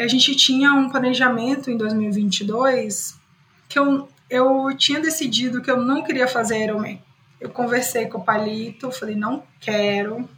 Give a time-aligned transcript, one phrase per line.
[0.00, 3.18] a gente tinha um planejamento em 2022
[3.68, 7.02] que eu, eu tinha decidido que eu não queria fazer Ironman.
[7.40, 10.28] Eu conversei com o Palito, falei, não quero,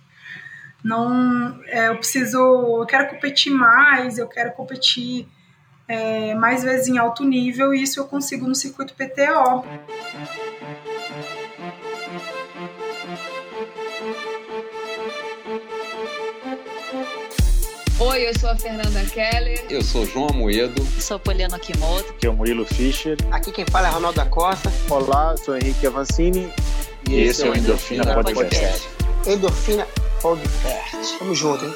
[0.83, 5.29] não, é, eu preciso, eu quero competir mais, eu quero competir
[5.87, 9.65] é, mais vezes em alto nível e isso eu consigo no circuito PTO.
[18.05, 19.65] Oi, eu sou a Fernanda Keller.
[19.71, 20.83] Eu sou João Amoedo.
[20.97, 22.11] Eu sou Poliana Kimoto.
[22.11, 23.17] Aqui é o Murilo Fischer.
[23.31, 24.73] Aqui quem fala é Ronaldo da Costa.
[24.91, 26.53] Olá, sou Henrique Avancini.
[27.09, 28.89] E, e esse, esse é o Endorfina, Endorfina Podcast.
[28.89, 29.31] Podcast.
[29.31, 29.87] Endorfina
[30.21, 31.19] Podcast.
[31.21, 31.73] Tamo junto, hein?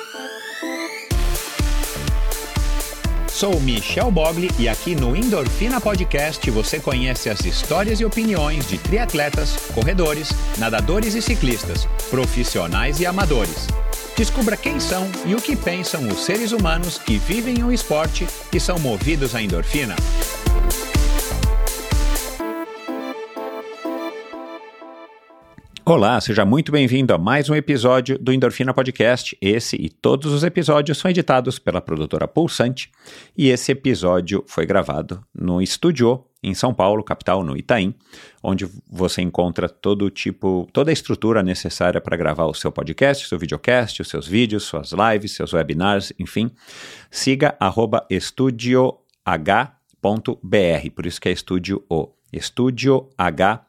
[3.28, 8.78] Sou Michel Bogli e aqui no Endorfina Podcast você conhece as histórias e opiniões de
[8.78, 13.68] triatletas, corredores, nadadores e ciclistas, profissionais e amadores.
[14.16, 18.58] Descubra quem são e o que pensam os seres humanos que vivem o esporte e
[18.58, 19.94] são movidos à endorfina.
[25.88, 29.38] Olá, seja muito bem-vindo a mais um episódio do Endorfina Podcast.
[29.40, 32.90] Esse e todos os episódios são editados pela produtora Pulsante
[33.38, 37.94] e esse episódio foi gravado no estúdio em São Paulo, capital, no Itaim,
[38.42, 43.38] onde você encontra todo tipo, toda a estrutura necessária para gravar o seu podcast, seu
[43.38, 46.50] videocast, os seus vídeos, suas lives, seus webinars, enfim.
[47.12, 48.04] Siga arroba
[50.90, 52.08] por isso que é estúdio O.
[52.32, 53.64] Estúdio H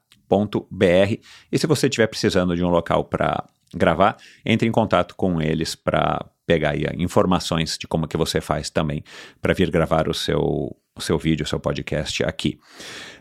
[0.70, 1.20] br
[1.52, 5.75] E se você estiver precisando de um local para gravar, entre em contato com eles
[5.75, 9.03] para pegar informações de como que você faz também
[9.42, 12.58] para vir gravar o seu, o seu vídeo, o seu podcast aqui.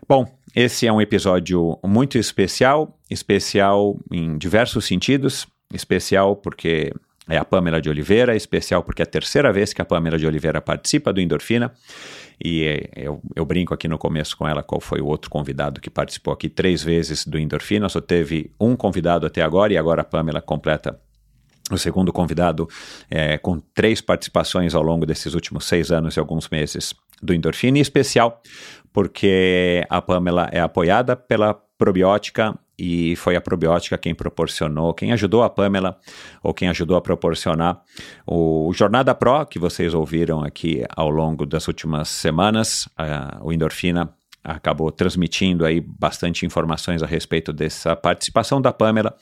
[0.08, 6.92] Bom, esse é um episódio muito especial, especial em diversos sentidos, especial porque
[7.28, 10.26] é a Pamela de Oliveira, especial porque é a terceira vez que a Pamela de
[10.26, 11.74] Oliveira participa do Endorfina.
[12.42, 15.80] E é, eu, eu, brinco aqui no começo com ela qual foi o outro convidado
[15.80, 17.88] que participou aqui três vezes do Endorfina.
[17.88, 21.00] Só teve um convidado até agora e agora a Pamela completa
[21.70, 22.68] o segundo convidado
[23.10, 27.78] é, com três participações ao longo desses últimos seis anos e alguns meses do Endorfina,
[27.78, 28.40] em especial
[28.92, 35.42] porque a Pamela é apoiada pela probiótica e foi a probiótica quem proporcionou, quem ajudou
[35.42, 35.98] a Pamela,
[36.42, 37.80] ou quem ajudou a proporcionar
[38.26, 42.88] o Jornada Pro, que vocês ouviram aqui ao longo das últimas semanas,
[43.40, 44.12] o Endorfina
[44.44, 49.16] acabou transmitindo aí bastante informações a respeito dessa participação da Pamela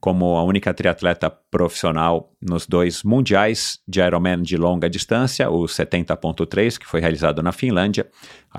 [0.00, 6.78] como a única triatleta profissional nos dois mundiais de Ironman de longa distância, o 70.3,
[6.78, 8.08] que foi realizado na Finlândia,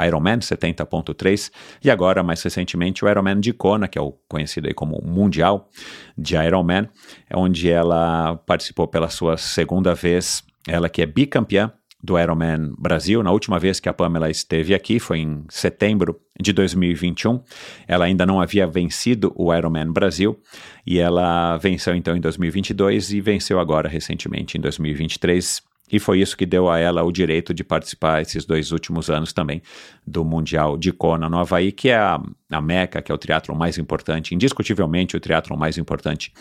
[0.06, 1.52] Ironman 70.3,
[1.84, 5.70] e agora, mais recentemente, o Ironman de Kona, que é o conhecido aí como Mundial
[6.18, 6.90] de Ironman,
[7.34, 11.72] onde ela participou pela sua segunda vez, ela que é bicampeã
[12.02, 13.22] do Ironman Brasil.
[13.22, 17.42] Na última vez que a Pamela esteve aqui, foi em setembro de 2021.
[17.88, 20.40] Ela ainda não havia vencido o Ironman Brasil
[20.86, 25.62] e ela venceu então em 2022 e venceu agora recentemente em 2023.
[25.92, 29.34] E foi isso que deu a ela o direito de participar esses dois últimos anos
[29.34, 29.62] também
[30.06, 32.22] do Mundial de Kona no Havaí, que é a,
[32.52, 36.32] a Meca, que é o triatlon mais importante, indiscutivelmente o triatlon mais importante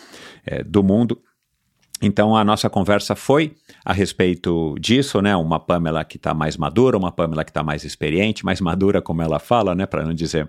[0.45, 1.19] é, do mundo.
[2.01, 3.55] Então a nossa conversa foi
[3.85, 5.35] a respeito disso, né?
[5.35, 9.23] Uma Pamela que está mais madura, uma Pamela que está mais experiente, mais madura, como
[9.23, 9.85] ela fala, né?
[9.87, 10.49] Para não dizer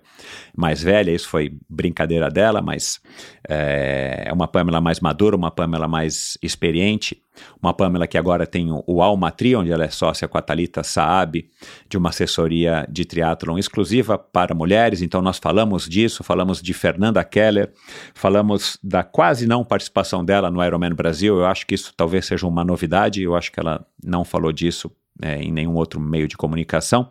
[0.56, 3.00] mais velha, isso foi brincadeira dela, mas
[3.48, 7.20] é, é uma Pamela mais madura, uma Pamela mais experiente
[7.62, 11.50] uma Pamela que agora tem o, Almatri, onde ela é sócia com a Thalita Saab,
[11.88, 15.02] de uma assessoria de triatlon exclusiva para mulheres.
[15.02, 17.72] Então nós falamos disso, falamos de Fernanda Keller,
[18.14, 21.38] falamos da quase não participação dela no Ironman Brasil.
[21.38, 24.92] Eu acho que isso talvez seja uma novidade, eu acho que ela não falou disso
[25.22, 27.10] é, em nenhum outro meio de comunicação.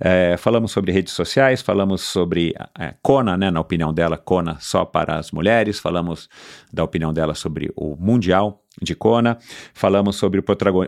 [0.00, 4.84] É, falamos sobre redes sociais, falamos sobre é, Kona, né, na opinião dela, Kona só
[4.84, 6.28] para as mulheres, falamos
[6.72, 9.38] da opinião dela sobre o Mundial de Kona,
[9.74, 10.44] falamos sobre o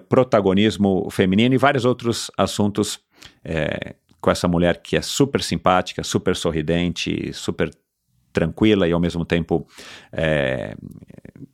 [0.08, 2.98] protagonismo feminino e vários outros assuntos
[3.44, 7.70] é, com essa mulher que é super simpática, super sorridente, super
[8.34, 9.66] tranquila e ao mesmo tempo
[10.12, 10.74] é,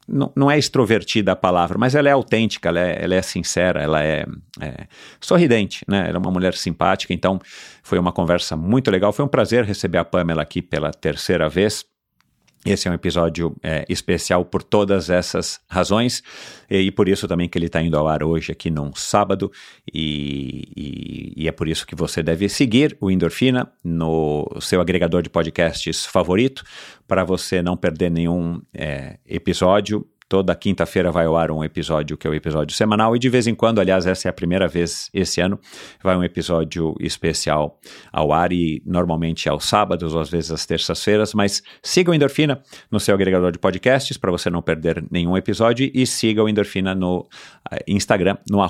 [0.09, 3.81] não, não, é extrovertida a palavra, mas ela é autêntica, ela é, ela é sincera,
[3.81, 4.27] ela é,
[4.61, 4.87] é,
[5.21, 6.07] sorridente, né?
[6.09, 7.39] Ela é uma mulher simpática, então
[7.83, 9.13] foi uma conversa muito legal.
[9.13, 11.85] Foi um prazer receber a Pamela aqui pela terceira vez.
[12.65, 16.23] Esse é um episódio é, especial por todas essas razões
[16.71, 19.51] e, e, por isso também que ele está indo ao ar hoje aqui num sábado
[19.91, 25.23] e, e, e, é por isso que você deve seguir o Endorfina no seu agregador
[25.23, 26.63] de podcasts favorito
[27.09, 32.25] para você não perder nenhum é, episódio Toda quinta-feira vai ao ar um episódio que
[32.25, 35.11] é o episódio semanal e de vez em quando, aliás, essa é a primeira vez
[35.13, 35.59] esse ano,
[36.01, 37.81] vai um episódio especial
[38.13, 42.63] ao ar e normalmente aos sábados ou às vezes às terças-feiras, mas siga o Endorfina
[42.89, 46.95] no seu agregador de podcasts para você não perder nenhum episódio e siga o Endorfina
[46.95, 48.61] no uh, Instagram, no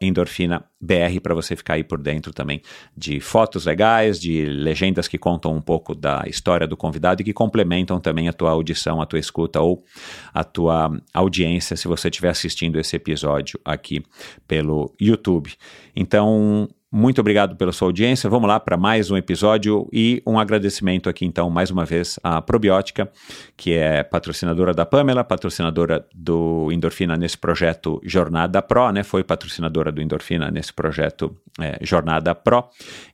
[0.00, 2.62] endorfinabr para você ficar aí por dentro também
[2.96, 7.34] de fotos legais, de legendas que contam um pouco da história do convidado e que
[7.34, 9.84] complementam também a tua audição, a tua escuta ou
[10.32, 14.02] a tua audiência se você estiver assistindo esse episódio aqui
[14.46, 15.52] pelo YouTube.
[15.94, 18.28] Então, muito obrigado pela sua audiência.
[18.28, 22.42] Vamos lá para mais um episódio e um agradecimento aqui, então, mais uma vez, à
[22.42, 23.08] Probiótica,
[23.56, 29.04] que é patrocinadora da Pamela, patrocinadora do Endorfina nesse projeto Jornada Pro, né?
[29.04, 32.64] Foi patrocinadora do Endorfina nesse projeto é, Jornada Pro.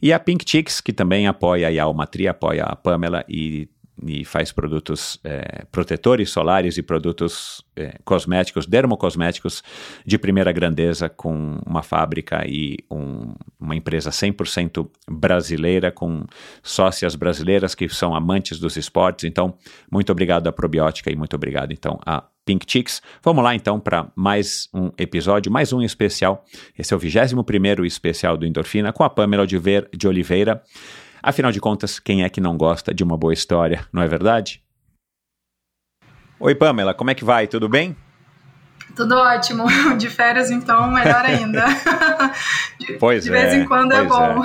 [0.00, 3.68] E a Pink Chicks, que também apoia a Almatria, apoia a Pamela e
[4.02, 9.62] e faz produtos é, protetores solares e produtos é, cosméticos, dermocosméticos
[10.04, 16.24] de primeira grandeza, com uma fábrica e um, uma empresa 100% brasileira, com
[16.62, 19.24] sócias brasileiras que são amantes dos esportes.
[19.24, 19.54] Então,
[19.90, 23.02] muito obrigado à Probiótica e muito obrigado, então, a Pink Chicks.
[23.22, 26.44] Vamos lá, então, para mais um episódio, mais um especial.
[26.78, 30.62] Esse é o 21º especial do Endorfina, com a Pamela de Oliveira.
[31.26, 34.62] Afinal de contas, quem é que não gosta de uma boa história, não é verdade?
[36.38, 37.48] Oi, Pamela, como é que vai?
[37.48, 37.96] Tudo bem?
[38.94, 39.64] Tudo ótimo.
[39.98, 41.64] De férias, então, melhor ainda.
[42.78, 43.34] De, pois de é.
[43.34, 44.44] De vez em quando é bom.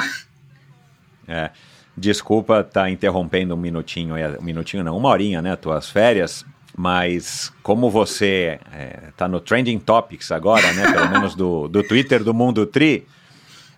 [1.28, 1.34] É.
[1.34, 1.52] é.
[1.96, 6.44] Desculpa estar tá interrompendo um minutinho, um minutinho não, uma horinha, né, tuas férias,
[6.76, 8.60] mas como você
[9.08, 13.06] está é, no Trending Topics agora, né, pelo menos do, do Twitter do Mundo Tri,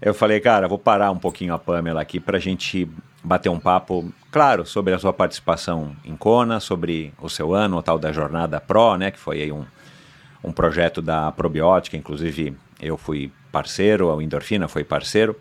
[0.01, 2.89] eu falei, cara, vou parar um pouquinho a Pamela aqui para a gente
[3.23, 7.81] bater um papo, claro, sobre a sua participação em Kona, sobre o seu ano, o
[7.81, 9.63] tal da Jornada Pro, né, que foi aí um,
[10.43, 15.35] um projeto da Probiótica, inclusive eu fui parceiro, a Endorfina foi parceiro,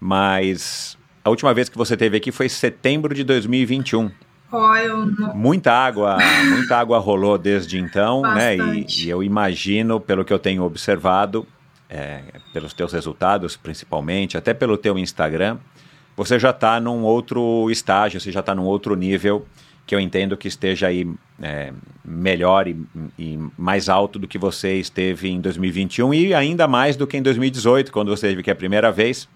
[0.00, 4.10] mas a última vez que você teve aqui foi setembro de 2021.
[4.50, 5.34] Oh, eu não...
[5.34, 6.16] Muita água,
[6.48, 8.56] muita água rolou desde então, né?
[8.56, 11.46] E, e eu imagino, pelo que eu tenho observado,
[11.88, 15.58] é, pelos teus resultados, principalmente, até pelo teu Instagram,
[16.16, 19.46] você já está num outro estágio, você já está num outro nível
[19.86, 21.08] que eu entendo que esteja aí
[21.40, 21.72] é,
[22.04, 22.76] melhor e,
[23.18, 27.22] e, mais alto do que você esteve em 2021 e ainda mais do que em
[27.22, 29.26] 2018, quando você teve que a primeira vez,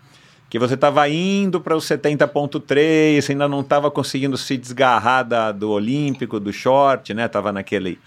[0.50, 5.70] que você estava indo para os 70.3, ainda não estava conseguindo se desgarrar da, do
[5.70, 7.26] olímpico, do short, né?
[7.28, 7.98] Tava naquele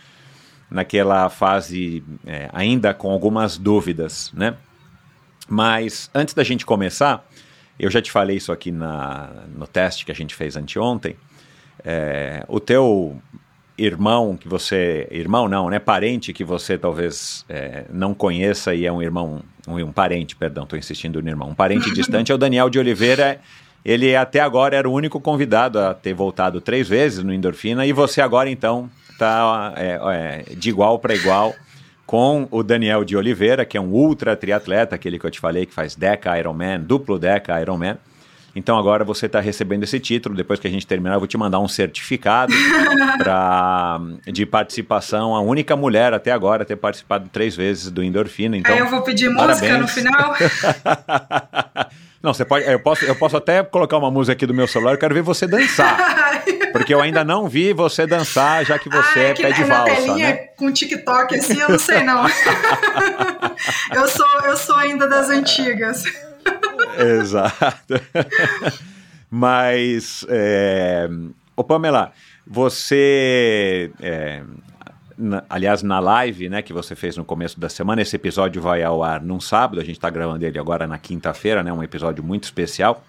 [0.70, 4.56] naquela fase é, ainda com algumas dúvidas, né?
[5.48, 7.26] Mas antes da gente começar,
[7.80, 11.16] eu já te falei isso aqui na, no teste que a gente fez anteontem.
[11.84, 13.22] É, o teu
[13.78, 18.92] irmão que você irmão não né parente que você talvez é, não conheça e é
[18.92, 22.38] um irmão um, um parente perdão estou insistindo no irmão um parente distante é o
[22.38, 23.42] Daniel de Oliveira
[23.84, 27.92] ele até agora era o único convidado a ter voltado três vezes no Endorfina e
[27.92, 30.00] você agora então está é,
[30.50, 31.56] é, de igual para igual
[32.06, 35.66] com o Daniel de Oliveira, que é um ultra triatleta, aquele que eu te falei
[35.66, 37.98] que faz Deca Ironman, duplo Deca Ironman.
[38.56, 40.36] Então agora você está recebendo esse título.
[40.36, 42.54] Depois que a gente terminar, eu vou te mandar um certificado
[43.20, 45.36] pra, de participação.
[45.36, 48.56] A única mulher até agora a ter participado três vezes do Endorfina.
[48.56, 50.36] Então, Aí eu vou pedir música no final.
[52.26, 52.66] Não, você pode.
[52.66, 54.94] Eu posso, eu posso até colocar uma música aqui do meu celular.
[54.94, 56.44] Eu quero ver você dançar.
[56.74, 59.96] Porque eu ainda não vi você dançar, já que você é pé de valsa.
[59.96, 60.34] Telinha, né?
[60.58, 62.26] com TikTok assim, eu não sei não.
[63.96, 66.04] eu, sou, eu sou ainda das antigas.
[66.98, 67.94] Exato.
[69.30, 71.10] Mas, é...
[71.56, 72.12] Ô Pamela,
[72.46, 74.44] você é,
[75.18, 78.84] na, aliás, na live né, que você fez no começo da semana, esse episódio vai
[78.84, 82.24] ao ar num sábado, a gente está gravando ele agora na quinta-feira, né, um episódio
[82.24, 83.04] muito especial.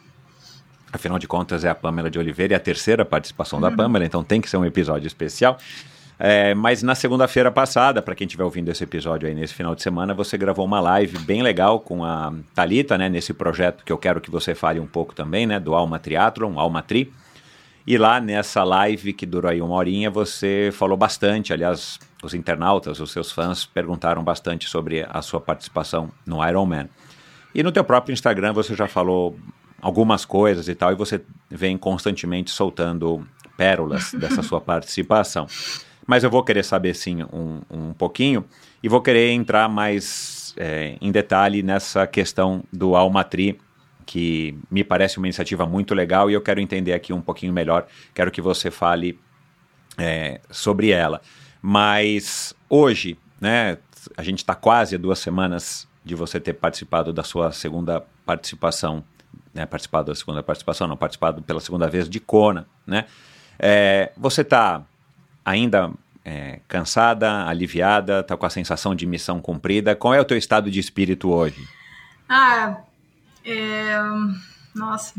[0.92, 3.68] Afinal de contas, é a Pamela de Oliveira e a terceira participação uhum.
[3.68, 5.58] da Pamela, então tem que ser um episódio especial.
[6.18, 9.82] É, mas na segunda-feira passada, para quem estiver ouvindo esse episódio aí nesse final de
[9.82, 13.98] semana, você gravou uma live bem legal com a Talita, né, nesse projeto que eu
[13.98, 17.12] quero que você fale um pouco também, né, do Alma Triathlon, Alma Tri.
[17.86, 22.98] E lá nessa live que durou aí uma horinha, você falou bastante, aliás, os internautas,
[22.98, 26.88] os seus fãs perguntaram bastante sobre a sua participação no Ironman.
[27.54, 29.38] E no teu próprio Instagram você já falou
[29.80, 33.24] algumas coisas e tal, e você vem constantemente soltando
[33.56, 35.46] pérolas dessa sua participação.
[36.06, 38.44] Mas eu vou querer saber sim um, um pouquinho
[38.82, 43.58] e vou querer entrar mais é, em detalhe nessa questão do Almatri
[44.06, 47.86] que me parece uma iniciativa muito legal e eu quero entender aqui um pouquinho melhor.
[48.14, 49.18] Quero que você fale
[49.98, 51.20] é, sobre ela.
[51.60, 53.78] Mas hoje, né?
[54.16, 59.02] A gente está quase a duas semanas de você ter participado da sua segunda participação,
[59.52, 59.66] né?
[59.66, 63.06] Participado da segunda participação, não, participado pela segunda vez de Kona, né?
[63.58, 64.84] É, você está
[65.46, 65.92] ainda
[66.24, 69.94] é, cansada, aliviada, está com a sensação de missão cumprida?
[69.94, 71.64] Qual é o teu estado de espírito hoje?
[72.28, 72.78] Ah,
[73.44, 73.96] é...
[74.74, 75.14] Nossa,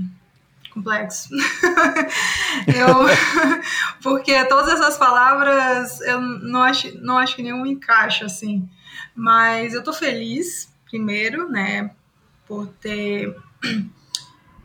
[0.74, 1.30] complexo.
[2.68, 3.08] eu,
[4.04, 8.70] porque todas essas palavras eu não acho, não acho que nenhum encaixa assim.
[9.16, 11.90] Mas eu tô feliz, primeiro, né,
[12.46, 13.34] por ter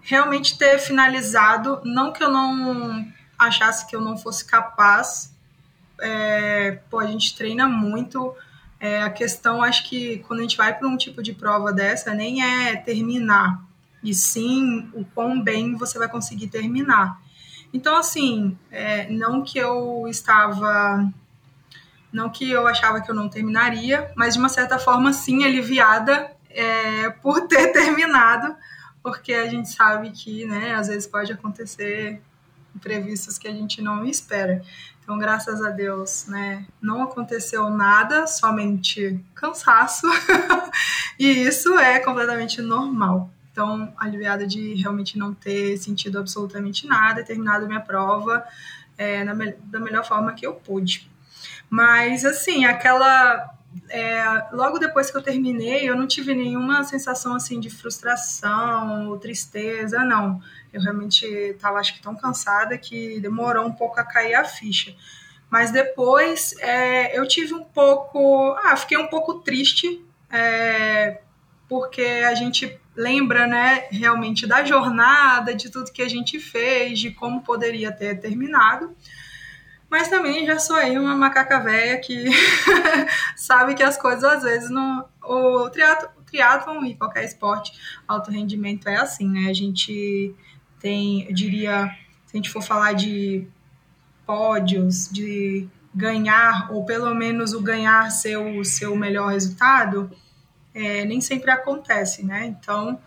[0.02, 1.80] realmente ter finalizado.
[1.84, 3.06] Não que eu não
[3.38, 5.31] achasse que eu não fosse capaz.
[6.02, 8.34] É, pô, a gente treina muito.
[8.78, 12.12] É, a questão, acho que quando a gente vai para um tipo de prova dessa,
[12.12, 13.62] nem é terminar
[14.02, 17.20] e sim o quão bem você vai conseguir terminar.
[17.72, 21.08] Então, assim, é, não que eu estava.
[22.12, 26.30] Não que eu achava que eu não terminaria, mas de uma certa forma, sim, aliviada
[26.50, 28.54] é, por ter terminado,
[29.02, 32.20] porque a gente sabe que, né, às vezes pode acontecer
[32.76, 34.62] imprevistos que a gente não espera.
[35.02, 40.06] Então, graças a Deus, né, não aconteceu nada, somente cansaço,
[41.18, 43.28] e isso é completamente normal.
[43.50, 48.44] Então, aliviada de realmente não ter sentido absolutamente nada, terminado minha prova
[48.96, 51.10] é, na, da melhor forma que eu pude.
[51.68, 53.50] Mas, assim, aquela.
[53.88, 59.18] É, logo depois que eu terminei, eu não tive nenhuma sensação assim de frustração ou
[59.18, 60.40] tristeza, não.
[60.72, 64.94] Eu realmente estava, acho que, tão cansada que demorou um pouco a cair a ficha.
[65.50, 68.56] Mas depois é, eu tive um pouco.
[68.64, 71.20] Ah, fiquei um pouco triste, é,
[71.68, 77.10] porque a gente lembra, né, realmente da jornada, de tudo que a gente fez, de
[77.10, 78.94] como poderia ter terminado.
[79.90, 82.24] Mas também já sou aí uma macaca velha que
[83.36, 85.06] sabe que as coisas às vezes não.
[85.22, 87.72] O triatlon, triatlon e qualquer esporte
[88.08, 89.50] alto rendimento é assim, né?
[89.50, 90.34] A gente
[90.82, 91.86] tem, eu diria,
[92.26, 93.46] se a gente for falar de
[94.26, 100.10] pódios, de ganhar, ou pelo menos o ganhar ser o seu melhor resultado,
[100.74, 102.46] é, nem sempre acontece, né?
[102.46, 102.98] Então,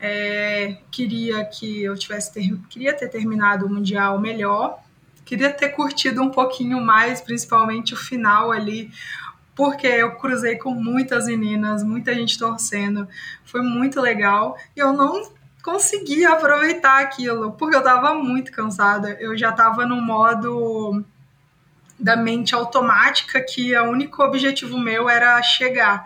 [0.00, 4.82] é, queria que eu tivesse ter, queria ter terminado o mundial melhor,
[5.24, 8.90] queria ter curtido um pouquinho mais, principalmente o final ali,
[9.54, 13.06] porque eu cruzei com muitas meninas, muita gente torcendo,
[13.44, 14.56] foi muito legal.
[14.74, 15.30] E eu não
[15.62, 19.16] consegui aproveitar aquilo, porque eu estava muito cansada.
[19.20, 21.04] Eu já estava no modo
[21.98, 26.04] da mente automática que o único objetivo meu era chegar.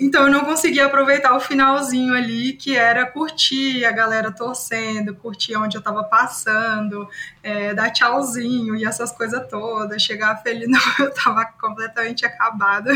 [0.00, 5.54] Então eu não conseguia aproveitar o finalzinho ali, que era curtir a galera torcendo, curtir
[5.56, 7.06] onde eu tava passando,
[7.42, 10.66] é, dar tchauzinho e essas coisas todas, chegar feliz.
[10.70, 12.90] Não, eu tava completamente acabada.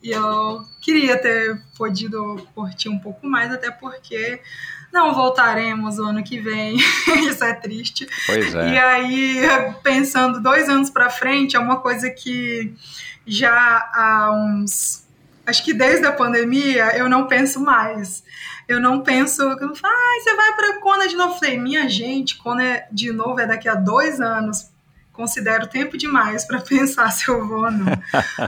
[0.00, 4.40] E eu queria ter podido curtir um pouco mais, até porque
[4.92, 6.76] não voltaremos o ano que vem.
[7.26, 8.06] Isso é triste.
[8.26, 8.72] Pois é.
[8.72, 9.40] E aí,
[9.82, 12.74] pensando dois anos para frente, é uma coisa que
[13.26, 15.02] já há uns
[15.44, 18.22] acho que desde a pandemia eu não penso mais.
[18.68, 21.38] Eu não penso, ah, você vai para Kona de novo.
[21.38, 24.70] Falei, minha gente, Kona de novo é daqui a dois anos.
[25.12, 27.86] Considero tempo demais para pensar se eu vou ou não.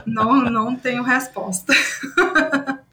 [0.05, 0.49] não.
[0.49, 1.73] Não tenho resposta.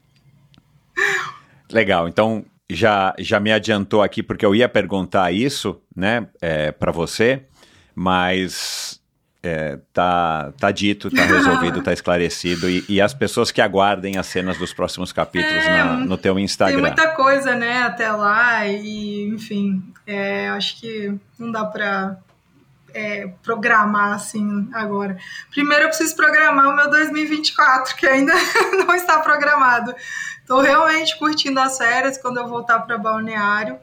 [1.71, 6.91] Legal, então já, já me adiantou aqui porque eu ia perguntar isso, né, é, para
[6.91, 7.43] você,
[7.95, 9.01] mas
[9.43, 12.69] é, tá, tá dito, tá resolvido, tá esclarecido.
[12.69, 16.39] E, e, as pessoas que aguardem as cenas dos próximos capítulos é, na, no teu
[16.39, 16.75] Instagram.
[16.75, 18.65] Tem muita coisa, né, até lá.
[18.65, 22.17] E, enfim, é, acho que não dá pra
[22.93, 25.17] é, programar assim agora.
[25.51, 28.33] Primeiro eu preciso programar o meu 2024, que ainda
[28.85, 29.93] não está programado.
[30.43, 33.79] Estou realmente curtindo as férias quando eu voltar para Balneário.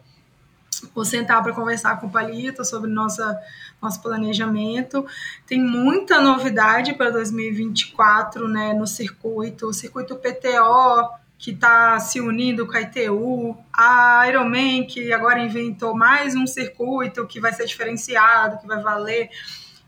[0.94, 3.40] Vou sentar para conversar com o Palito sobre nossa
[3.80, 5.06] nosso planejamento.
[5.46, 9.66] Tem muita novidade para 2024 né, no circuito.
[9.66, 15.96] O circuito PTO, que está se unindo com a ITU, a Ironman, que agora inventou
[15.96, 19.30] mais um circuito que vai ser diferenciado, que vai valer.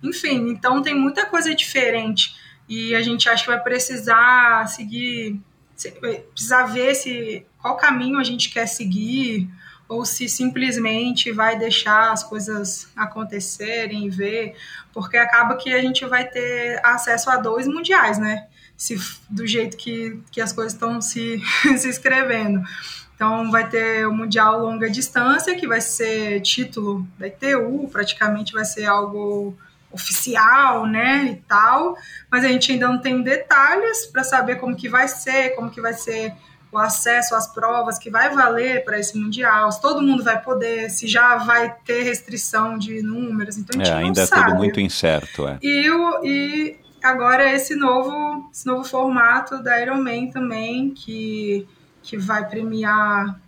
[0.02, 2.34] Enfim, então tem muita coisa diferente.
[2.66, 5.38] E a gente acha que vai precisar seguir,
[5.90, 9.48] precisar ver se, qual caminho a gente quer seguir
[9.88, 14.54] ou se simplesmente vai deixar as coisas acontecerem e ver,
[14.92, 18.46] porque acaba que a gente vai ter acesso a dois mundiais, né?
[18.76, 18.96] Se,
[19.28, 21.40] do jeito que, que as coisas estão se,
[21.76, 22.62] se escrevendo.
[23.14, 28.64] Então, vai ter o Mundial Longa Distância, que vai ser título da ITU, praticamente vai
[28.64, 29.56] ser algo
[29.92, 31.96] oficial, né, e tal,
[32.30, 35.80] mas a gente ainda não tem detalhes para saber como que vai ser, como que
[35.80, 36.34] vai ser
[36.72, 40.88] o acesso às provas que vai valer para esse mundial, se todo mundo vai poder,
[40.88, 44.40] se já vai ter restrição de números, então a gente é, não ainda sabe.
[44.40, 45.58] é tudo muito incerto, é.
[45.62, 51.68] E, o, e agora esse novo, esse novo formato da Ironman também, que,
[52.02, 53.38] que vai premiar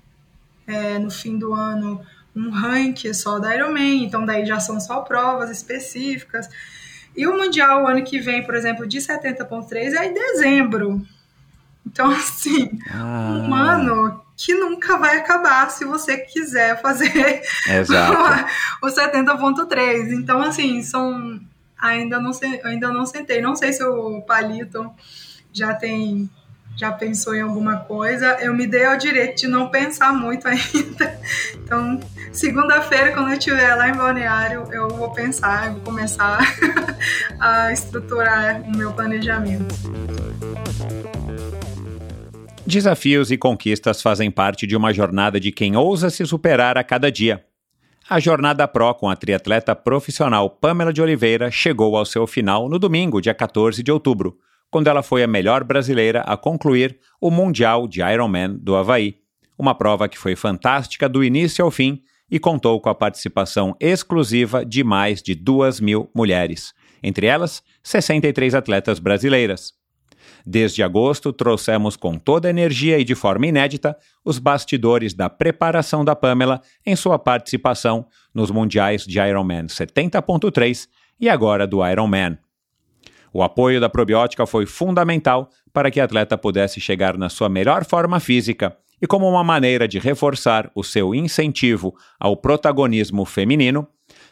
[0.67, 5.01] é, no fim do ano um ranking só da Ironman, então daí já são só
[5.01, 6.49] provas específicas.
[7.17, 11.07] E o Mundial, o ano que vem, por exemplo, de 70.3 é em dezembro.
[11.87, 13.45] Então, assim, Ah.
[13.49, 18.17] um ano que nunca vai acabar se você quiser fazer Exato.
[18.83, 20.11] o 70.3.
[20.13, 21.41] Então, assim, são.
[21.79, 23.41] Ainda não, se- ainda não sentei.
[23.43, 24.91] Não sei se o Palito
[25.53, 26.29] já tem.
[26.77, 28.37] Já pensou em alguma coisa.
[28.41, 31.21] Eu me dei ao direito de não pensar muito ainda.
[31.55, 32.01] Então,
[32.33, 36.41] segunda-feira, quando eu estiver lá em Balneário, eu vou pensar, vou começar
[37.39, 39.75] a estruturar o meu planejamento.
[42.67, 47.13] Desafios e conquistas fazem parte de uma jornada de quem ousa se superar a cada
[47.13, 47.45] dia.
[48.09, 52.79] A Jornada Pro com a triatleta profissional Pamela de Oliveira chegou ao seu final no
[52.79, 54.39] domingo, dia 14 de outubro,
[54.75, 59.19] quando ela foi a melhor brasileira a concluir o Mundial de Ironman do Havaí.
[59.57, 64.65] Uma prova que foi fantástica do início ao fim e contou com a participação exclusiva
[64.67, 69.75] de mais de duas mil mulheres, entre elas 63 atletas brasileiras.
[70.45, 76.05] Desde agosto, trouxemos com toda a energia e de forma inédita os bastidores da preparação
[76.05, 80.89] da Pamela em sua participação nos mundiais de Ironman 70.3
[81.21, 82.39] e agora do Ironman.
[83.37, 87.85] O apoio da probiótica foi fundamental para que a atleta pudesse chegar na sua melhor
[87.85, 93.89] forma física e, como uma maneira de reforçar o seu incentivo ao protagonismo feminino,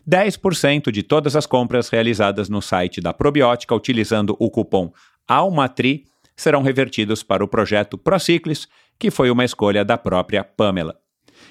[0.08, 4.92] 10% de todas as compras realizadas no site da probiótica utilizando o cupom
[5.26, 6.04] ALMATRI
[6.36, 8.68] serão revertidos para o projeto Prociclis,
[9.00, 10.94] que foi uma escolha da própria Pamela.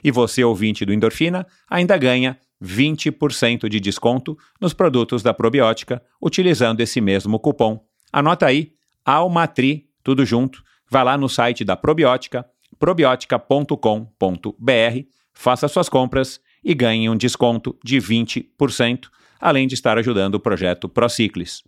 [0.01, 6.81] E você, ouvinte do Endorfina, ainda ganha 20% de desconto nos produtos da probiótica utilizando
[6.81, 7.83] esse mesmo cupom.
[8.11, 10.61] Anota aí, ALMATRI, tudo junto.
[10.89, 12.45] Vá lá no site da probiótica,
[12.77, 19.07] probiotica.com.br, faça suas compras e ganhe um desconto de 20%,
[19.39, 21.63] além de estar ajudando o projeto Prociclis.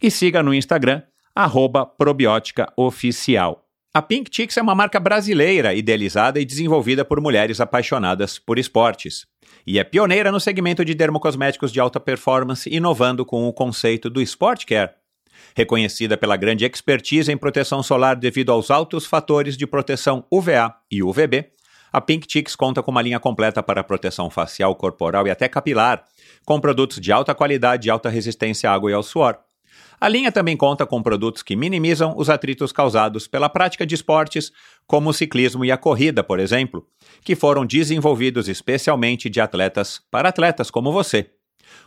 [0.00, 1.02] E siga no Instagram,
[1.34, 3.66] arroba probiótica oficial.
[3.92, 9.26] A Pink Chicks é uma marca brasileira idealizada e desenvolvida por mulheres apaixonadas por esportes.
[9.66, 14.20] E é pioneira no segmento de dermocosméticos de alta performance, inovando com o conceito do
[14.22, 14.92] Sport Care.
[15.54, 21.02] Reconhecida pela grande expertise em proteção solar devido aos altos fatores de proteção UVA e
[21.02, 21.52] UVB,
[21.92, 26.04] a Pink Chicks conta com uma linha completa para proteção facial, corporal e até capilar,
[26.46, 29.38] com produtos de alta qualidade e alta resistência à água e ao suor.
[30.00, 34.50] A linha também conta com produtos que minimizam os atritos causados pela prática de esportes,
[34.86, 36.86] como o ciclismo e a corrida, por exemplo,
[37.22, 41.30] que foram desenvolvidos especialmente de atletas para atletas como você.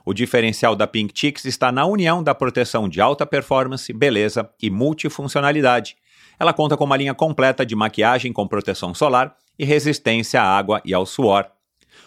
[0.06, 4.69] O diferencial da Pink Chicks está na união da proteção de alta performance, beleza e
[4.69, 5.95] multifuncionalidade.
[6.39, 10.82] Ela conta com uma linha completa de maquiagem com proteção solar e resistência à água
[10.86, 11.49] e ao suor.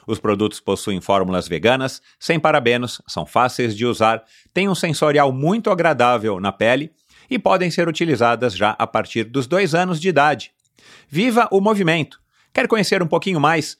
[0.06, 4.22] Os produtos possuem fórmulas veganas, sem parabenos, são fáceis de usar,
[4.54, 6.92] têm um sensorial muito agradável na pele
[7.28, 10.52] e podem ser utilizadas já a partir dos dois anos de idade.
[11.08, 12.20] Viva o movimento!
[12.54, 13.76] Quer conhecer um pouquinho mais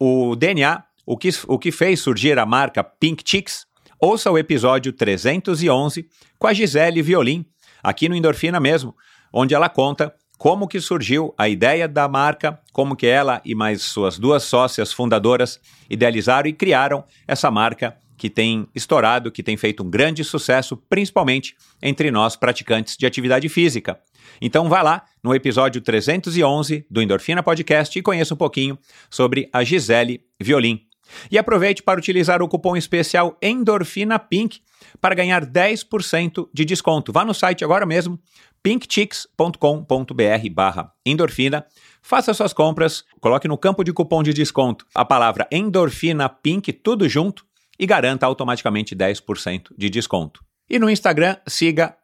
[0.00, 3.66] o DNA, o que, o que fez surgir a marca Pink Chicks?
[4.00, 6.08] Ouça o episódio 311
[6.38, 7.46] com a Gisele Violim,
[7.82, 8.96] aqui no Endorfina mesmo,
[9.32, 13.82] onde ela conta como que surgiu a ideia da marca, como que ela e mais
[13.82, 19.82] suas duas sócias fundadoras idealizaram e criaram essa marca que tem estourado, que tem feito
[19.82, 23.98] um grande sucesso, principalmente entre nós praticantes de atividade física.
[24.40, 28.78] Então vá lá no episódio 311 do Endorfina Podcast e conheça um pouquinho
[29.10, 30.85] sobre a Gisele Violim.
[31.30, 34.60] E aproveite para utilizar o cupom especial Endorfina Pink
[35.00, 37.12] para ganhar 10% de desconto.
[37.12, 38.18] Vá no site agora mesmo,
[38.62, 41.66] pinkchicks.com.br barra endorfina.
[42.02, 47.08] Faça suas compras, coloque no campo de cupom de desconto a palavra endorfina pink, tudo
[47.08, 47.44] junto,
[47.78, 50.44] e garanta automaticamente 10% de desconto.
[50.68, 51.96] E no Instagram, siga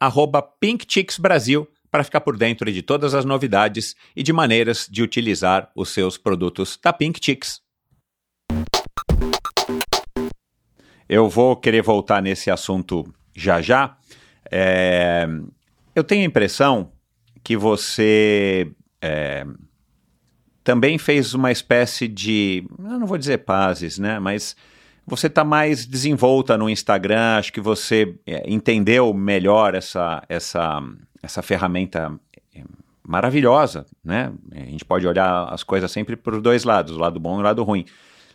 [0.61, 5.91] pinkchicksbrasil para ficar por dentro de todas as novidades e de maneiras de utilizar os
[5.91, 7.61] seus produtos da Pink Chicks.
[11.13, 13.05] Eu vou querer voltar nesse assunto
[13.37, 13.99] já já.
[14.51, 15.29] É,
[15.95, 16.91] eu tenho a impressão
[17.45, 19.45] que você é,
[20.65, 24.19] também fez uma espécie de, não vou dizer pazes, né?
[24.19, 24.57] Mas
[25.07, 30.83] você está mais desenvolta no Instagram, acho que você é, entendeu melhor essa, essa,
[31.23, 32.11] essa ferramenta
[32.57, 32.63] é,
[33.07, 34.33] maravilhosa, né?
[34.51, 37.45] A gente pode olhar as coisas sempre por dois lados, o lado bom e o
[37.45, 37.85] lado ruim.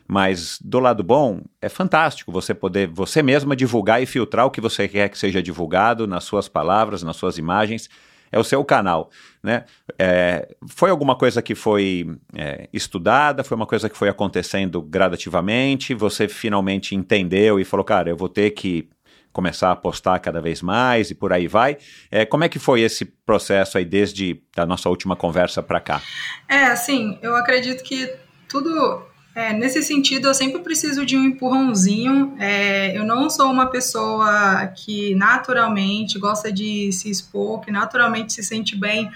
[0.08, 4.62] Mas do lado bom, é fantástico você poder você mesma divulgar e filtrar o que
[4.62, 7.90] você quer que seja divulgado nas suas palavras, nas suas imagens.
[8.30, 9.10] É o seu canal,
[9.42, 9.64] né?
[9.98, 13.44] É, foi alguma coisa que foi é, estudada?
[13.44, 15.94] Foi uma coisa que foi acontecendo gradativamente?
[15.94, 18.90] Você finalmente entendeu e falou, cara, eu vou ter que
[19.32, 21.78] começar a postar cada vez mais e por aí vai.
[22.10, 26.02] É, como é que foi esse processo aí desde a nossa última conversa para cá?
[26.50, 28.14] É, assim, eu acredito que
[28.50, 29.06] tudo
[29.38, 32.36] é, nesse sentido, eu sempre preciso de um empurrãozinho.
[32.40, 38.42] É, eu não sou uma pessoa que naturalmente gosta de se expor, que naturalmente se
[38.42, 39.12] sente bem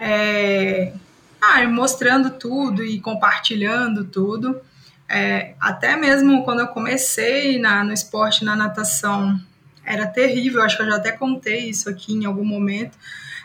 [0.00, 0.92] é,
[1.40, 4.60] ah, mostrando tudo e compartilhando tudo.
[5.08, 9.40] É, até mesmo quando eu comecei na, no esporte, na natação,
[9.84, 10.62] era terrível.
[10.62, 12.96] Acho que eu já até contei isso aqui em algum momento.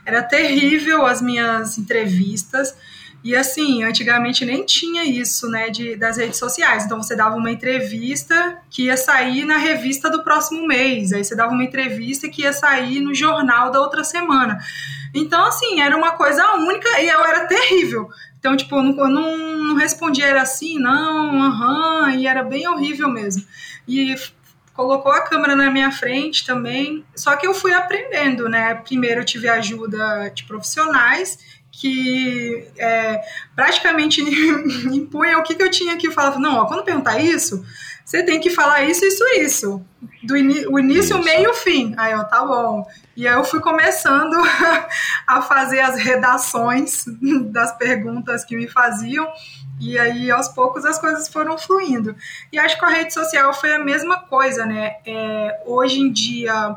[0.06, 2.76] Era terrível as minhas entrevistas.
[3.24, 6.86] E assim, antigamente nem tinha isso, né, de, das redes sociais.
[6.86, 11.36] Então você dava uma entrevista que ia sair na revista do próximo mês, aí você
[11.36, 14.60] dava uma entrevista que ia sair no jornal da outra semana.
[15.14, 18.10] Então, assim, era uma coisa única e eu era terrível.
[18.40, 23.10] Então, tipo, eu não, não, não respondia, era assim, não, aham, e era bem horrível
[23.10, 23.44] mesmo.
[23.88, 24.16] E
[24.74, 27.04] colocou a câmera na minha frente também.
[27.16, 28.76] Só que eu fui aprendendo, né?
[28.76, 31.40] Primeiro eu tive ajuda de profissionais
[31.80, 33.22] que é,
[33.56, 34.20] praticamente
[34.92, 36.40] impunha o que, que eu tinha que falar.
[36.40, 37.64] Não, ó, quando perguntar isso,
[38.04, 39.86] você tem que falar isso, isso, isso.
[40.24, 41.94] Do o início, o meio e o fim.
[41.96, 42.84] Aí eu, tá bom.
[43.16, 44.36] E aí eu fui começando
[45.28, 47.06] a fazer as redações
[47.52, 49.32] das perguntas que me faziam.
[49.80, 52.16] E aí, aos poucos, as coisas foram fluindo.
[52.52, 54.96] E acho que a rede social foi a mesma coisa, né?
[55.06, 56.76] É, hoje em dia,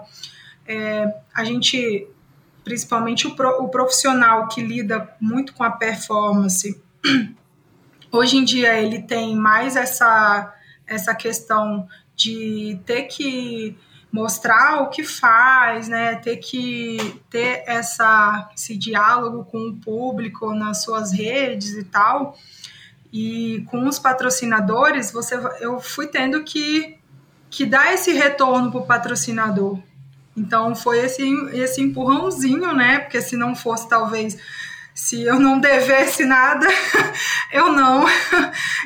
[0.69, 2.07] é, a gente
[2.71, 6.81] principalmente o, pro, o profissional que lida muito com a performance,
[8.13, 10.55] hoje em dia ele tem mais essa,
[10.87, 13.77] essa questão de ter que
[14.13, 16.15] mostrar o que faz, né?
[16.15, 22.37] Ter que ter essa, esse diálogo com o público nas suas redes e tal.
[23.13, 26.99] E com os patrocinadores, você, eu fui tendo que,
[27.51, 29.81] que dar esse retorno para o patrocinador.
[30.37, 33.01] Então foi esse, esse empurrãozinho, né?
[33.01, 34.39] Porque se não fosse, talvez,
[34.95, 36.67] se eu não devesse nada,
[37.53, 38.05] eu não.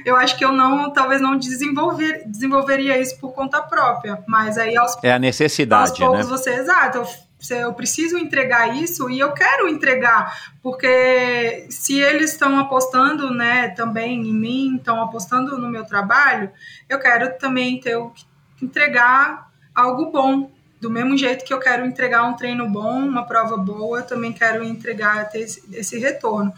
[0.04, 4.22] Eu acho que eu não, talvez não desenvolver, desenvolveria isso por conta própria.
[4.26, 6.24] Mas aí aos É a necessidade, aos poucos né?
[6.24, 6.98] você, exato.
[6.98, 13.68] Eu, eu preciso entregar isso e eu quero entregar, porque se eles estão apostando, né,
[13.68, 16.50] também em mim, estão apostando no meu trabalho,
[16.86, 18.12] eu quero também ter o
[18.60, 20.50] entregar algo bom
[20.84, 24.34] do mesmo jeito que eu quero entregar um treino bom, uma prova boa, eu também
[24.34, 26.52] quero entregar ter esse, esse retorno.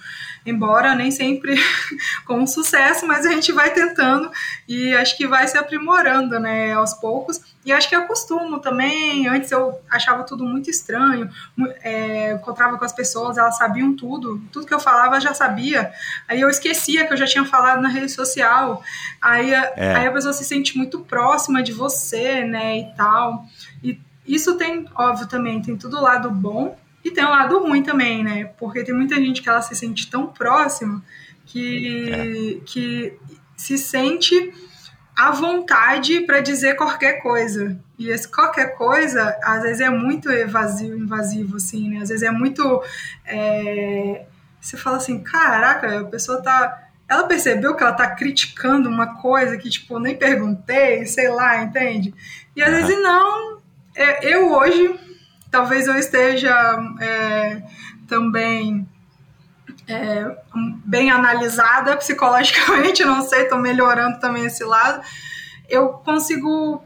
[0.45, 1.55] Embora nem sempre
[2.27, 4.29] com sucesso, mas a gente vai tentando
[4.67, 7.41] e acho que vai se aprimorando, né, aos poucos.
[7.65, 9.29] E acho que eu costumo também.
[9.29, 11.31] Antes eu achava tudo muito estranho,
[11.83, 15.93] é, encontrava com as pessoas, elas sabiam tudo, tudo que eu falava eu já sabia.
[16.27, 18.83] Aí eu esquecia que eu já tinha falado na rede social.
[19.23, 19.95] Aí, é.
[19.95, 23.45] aí a pessoa se sente muito próxima de você, né, e tal.
[23.85, 27.83] E isso tem, óbvio, também, tem tudo o lado bom e tem o lado ruim
[27.83, 28.47] também, né?
[28.59, 31.03] Porque tem muita gente que ela se sente tão próxima
[31.45, 32.65] que, é.
[32.67, 33.19] que
[33.57, 34.53] se sente
[35.17, 37.79] à vontade para dizer qualquer coisa.
[37.99, 42.03] E esse qualquer coisa, às vezes é muito evasivo, invasivo, assim, né?
[42.03, 42.83] Às vezes é muito.
[43.25, 44.27] É...
[44.61, 46.83] Você fala assim, caraca, a pessoa tá.
[47.09, 52.13] Ela percebeu que ela tá criticando uma coisa que, tipo, nem perguntei, sei lá, entende?
[52.55, 53.56] E às vezes não,
[54.23, 54.99] eu hoje,
[55.51, 56.55] talvez eu esteja
[57.01, 57.63] é,
[58.07, 58.87] também
[59.89, 60.37] é,
[60.85, 65.03] bem analisada psicologicamente, não sei, estou melhorando também esse lado.
[65.69, 66.83] Eu consigo,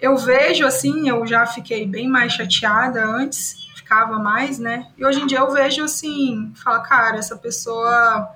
[0.00, 4.86] eu vejo assim, eu já fiquei bem mais chateada antes, ficava mais, né?
[4.96, 8.28] E hoje em dia eu vejo assim, fala, cara, essa pessoa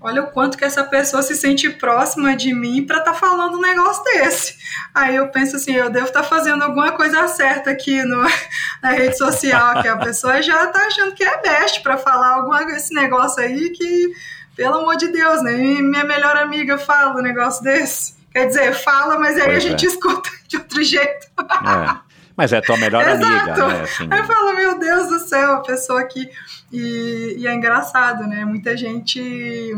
[0.00, 3.56] olha o quanto que essa pessoa se sente próxima de mim para estar tá falando
[3.56, 4.56] um negócio desse.
[4.94, 8.22] Aí eu penso assim, eu devo estar tá fazendo alguma coisa certa aqui no,
[8.82, 12.62] na rede social, que a pessoa já está achando que é best para falar alguma
[12.72, 14.12] esse negócio aí que,
[14.54, 15.52] pelo amor de Deus, né?
[15.52, 18.16] Minha melhor amiga fala um negócio desse.
[18.32, 19.88] Quer dizer, fala, mas aí pois a gente é.
[19.88, 21.26] escuta de outro jeito.
[21.38, 22.05] É.
[22.36, 23.82] Mas é tua melhor amiga, né?
[23.82, 26.28] Assim, eu falo, meu Deus do céu, a pessoa que.
[26.70, 28.44] E, e é engraçado, né?
[28.44, 29.74] Muita gente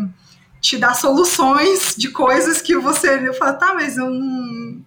[0.61, 4.83] te dá soluções de coisas que você fala, tá, mas eu não,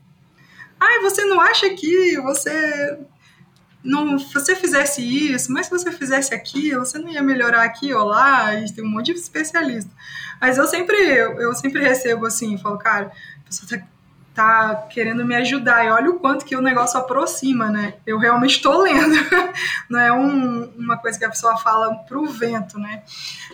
[0.79, 2.99] ai, você não acha que você
[3.83, 7.93] não, se você fizesse isso, mas se você fizesse aquilo, você não ia melhorar aqui
[7.93, 9.91] ou lá, gente tem um monte de especialista.
[10.39, 13.87] Mas eu sempre, eu, eu sempre recebo assim, falo, cara, a pessoa tá,
[14.33, 17.95] tá, querendo me ajudar, e olha o quanto que o negócio aproxima, né?
[18.05, 19.15] Eu realmente estou lendo,
[19.89, 23.03] não é um, uma coisa que a pessoa fala pro vento, né?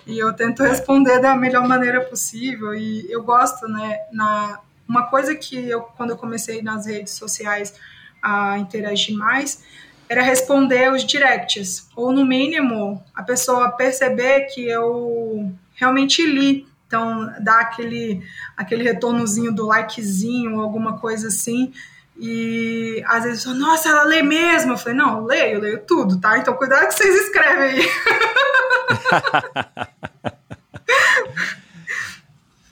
[0.06, 5.36] E eu tento responder da melhor maneira possível, e eu gosto, né, na, uma coisa
[5.36, 7.74] que eu, quando eu comecei nas redes sociais
[8.22, 9.64] a interagir mais,
[10.10, 16.66] era responder os directs, ou no mínimo a pessoa perceber que eu realmente li.
[16.88, 18.24] Então, dar aquele,
[18.56, 21.74] aquele retornozinho do likezinho, alguma coisa assim.
[22.18, 24.72] E às vezes, nossa, ela lê mesmo.
[24.72, 26.38] Eu falei, não, leio, eu leio tudo, tá?
[26.38, 27.90] Então, cuidado que vocês escrevem aí.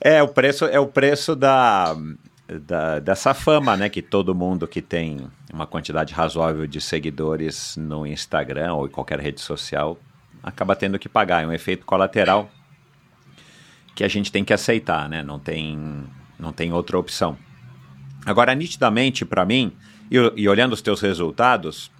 [0.00, 1.94] é, o preço, é o preço da,
[2.48, 3.90] da, dessa fama, né?
[3.90, 9.20] Que todo mundo que tem uma quantidade razoável de seguidores no Instagram ou em qualquer
[9.20, 9.98] rede social
[10.42, 11.44] acaba tendo que pagar.
[11.44, 12.50] É um efeito colateral
[13.96, 15.22] que a gente tem que aceitar, né?
[15.22, 16.04] Não tem,
[16.38, 17.36] não tem outra opção.
[18.26, 19.72] Agora, nitidamente, para mim,
[20.10, 21.90] e, e olhando os teus resultados,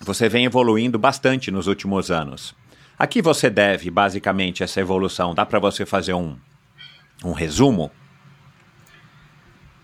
[0.00, 2.54] você vem evoluindo bastante nos últimos anos.
[2.96, 5.34] A que você deve, basicamente, essa evolução?
[5.34, 6.36] Dá para você fazer um,
[7.24, 7.90] um resumo?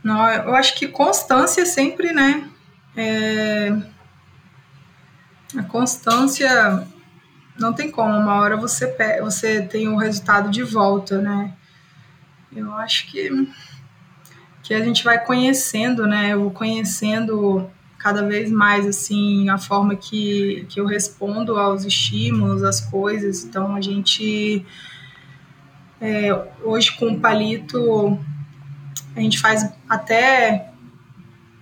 [0.05, 2.49] Não, eu acho que constância sempre, né?
[2.97, 3.77] É...
[5.59, 6.87] A constância
[7.59, 11.53] não tem como, uma hora você, você tem o resultado de volta, né?
[12.55, 13.31] Eu acho que,
[14.62, 16.33] que a gente vai conhecendo, né?
[16.33, 22.62] Eu vou conhecendo cada vez mais, assim, a forma que, que eu respondo aos estímulos,
[22.62, 23.45] às coisas.
[23.45, 24.64] Então, a gente,
[26.01, 28.19] é, hoje com o palito,
[29.14, 30.71] a gente faz até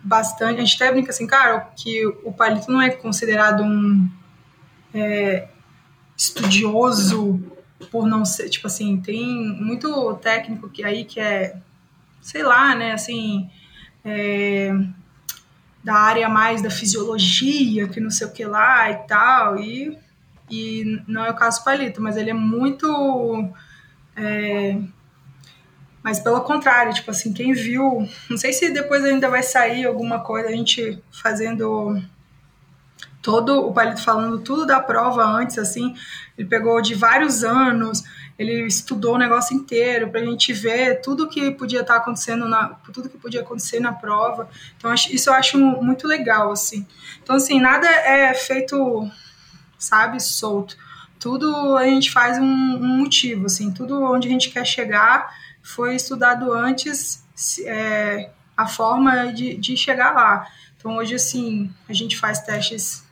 [0.02, 0.60] bastante.
[0.60, 4.08] A gente até brinca assim, cara, que o palito não é considerado um
[4.92, 5.48] é,
[6.16, 7.40] estudioso
[7.90, 11.56] por não ser, tipo assim, tem muito técnico que aí que é,
[12.20, 13.50] sei lá, né, assim,
[14.04, 14.72] é,
[15.82, 19.98] da área mais da fisiologia, que não sei o que lá e tal, e,
[20.50, 23.52] e não é o caso do Palito, mas ele é muito
[24.16, 24.78] é,
[26.04, 30.20] mas pelo contrário, tipo assim, quem viu, não sei se depois ainda vai sair alguma
[30.20, 31.98] coisa, a gente fazendo
[33.24, 35.96] todo o palito falando tudo da prova antes, assim,
[36.36, 38.04] ele pegou de vários anos,
[38.38, 42.46] ele estudou o negócio inteiro para a gente ver tudo que podia estar tá acontecendo
[42.46, 44.50] na, tudo que podia acontecer na prova.
[44.76, 46.86] Então isso eu acho muito legal, assim.
[47.22, 49.10] Então assim nada é feito,
[49.78, 50.76] sabe, solto.
[51.18, 55.96] Tudo a gente faz um, um motivo, assim, tudo onde a gente quer chegar foi
[55.96, 57.24] estudado antes
[57.64, 60.46] é, a forma de, de chegar lá.
[60.76, 63.03] Então, hoje, assim, a gente faz testes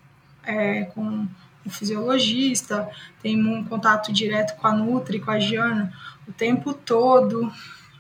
[0.44, 1.26] é, com
[1.64, 2.88] o fisiologista,
[3.22, 5.92] tem um contato direto com a Nutri, com a Giana,
[6.26, 7.52] o tempo todo.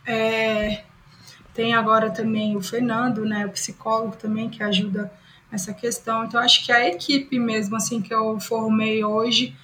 [0.04, 0.82] É,
[1.54, 5.12] tem agora também o Fernando, né, o psicólogo também, que ajuda
[5.50, 6.24] nessa questão.
[6.24, 9.54] Então, acho que a equipe mesmo, assim, que eu formei hoje,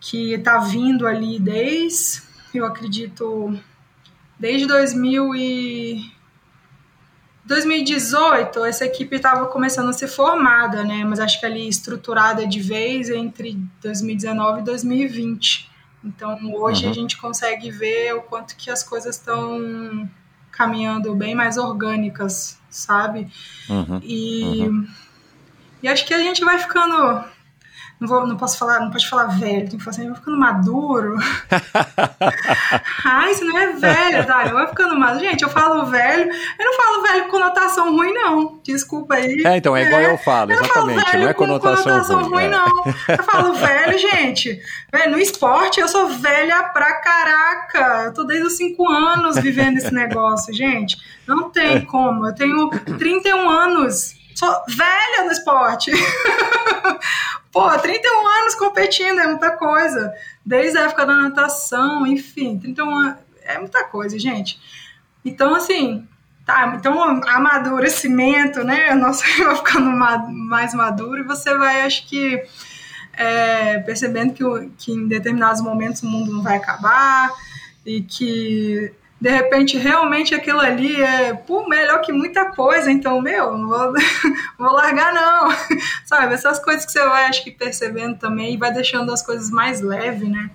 [0.00, 2.22] que está vindo ali desde,
[2.54, 3.58] eu acredito,
[4.38, 6.12] Desde 2000 e
[7.48, 11.02] 2018, essa equipe estava começando a ser formada, né?
[11.02, 15.70] Mas acho que ali estruturada de vez entre 2019 e 2020.
[16.04, 16.90] Então, hoje uhum.
[16.90, 20.08] a gente consegue ver o quanto que as coisas estão
[20.52, 23.32] caminhando bem mais orgânicas, sabe?
[23.70, 23.98] Uhum.
[24.02, 24.86] E, uhum.
[25.82, 27.24] e acho que a gente vai ficando
[28.00, 30.16] não, vou, não posso falar, não pode falar velho, tem que falar assim, eu vou
[30.16, 31.16] ficando maduro.
[33.04, 35.24] Ai, você não é velho, Dário, vai ficando maduro.
[35.24, 38.60] Gente, eu falo velho, eu não falo velho com conotação ruim, não.
[38.62, 39.42] Desculpa aí.
[39.44, 42.30] É, então, é igual é, eu falo, eu exatamente, não, não é conotação, conotação ruim.
[42.30, 42.50] ruim é.
[42.50, 42.84] não.
[42.86, 44.60] Eu falo velho, gente.
[45.10, 48.04] No esporte, eu sou velha pra caraca.
[48.04, 50.96] Eu tô desde os 5 anos vivendo esse negócio, gente.
[51.26, 52.26] Não tem como.
[52.26, 55.90] Eu tenho 31 anos sou velha no esporte.
[57.58, 60.14] Pô, 31 anos competindo é muita coisa.
[60.46, 64.60] Desde a época da natação, enfim, 31 anos é muita coisa, gente.
[65.24, 66.06] Então, assim,
[66.46, 68.94] tá, então amadurecimento, né?
[68.94, 72.40] Nossa, vai ficando mais maduro e você vai, acho que,
[73.14, 74.44] é, percebendo que,
[74.78, 77.32] que em determinados momentos o mundo não vai acabar
[77.84, 83.56] e que de repente realmente aquilo ali é pô, melhor que muita coisa, então, meu,
[83.56, 83.92] não vou,
[84.58, 85.48] vou largar não,
[86.06, 86.34] sabe?
[86.34, 89.80] Essas coisas que você vai, acho que, percebendo também e vai deixando as coisas mais
[89.80, 90.50] leves, né?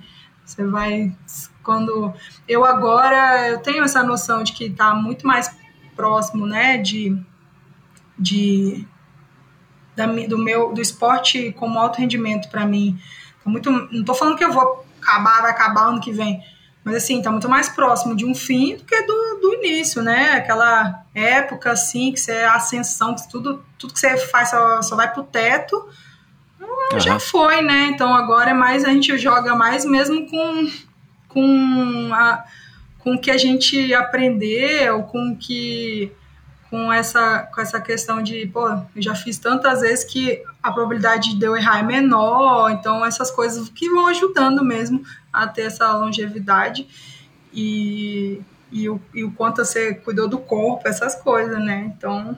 [0.46, 1.14] Você vai,
[1.62, 2.14] quando...
[2.48, 5.50] Eu agora, eu tenho essa noção de que tá muito mais
[5.96, 7.18] próximo, né, de
[8.18, 8.88] de
[9.96, 13.00] da, do meu do esporte como alto rendimento para mim.
[13.44, 16.42] Tá muito, não tô falando que eu vou acabar, vai acabar ano que vem,
[16.84, 20.32] mas assim, tá muito mais próximo de um fim do que do, do início, né?
[20.34, 24.96] Aquela época assim, que você é ascensão, que tudo, tudo que você faz só, só
[24.96, 25.88] vai pro teto.
[26.60, 27.00] Uhum.
[27.00, 27.90] Já foi, né?
[27.94, 30.72] Então agora é mais, a gente joga mais mesmo com,
[31.30, 32.44] com, a,
[33.00, 36.12] com o que a gente aprendeu, com que
[36.74, 41.36] com essa, com essa questão de, pô, eu já fiz tantas vezes que a probabilidade
[41.36, 45.96] de eu errar é menor, então essas coisas que vão ajudando mesmo a ter essa
[45.96, 46.88] longevidade
[47.54, 51.94] e, e, o, e o quanto você cuidou do corpo, essas coisas, né?
[51.96, 52.36] Então.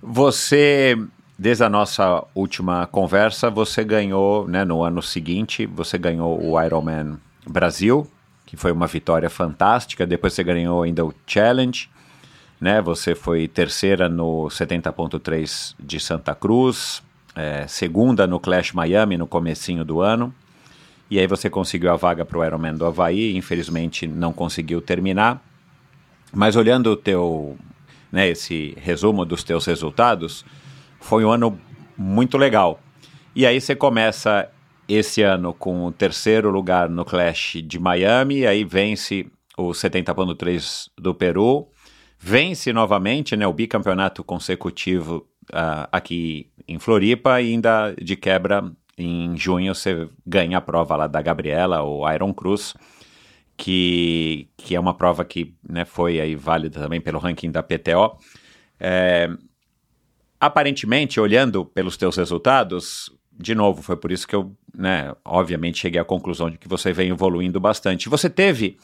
[0.00, 0.96] você,
[1.36, 7.18] desde a nossa última conversa, você ganhou, né, no ano seguinte, você ganhou o Ironman
[7.44, 8.08] Brasil,
[8.54, 10.06] que foi uma vitória fantástica.
[10.06, 11.88] Depois você ganhou ainda o Challenge,
[12.60, 12.80] né?
[12.80, 17.02] Você foi terceira no 70.3 de Santa Cruz,
[17.34, 20.32] é, segunda no Clash Miami no comecinho do ano.
[21.10, 25.42] E aí você conseguiu a vaga para o Ironman do Havaí, infelizmente não conseguiu terminar.
[26.32, 27.56] Mas olhando o teu,
[28.10, 30.44] né, esse resumo dos teus resultados,
[31.00, 31.58] foi um ano
[31.96, 32.80] muito legal.
[33.36, 34.48] E aí você começa
[34.88, 41.14] esse ano com o terceiro lugar no Clash de Miami, aí vence o 70.3 do
[41.14, 41.68] Peru,
[42.18, 49.36] vence novamente né, o bicampeonato consecutivo uh, aqui em Floripa e ainda de quebra em
[49.36, 52.74] junho você ganha a prova lá da Gabriela, o Iron Cruz,
[53.56, 58.18] que, que é uma prova que né, foi aí válida também pelo ranking da PTO.
[58.78, 59.28] É,
[60.40, 66.00] aparentemente, olhando pelos teus resultados, de novo, foi por isso que eu, né, obviamente, cheguei
[66.00, 68.08] à conclusão de que você vem evoluindo bastante.
[68.08, 68.76] Você teve,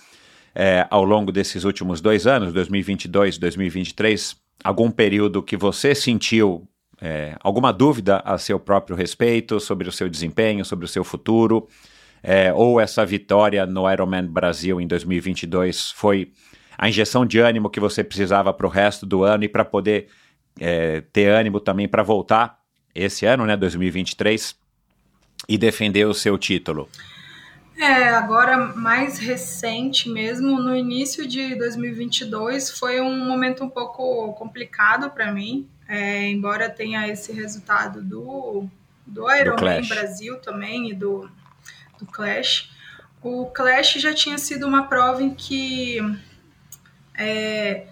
[0.55, 6.67] é, ao longo desses últimos dois anos, 2022, 2023, algum período que você sentiu
[7.01, 11.67] é, alguma dúvida a seu próprio respeito sobre o seu desempenho, sobre o seu futuro?
[12.23, 16.33] É, ou essa vitória no Ironman Brasil em 2022 foi
[16.77, 20.09] a injeção de ânimo que você precisava para o resto do ano e para poder
[20.59, 22.59] é, ter ânimo também para voltar
[22.95, 24.55] esse ano, né, 2023,
[25.49, 26.89] e defender o seu título?
[27.77, 35.11] É, agora mais recente mesmo, no início de 2022, foi um momento um pouco complicado
[35.11, 38.67] para mim, é, embora tenha esse resultado do,
[39.07, 41.31] do Ironman Brasil também e do,
[41.99, 42.71] do Clash.
[43.23, 45.99] O Clash já tinha sido uma prova em que
[47.17, 47.87] é,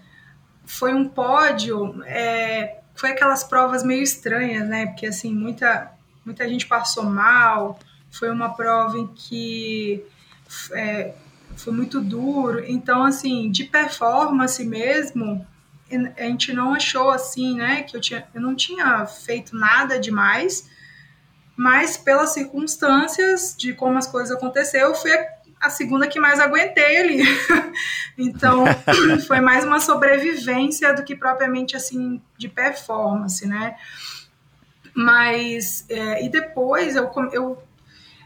[0.65, 4.87] foi um pódio é, foi aquelas provas meio estranhas, né?
[4.87, 5.89] Porque assim, muita,
[6.29, 7.79] muita gente passou mal.
[8.11, 10.03] Foi uma prova em que
[10.73, 11.15] é,
[11.57, 12.63] foi muito duro.
[12.65, 15.45] Então, assim, de performance mesmo,
[16.17, 17.81] a gente não achou assim, né?
[17.81, 20.69] Que eu, tinha, eu não tinha feito nada demais,
[21.55, 25.11] mas pelas circunstâncias de como as coisas aconteceram, eu fui
[25.59, 27.23] a segunda que mais aguentei ali.
[28.17, 28.65] então,
[29.27, 33.75] foi mais uma sobrevivência do que propriamente assim de performance, né?
[34.93, 37.63] Mas, é, e depois eu, eu,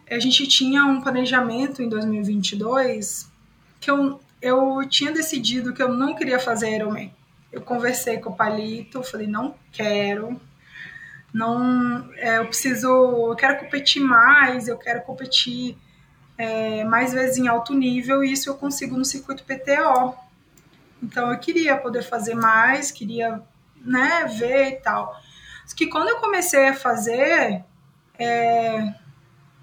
[0.09, 3.31] a gente tinha um planejamento em 2022
[3.79, 7.13] que eu, eu tinha decidido que eu não queria fazer Ironman.
[7.51, 10.39] Eu conversei com o Palito, falei, não quero,
[11.33, 15.75] não, é, eu preciso, eu quero competir mais, eu quero competir
[16.37, 20.15] é, mais vezes em alto nível, e isso eu consigo no circuito PTO.
[21.01, 23.41] Então eu queria poder fazer mais, queria
[23.83, 25.19] né, ver e tal.
[25.75, 27.63] Que quando eu comecei a fazer,
[28.19, 28.93] é,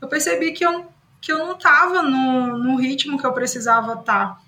[0.00, 4.34] eu percebi que eu, que eu não estava no, no ritmo que eu precisava estar.
[4.34, 4.40] Tá.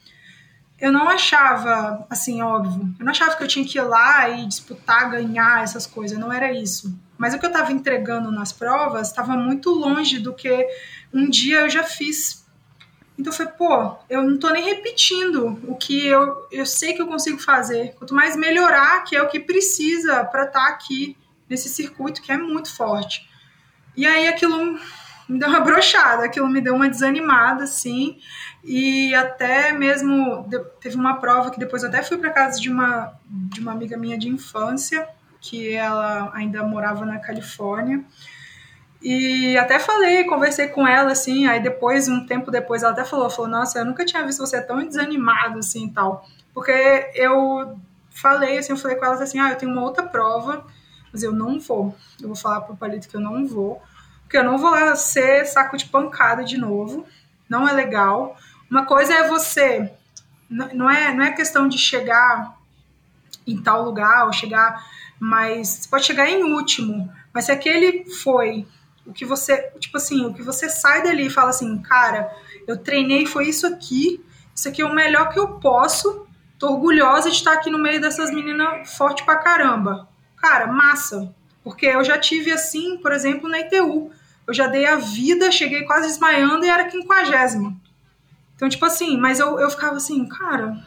[0.80, 4.46] Eu não achava, assim, óbvio, eu não achava que eu tinha que ir lá e
[4.46, 6.92] disputar, ganhar essas coisas, não era isso.
[7.16, 10.66] Mas o que eu estava entregando nas provas estava muito longe do que
[11.14, 12.44] um dia eu já fiz.
[13.16, 17.06] Então falei, pô, eu não tô nem repetindo o que eu, eu sei que eu
[17.06, 17.94] consigo fazer.
[17.94, 21.16] Quanto mais melhorar, que é o que precisa para estar tá aqui
[21.52, 23.28] nesse circuito que é muito forte.
[23.94, 24.78] E aí aquilo
[25.28, 28.18] me deu uma brochada, aquilo me deu uma desanimada, assim.
[28.64, 30.48] E até mesmo
[30.80, 34.16] teve uma prova que depois até fui para casa de uma, de uma amiga minha
[34.16, 35.06] de infância,
[35.42, 38.02] que ela ainda morava na Califórnia.
[39.02, 43.28] E até falei, conversei com ela, assim, aí depois, um tempo depois, ela até falou,
[43.28, 46.24] falou, nossa, eu nunca tinha visto você tão desanimado, assim, e tal.
[46.54, 46.72] Porque
[47.14, 47.76] eu
[48.08, 50.64] falei, assim, eu falei com ela assim, ah, eu tenho uma outra prova,
[51.12, 51.96] mas eu não vou.
[52.20, 53.82] Eu vou falar pro Palito que eu não vou,
[54.22, 57.06] porque eu não vou lá ser saco de pancada de novo,
[57.48, 58.36] não é legal.
[58.70, 59.92] Uma coisa é você,
[60.48, 62.56] não é, não é questão de chegar
[63.46, 64.84] em tal lugar ou chegar
[65.20, 65.68] mais.
[65.68, 68.66] Você pode chegar em último, mas se aquele foi
[69.06, 72.32] o que você, tipo assim, o que você sai dali e fala assim, cara,
[72.66, 76.26] eu treinei, foi isso aqui, isso aqui é o melhor que eu posso,
[76.58, 80.08] tô orgulhosa de estar aqui no meio dessas meninas forte pra caramba.
[80.42, 81.32] Cara, massa.
[81.62, 84.10] Porque eu já tive assim, por exemplo, na ITU.
[84.44, 87.80] Eu já dei a vida, cheguei quase desmaiando e era quinquagésimo.
[88.56, 90.84] Então, tipo assim, mas eu, eu ficava assim, cara,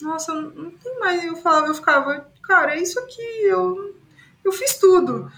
[0.00, 1.24] nossa, não tem mais.
[1.24, 3.96] Eu falava, eu ficava, cara, é isso aqui, eu,
[4.44, 5.30] eu fiz tudo.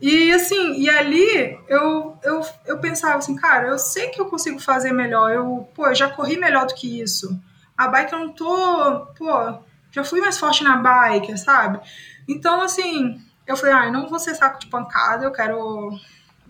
[0.00, 4.58] E assim, e ali eu, eu, eu pensava assim, cara, eu sei que eu consigo
[4.58, 5.30] fazer melhor.
[5.30, 7.38] Eu, pô, eu já corri melhor do que isso.
[7.76, 9.58] A bike eu não tô, pô,
[9.90, 11.80] já fui mais forte na bike, sabe?
[12.28, 15.90] Então, assim, eu falei, ah, eu não vou ser saco de pancada, eu quero,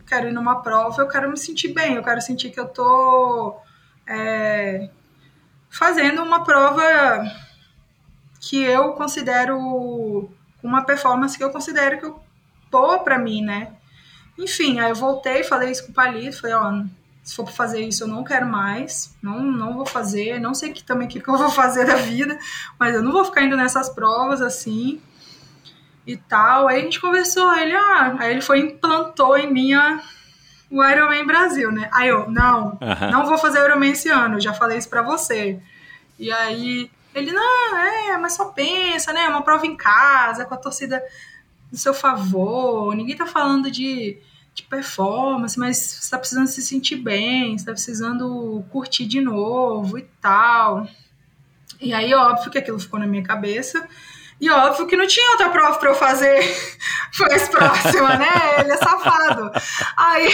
[0.07, 3.57] quero ir numa prova, eu quero me sentir bem, eu quero sentir que eu tô
[4.07, 4.91] é,
[5.71, 7.25] fazendo uma prova
[8.41, 10.31] que eu considero
[10.63, 12.21] uma performance que eu considero que eu,
[12.71, 13.73] boa para mim, né?
[14.39, 16.85] Enfim, aí eu voltei, falei isso com o Palito, falei, ó,
[17.23, 20.73] se for pra fazer isso, eu não quero mais, não, não vou fazer, não sei
[20.73, 22.39] que, também o que, que eu vou fazer da vida,
[22.79, 25.01] mas eu não vou ficar indo nessas provas assim
[26.07, 26.69] e tal.
[26.69, 30.01] Aí a gente conversou, aí ele, ah, aí ele foi implantou em mim a,
[30.71, 31.89] o Ironman Brasil, né?
[31.93, 32.79] Aí eu, não,
[33.11, 35.61] não vou fazer Ironman esse ano, já falei isso pra você.
[36.19, 39.25] E aí ele, não, é, mas só pensa, né?
[39.25, 41.03] É uma prova em casa, com a torcida
[41.71, 44.19] do seu favor, ninguém tá falando de,
[44.55, 49.99] de performance, mas você tá precisando se sentir bem, você tá precisando curtir de novo
[49.99, 50.87] e tal.
[51.81, 53.89] E aí, óbvio que aquilo ficou na minha cabeça.
[54.41, 56.41] E óbvio que não tinha outra prova para eu fazer
[57.21, 58.29] mais próxima, né?
[58.59, 59.51] Ele é safado.
[59.97, 60.29] Aí,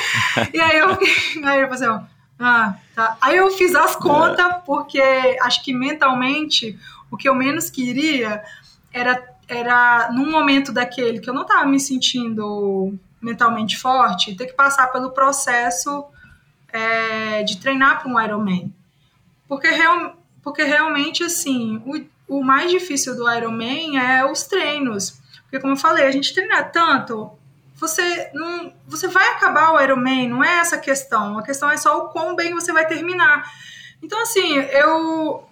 [0.54, 0.90] e aí eu,
[1.44, 2.06] aí eu falei, assim,
[2.38, 3.16] ah, tá.
[3.20, 5.02] Aí eu fiz as contas, porque
[5.42, 6.78] acho que mentalmente
[7.10, 8.42] o que eu menos queria
[8.92, 14.54] era, era num momento daquele que eu não estava me sentindo mentalmente forte, ter que
[14.54, 16.06] passar pelo processo
[16.72, 18.72] é, de treinar para um Ironman.
[19.46, 25.20] Porque, real, porque realmente, assim, o, o mais difícil do Ironman é os treinos.
[25.42, 27.32] Porque, como eu falei, a gente treina tanto,
[27.74, 31.36] você não, você vai acabar o Ironman, não é essa a questão.
[31.36, 33.50] A questão é só o quão bem você vai terminar.
[34.00, 35.44] Então, assim, eu,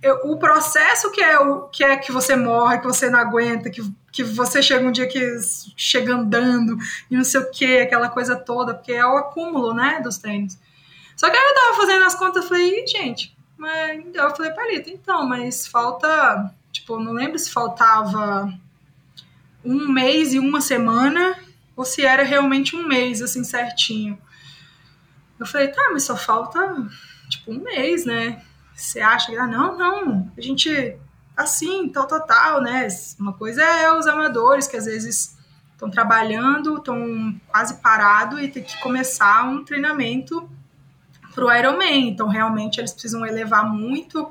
[0.00, 3.68] eu, o processo que é o que é que você morre, que você não aguenta,
[3.68, 5.36] que, que você chega um dia que
[5.76, 6.78] chega andando
[7.10, 10.56] e não sei o que, aquela coisa toda, porque é o acúmulo, né, dos treinos.
[11.16, 14.88] Só que aí eu tava fazendo as contas, e falei, gente, mas eu falei, Palito,
[14.88, 16.50] então, mas falta.
[16.72, 18.50] Tipo, não lembro se faltava
[19.62, 21.38] um mês e uma semana
[21.76, 24.18] ou se era realmente um mês, assim, certinho.
[25.38, 26.58] Eu falei, tá, mas só falta,
[27.28, 28.42] tipo, um mês, né?
[28.74, 30.96] Você acha que, ah, não, não, a gente,
[31.36, 32.88] assim, tal, tal, tal, né?
[33.18, 35.36] Uma coisa é os amadores que às vezes
[35.72, 40.48] estão trabalhando, estão quase parado e tem que começar um treinamento
[41.34, 42.08] para o Ironman.
[42.08, 44.30] Então, realmente, eles precisam elevar muito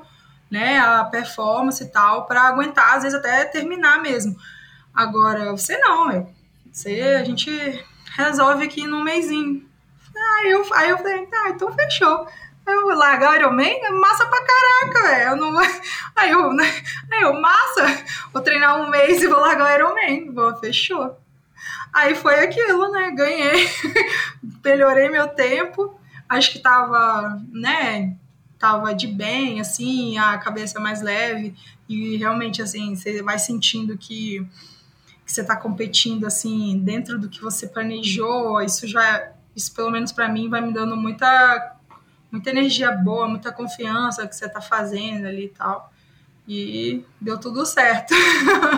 [0.50, 4.36] né, a performance e tal, para aguentar, às vezes até terminar mesmo.
[4.92, 6.28] Agora, você não, meu.
[6.72, 7.50] Você, a gente
[8.16, 9.64] resolve aqui num mêsinho.
[10.38, 12.26] Aí eu, aí eu falei, tá, então fechou.
[12.66, 15.36] Eu vou largar o Ironman, é massa pra caraca, velho.
[15.36, 15.58] Não
[16.16, 16.64] aí eu, né,
[17.10, 20.32] aí eu, massa, vou treinar um mês e vou largar o Ironman.
[20.32, 21.16] Vou, fechou.
[21.92, 23.10] Aí foi aquilo, né?
[23.10, 23.68] Ganhei,
[24.64, 25.99] melhorei meu tempo
[26.30, 28.16] acho que tava, né,
[28.56, 31.54] tava de bem, assim, a cabeça mais leve
[31.88, 34.46] e realmente, assim, você vai sentindo que,
[35.26, 40.12] que você tá competindo, assim, dentro do que você planejou, isso já, isso pelo menos
[40.12, 41.76] para mim vai me dando muita,
[42.30, 45.92] muita energia boa, muita confiança que você tá fazendo ali e tal.
[46.46, 48.12] E deu tudo certo.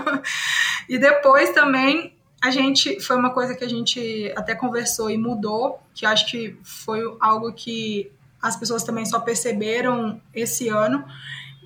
[0.88, 2.11] e depois também
[2.42, 6.58] a gente foi uma coisa que a gente até conversou e mudou, que acho que
[6.64, 8.10] foi algo que
[8.42, 11.04] as pessoas também só perceberam esse ano.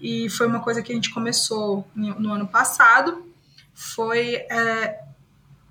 [0.02, 3.24] E foi uma coisa que a gente começou no ano passado,
[3.72, 5.00] foi é,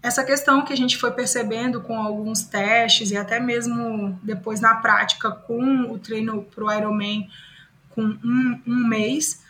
[0.02, 4.76] essa questão que a gente foi percebendo com alguns testes e até mesmo depois na
[4.76, 7.30] prática com o treino para o Ironman
[7.92, 9.44] com um, um mês,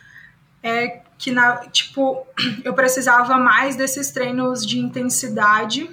[0.62, 2.26] é que na, tipo,
[2.64, 5.90] eu precisava mais desses treinos de intensidade,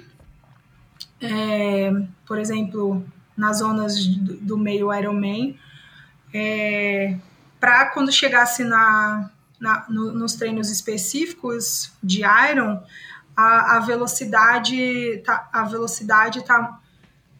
[1.21, 1.91] é,
[2.25, 3.05] por exemplo,
[3.35, 5.57] nas zonas do, do meio Ironman,
[6.33, 7.17] é,
[7.59, 12.81] para quando chegasse na, na no, nos treinos específicos de Iron,
[13.35, 16.79] a, a velocidade tá, a velocidade tá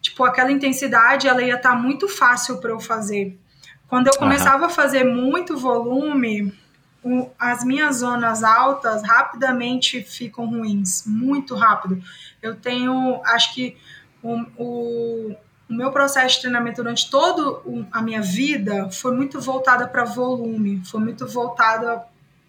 [0.00, 3.38] tipo aquela intensidade ela ia estar tá muito fácil para eu fazer.
[3.88, 4.70] Quando eu começava uhum.
[4.70, 6.52] a fazer muito volume,
[7.38, 12.02] as minhas zonas altas rapidamente ficam ruins, muito rápido.
[12.40, 13.76] Eu tenho, acho que
[14.22, 15.36] o, o,
[15.68, 17.60] o meu processo de treinamento durante toda
[17.92, 22.04] a minha vida foi muito voltada para volume, foi muito voltada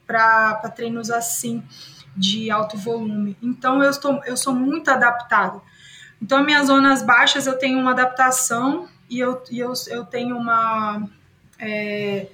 [0.08, 1.64] para treinos assim,
[2.16, 3.38] de alto volume.
[3.42, 5.62] Então eu, estou, eu sou muito adaptada.
[6.22, 11.08] Então, minhas zonas baixas eu tenho uma adaptação e eu, e eu, eu tenho uma.
[11.60, 12.28] É,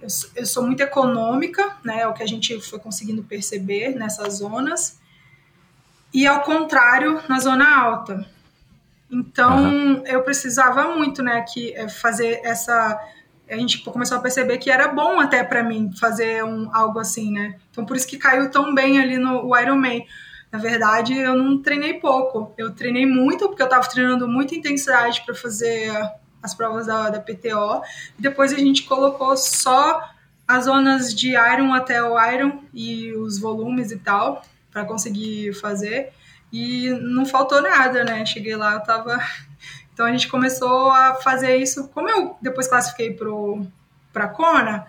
[0.00, 2.00] eu, eu sou muito econômica, né?
[2.00, 4.98] É o que a gente foi conseguindo perceber nessas zonas.
[6.12, 8.26] E ao contrário, na zona alta.
[9.10, 10.06] Então, uhum.
[10.06, 12.98] eu precisava muito, né, que é, fazer essa
[13.48, 17.32] a gente começou a perceber que era bom até para mim fazer um, algo assim,
[17.32, 17.56] né?
[17.70, 20.06] Então por isso que caiu tão bem ali no Ironman.
[20.52, 22.54] Na verdade, eu não treinei pouco.
[22.56, 25.92] Eu treinei muito porque eu estava treinando muita intensidade para fazer
[26.42, 27.82] as provas da, da PTO.
[28.18, 30.02] E depois a gente colocou só
[30.46, 36.12] as zonas de Iron até o Iron e os volumes e tal para conseguir fazer.
[36.52, 38.24] E não faltou nada, né?
[38.26, 39.18] Cheguei lá, eu tava
[39.92, 41.88] então a gente começou a fazer isso.
[41.88, 43.16] Como eu depois classifiquei
[44.12, 44.86] para a Kona,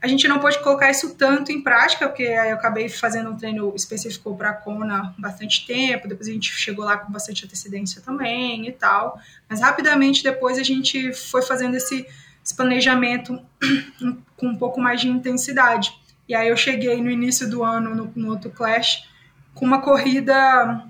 [0.00, 3.72] a gente não pôde colocar isso tanto em prática, porque eu acabei fazendo um treino
[3.74, 8.68] específico para a Kona bastante tempo, depois a gente chegou lá com bastante antecedência também
[8.68, 9.20] e tal.
[9.48, 12.06] Mas rapidamente depois a gente foi fazendo esse,
[12.44, 13.40] esse planejamento
[14.36, 15.92] com um pouco mais de intensidade.
[16.28, 19.08] E aí eu cheguei no início do ano no, no outro Clash
[19.54, 20.84] com uma corrida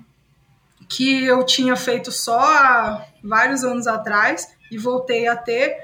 [0.87, 5.77] que eu tinha feito só há vários anos atrás e voltei a ter,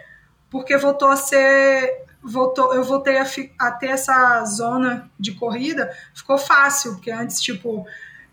[0.49, 2.04] porque voltou a ser.
[2.27, 3.25] Voltou, eu voltei a,
[3.59, 7.85] a ter essa zona de corrida, ficou fácil, porque antes, tipo,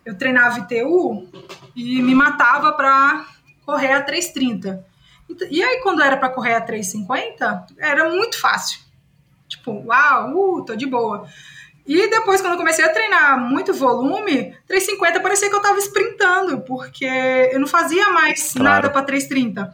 [0.03, 1.29] eu treinava ITU
[1.75, 3.25] e me matava para
[3.65, 4.83] correr a 3,30.
[5.49, 8.79] E aí, quando era para correr a 3,50, era muito fácil.
[9.47, 11.27] Tipo, uau, uh, tô de boa.
[11.85, 16.61] E depois, quando eu comecei a treinar muito volume, 350 parecia que eu tava sprintando,
[16.61, 18.63] porque eu não fazia mais claro.
[18.63, 19.73] nada para 330.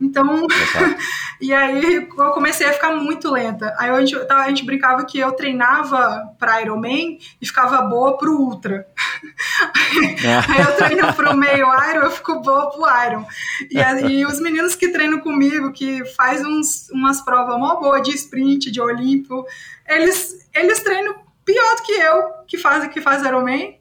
[0.00, 0.46] Então,
[1.40, 3.74] e aí eu comecei a ficar muito lenta.
[3.78, 8.32] Aí a gente, a gente brincava que eu treinava para Ironman e ficava boa pro
[8.32, 8.86] Ultra.
[10.48, 13.26] aí eu treino pro meio Iron, eu fico boa pro Iron.
[13.70, 18.10] E, aí os meninos que treinam comigo, que faz uns, umas provas mó boa de
[18.14, 19.44] sprint, de Olimpo,
[19.88, 21.14] eles, eles treinam
[21.44, 23.78] pior do que eu, que faz, que faz Ironman,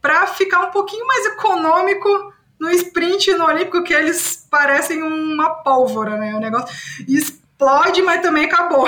[0.00, 5.48] para ficar um pouquinho mais econômico no sprint e no olímpico, que eles parecem uma
[5.48, 6.34] pólvora, né?
[6.34, 6.76] O negócio
[7.08, 8.86] explode, mas também acabou.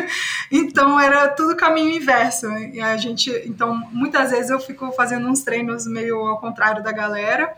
[0.52, 2.46] então era tudo caminho inverso.
[2.52, 6.92] E a gente, então muitas vezes eu fico fazendo uns treinos meio ao contrário da
[6.92, 7.56] galera,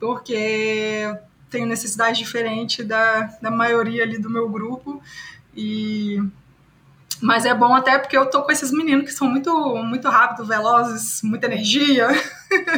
[0.00, 1.18] porque eu
[1.50, 5.02] tenho necessidade diferente da, da maioria ali do meu grupo
[5.54, 6.18] e
[7.20, 9.52] mas é bom até porque eu tô com esses meninos que são muito,
[9.84, 12.08] muito rápidos, velozes, muita energia.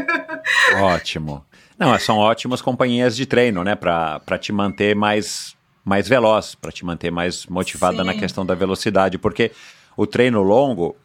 [0.83, 1.47] Ótimo.
[1.83, 3.75] Não, são ótimas companhias de treino, né?
[3.75, 8.05] Para te manter mais, mais veloz, para te manter mais motivada Sim.
[8.05, 9.19] na questão da velocidade.
[9.19, 9.51] Porque
[9.97, 10.97] o treino longo,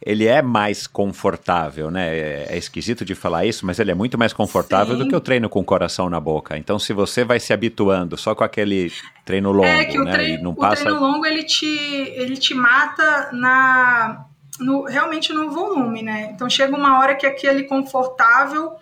[0.00, 2.16] ele é mais confortável, né?
[2.16, 5.02] É, é, esquisito de falar isso, mas ele é muito mais confortável Sim.
[5.02, 6.56] do que o treino com o coração na boca.
[6.56, 8.92] Então, se você vai se habituando só com aquele
[9.24, 10.12] treino longo, é que o né?
[10.12, 10.82] Treino, e não passa...
[10.82, 14.26] O treino longo ele te, ele te mata na
[14.58, 16.30] no, realmente no volume, né?
[16.32, 18.72] Então chega uma hora que aquele confortável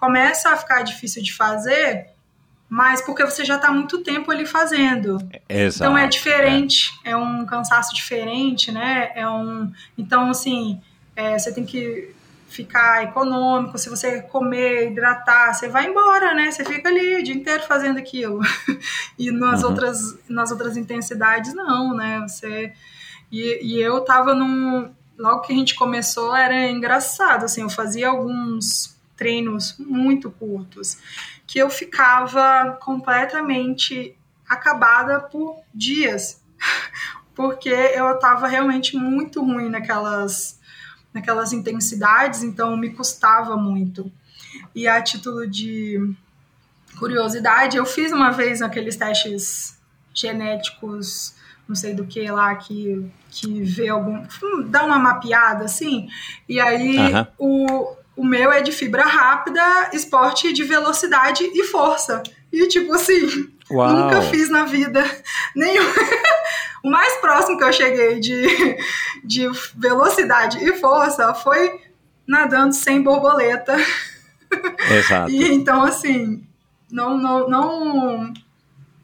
[0.00, 2.08] começa a ficar difícil de fazer
[2.70, 5.18] mas porque você já está muito tempo ali fazendo.
[5.48, 7.10] Exato, então é diferente, é.
[7.10, 7.16] é.
[7.16, 9.10] um cansaço diferente, né?
[9.16, 10.80] É um, então assim,
[11.16, 12.14] é, você tem que
[12.48, 13.76] ficar econômico.
[13.76, 16.52] Se você comer, hidratar, você vai embora, né?
[16.52, 18.40] Você fica ali o dia inteiro fazendo aquilo.
[19.18, 19.70] e nas uhum.
[19.70, 22.20] outras, nas outras intensidades não, né?
[22.20, 22.72] Você
[23.32, 28.08] e, e eu tava num logo que a gente começou era engraçado, assim, eu fazia
[28.08, 30.96] alguns treinos muito curtos
[31.46, 34.16] que eu ficava completamente
[34.48, 36.42] acabada por dias,
[37.36, 40.58] porque eu estava realmente muito ruim naquelas,
[41.12, 44.10] naquelas intensidades, então me custava muito.
[44.74, 46.14] E a título de
[46.98, 49.78] curiosidade, eu fiz uma vez aqueles testes
[50.14, 51.34] genéticos,
[51.68, 54.24] não sei do que lá, que, que vê algum.
[54.68, 56.08] dá uma mapeada assim,
[56.48, 57.26] e aí uhum.
[57.38, 59.62] o o meu é de fibra rápida,
[59.94, 62.22] esporte de velocidade e força.
[62.52, 63.90] E tipo assim, Uau.
[63.90, 65.02] nunca fiz na vida
[65.56, 65.86] nenhum.
[66.84, 68.76] o mais próximo que eu cheguei de,
[69.24, 71.80] de velocidade e força foi
[72.26, 73.74] nadando sem borboleta.
[74.90, 75.30] Exato.
[75.30, 76.46] e então, assim,
[76.92, 78.34] não, não, não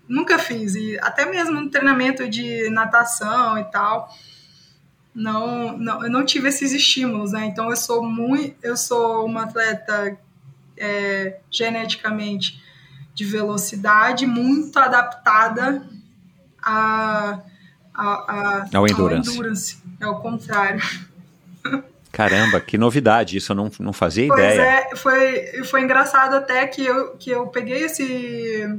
[0.07, 0.75] nunca fiz.
[0.75, 4.11] E até mesmo no treinamento de natação e tal
[5.17, 7.47] não, não, eu não tive esses estímulos, né?
[7.47, 10.17] Então eu sou muito, eu sou uma atleta
[10.77, 12.63] é, geneticamente
[13.15, 15.83] de velocidade, muito adaptada
[16.63, 17.41] a,
[17.95, 19.31] a, a ao endurance.
[19.31, 19.83] Ao endurance.
[19.99, 20.83] É o contrário.
[22.13, 24.61] Caramba, que novidade, isso eu não, não fazia pois ideia.
[24.61, 28.79] É, foi, foi engraçado até que eu, que eu peguei esse,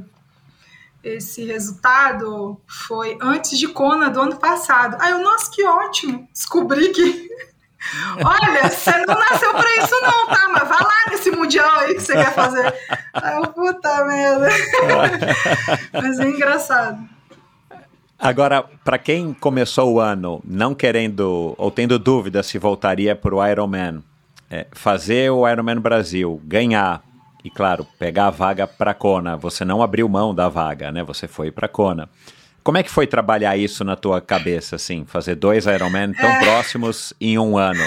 [1.16, 4.96] esse resultado, foi antes de Kona do ano passado.
[5.00, 7.28] Aí eu, nossa, que ótimo, descobri que...
[8.24, 10.48] Olha, você não nasceu pra isso não, tá?
[10.52, 12.74] Mas vai lá nesse mundial aí que você quer fazer.
[13.14, 14.48] Aí eu, puta merda.
[15.94, 17.08] Mas é engraçado.
[18.18, 23.46] Agora, para quem começou o ano não querendo ou tendo dúvida se voltaria para o
[23.46, 24.02] Ironman,
[24.50, 27.02] é, fazer o Ironman Brasil, ganhar
[27.48, 31.02] e, claro, pegar a vaga para Kona, você não abriu mão da vaga, né?
[31.02, 32.06] Você foi para Kona.
[32.62, 36.38] Como é que foi trabalhar isso na tua cabeça, assim, fazer dois Ironman tão é.
[36.40, 37.82] próximos em um ano?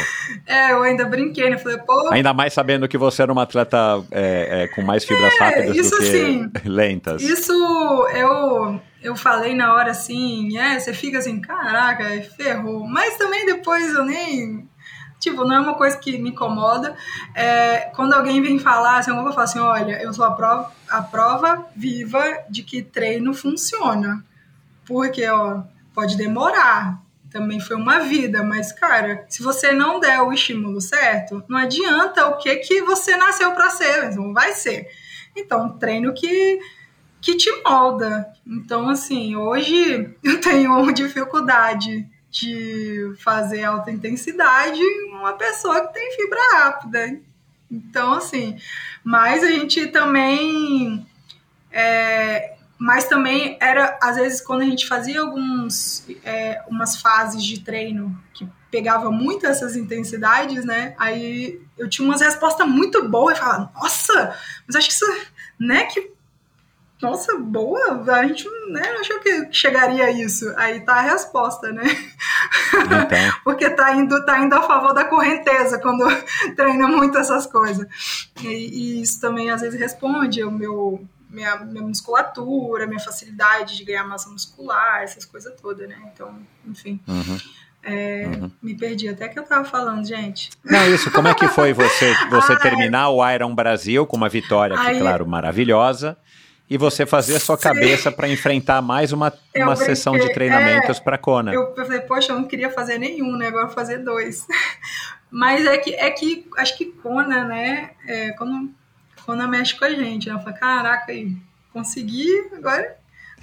[0.47, 1.59] É, eu ainda brinquei, né?
[1.59, 2.09] Falei, pô.
[2.11, 5.75] Ainda mais sabendo que você era uma atleta é, é, com mais fibras é, rápidas
[5.75, 7.21] do que assim, lentas.
[7.21, 7.53] Isso
[8.15, 12.03] eu eu falei na hora assim, é, você fica assim, caraca,
[12.37, 12.87] ferrou.
[12.87, 14.69] Mas também depois eu nem.
[15.21, 16.95] Tipo, não é uma coisa que me incomoda.
[17.35, 20.71] É, quando alguém vem falar, assim, eu vou falar assim: olha, eu sou a prova,
[20.89, 24.25] a prova viva de que treino funciona.
[24.83, 25.61] Porque, ó,
[25.93, 26.99] pode demorar.
[27.29, 32.25] Também foi uma vida, mas, cara, se você não der o estímulo certo, não adianta
[32.25, 34.89] o que que você nasceu para ser, não vai ser.
[35.35, 36.59] Então, treino que
[37.21, 38.33] que te molda.
[38.45, 46.39] Então, assim, hoje eu tenho dificuldade de fazer alta intensidade uma pessoa que tem fibra
[46.53, 47.19] rápida.
[47.69, 48.57] Então, assim,
[49.03, 51.05] mas a gente também.
[51.71, 57.59] É, mas também era, às vezes, quando a gente fazia alguns, é, umas fases de
[57.59, 60.95] treino que pegava muito essas intensidades, né?
[60.97, 65.27] Aí eu tinha umas respostas muito boas e falava, nossa, mas acho que isso,
[65.59, 66.11] né, que
[67.01, 70.53] nossa, boa, a gente né, achou que chegaria a isso.
[70.55, 71.83] Aí tá a resposta, né?
[72.75, 73.33] Então.
[73.43, 76.05] Porque tá indo, tá indo a favor da correnteza quando
[76.55, 77.87] treina muito essas coisas.
[78.41, 83.83] E, e, isso também às vezes responde o meu, minha, minha musculatura, minha facilidade de
[83.83, 85.97] ganhar massa muscular, essas coisas todas, né?
[86.13, 86.99] Então, enfim.
[87.07, 87.37] Uhum.
[87.83, 88.51] É, uhum.
[88.61, 90.51] Me perdi até que eu tava falando, gente.
[90.63, 94.77] Não, isso, como é que foi você, você terminar o Iron Brasil com uma vitória,
[94.77, 96.15] que, claro, maravilhosa,
[96.71, 97.63] e você fazer a sua Sim.
[97.63, 101.53] cabeça para enfrentar mais uma, uma sessão de treinamentos é, para Kona.
[101.53, 103.47] Eu, eu falei, poxa, eu não queria fazer nenhum, né?
[103.47, 104.47] Agora vou fazer dois.
[105.29, 107.89] Mas é que, é que acho que Kona, né?
[108.07, 108.71] É, quando
[109.25, 110.35] Kona mexe com a gente, né?
[110.35, 111.35] Eu falei, caraca, aí,
[111.73, 112.95] consegui, agora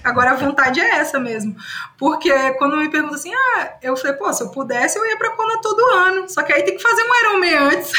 [0.03, 1.55] Agora a vontade é essa mesmo.
[1.99, 5.33] Porque quando me perguntam assim, ah, eu falei, pô, se eu pudesse, eu ia pra
[5.33, 6.29] Kona todo ano.
[6.31, 7.93] Só que aí tem que fazer um Ironman antes.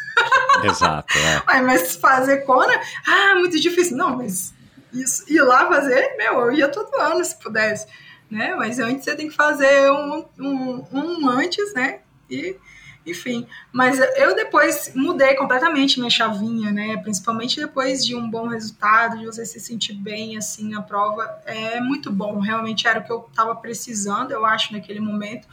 [0.64, 1.18] Exato.
[1.18, 1.42] É.
[1.46, 3.96] Ai, mas fazer Kona, ah, muito difícil.
[3.96, 4.54] Não, mas
[4.92, 7.86] isso, ir lá fazer, meu, eu ia todo ano se pudesse,
[8.30, 8.54] né?
[8.54, 12.00] Mas antes você tem que fazer um, um, um antes, né?
[12.30, 12.56] E,
[13.04, 16.96] enfim, mas eu depois mudei completamente minha chavinha, né?
[16.98, 21.80] Principalmente depois de um bom resultado, de você se sentir bem, assim, a prova é
[21.80, 22.38] muito bom.
[22.38, 25.48] Realmente era o que eu estava precisando, eu acho, naquele momento.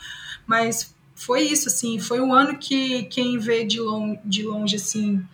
[0.46, 5.26] Mas foi isso, assim, foi um ano que quem vê de longe, de longe assim,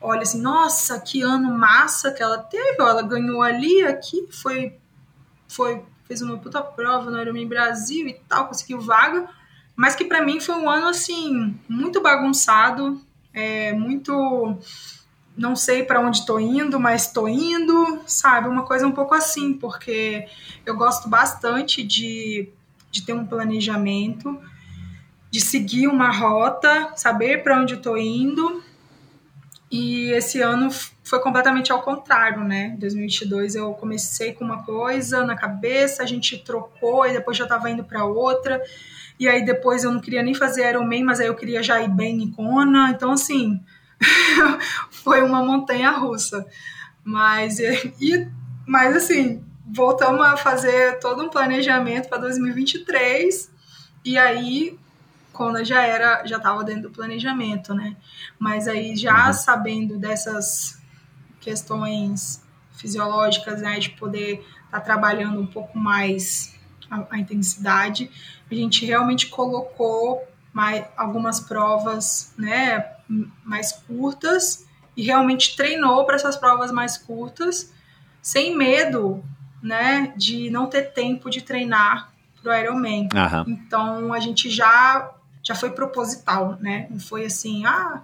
[0.00, 4.76] olha assim, nossa, que ano massa que ela teve, ela ganhou ali, aqui, foi,
[5.48, 9.28] foi fez uma puta prova no Ironman Brasil e tal, conseguiu vaga,
[9.76, 13.00] mas que para mim foi um ano assim muito bagunçado,
[13.32, 14.58] é, muito
[15.36, 19.52] não sei para onde tô indo, mas tô indo, sabe, uma coisa um pouco assim,
[19.52, 20.26] porque
[20.66, 22.48] eu gosto bastante de,
[22.90, 24.36] de ter um planejamento,
[25.30, 28.64] de seguir uma rota, saber para onde eu tô indo
[29.70, 30.70] e esse ano
[31.04, 32.72] foi completamente ao contrário, né?
[32.74, 37.44] Em 2022 eu comecei com uma coisa na cabeça, a gente trocou e depois já
[37.44, 38.62] estava indo para outra.
[39.20, 41.88] E aí depois eu não queria nem fazer Ironman, mas aí eu queria já ir
[41.88, 42.90] bem em Kona.
[42.90, 43.60] Então assim,
[44.90, 46.46] foi uma montanha russa.
[47.04, 48.28] Mas e
[48.66, 53.50] mas assim, voltamos a fazer todo um planejamento para 2023.
[54.04, 54.78] E aí
[55.38, 57.96] quando já era, já estava dentro do planejamento, né?
[58.40, 59.32] Mas aí já uhum.
[59.32, 60.82] sabendo dessas
[61.40, 66.58] questões fisiológicas, né, de poder estar tá trabalhando um pouco mais
[66.90, 68.10] a, a, intensidade,
[68.50, 72.94] a gente realmente colocou mais, algumas provas, né,
[73.44, 74.66] mais curtas
[74.96, 77.72] e realmente treinou para essas provas mais curtas,
[78.20, 79.22] sem medo,
[79.62, 82.12] né, de não ter tempo de treinar
[82.42, 83.08] pro Ironman.
[83.14, 83.44] Aham.
[83.46, 85.14] Então a gente já
[85.48, 86.86] já foi proposital, né?
[86.90, 88.02] Não foi assim, ah,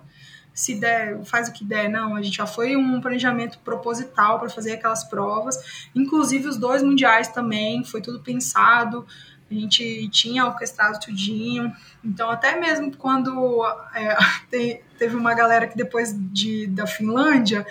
[0.55, 2.17] se der, faz o que der, não.
[2.17, 5.89] A gente já foi um planejamento proposital para fazer aquelas provas.
[5.95, 9.07] Inclusive os dois mundiais também, foi tudo pensado.
[9.51, 11.71] A gente tinha orquestrado tudinho.
[12.03, 13.63] Então, até mesmo quando
[13.95, 14.17] é,
[14.51, 17.67] te- teve uma galera que depois de, da Finlândia,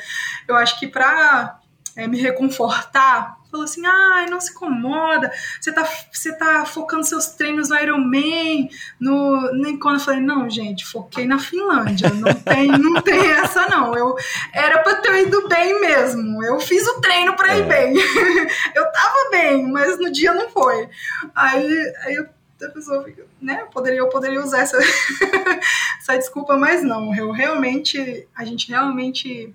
[0.47, 1.59] eu acho que para
[2.07, 5.31] me reconfortar, falou assim: ai, não se incomoda,
[5.61, 9.97] você tá, você tá focando seus treinos no Ironman, no, no Icona.
[9.97, 13.95] Eu falei: não, gente, foquei na Finlândia, não tem, não tem essa não.
[13.95, 14.15] Eu
[14.51, 17.65] era pra ter ido bem mesmo, eu fiz o treino pra ir É.
[17.65, 17.93] bem.
[18.75, 20.89] eu tava bem, mas no dia não foi.
[21.35, 22.27] Aí, aí eu-
[22.63, 23.59] a pessoa fica, né?
[23.61, 24.77] Eu poderia, eu poderia usar essa,
[25.99, 27.13] essa desculpa, mas não.
[27.13, 29.53] Eu realmente, a gente realmente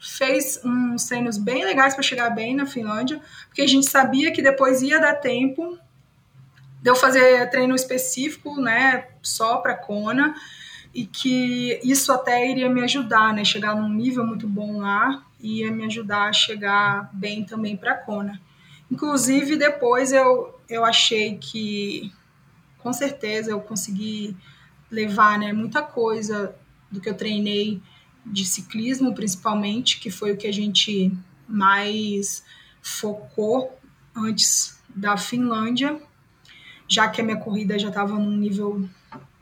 [0.00, 4.42] fez uns treinos bem legais para chegar bem na Finlândia, porque a gente sabia que
[4.42, 5.78] depois ia dar tempo
[6.80, 10.34] de eu fazer treino específico, né, só para Kona,
[10.94, 15.62] e que isso até iria me ajudar, né, chegar num nível muito bom lá, e
[15.62, 18.40] ia me ajudar a chegar bem também para Kona.
[18.90, 22.12] Inclusive depois eu eu achei que
[22.78, 24.36] com certeza eu consegui
[24.90, 26.54] levar, né, muita coisa
[26.90, 27.80] do que eu treinei
[28.30, 31.12] de ciclismo, principalmente, que foi o que a gente
[31.48, 32.44] mais
[32.82, 33.78] focou
[34.14, 36.00] antes da Finlândia,
[36.86, 38.88] já que a minha corrida já estava num nível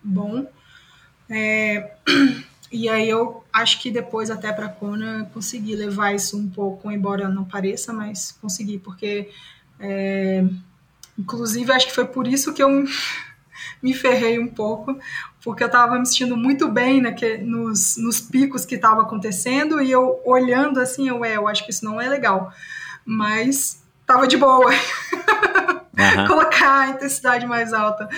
[0.02, 0.46] bom.
[1.28, 1.96] É,
[2.70, 6.90] e aí eu acho que depois até para Kona eu consegui levar isso um pouco,
[6.90, 9.30] embora não pareça, mas consegui, porque
[9.78, 10.44] é,
[11.18, 12.68] inclusive acho que foi por isso que eu
[13.82, 14.98] me ferrei um pouco,
[15.46, 19.92] porque eu estava me sentindo muito bem naque, nos, nos picos que estava acontecendo e
[19.92, 22.52] eu olhando assim, eu, é, eu acho que isso não é legal.
[23.04, 24.70] Mas tava de boa.
[25.98, 26.26] Aham.
[26.28, 28.08] Colocar a intensidade mais alta.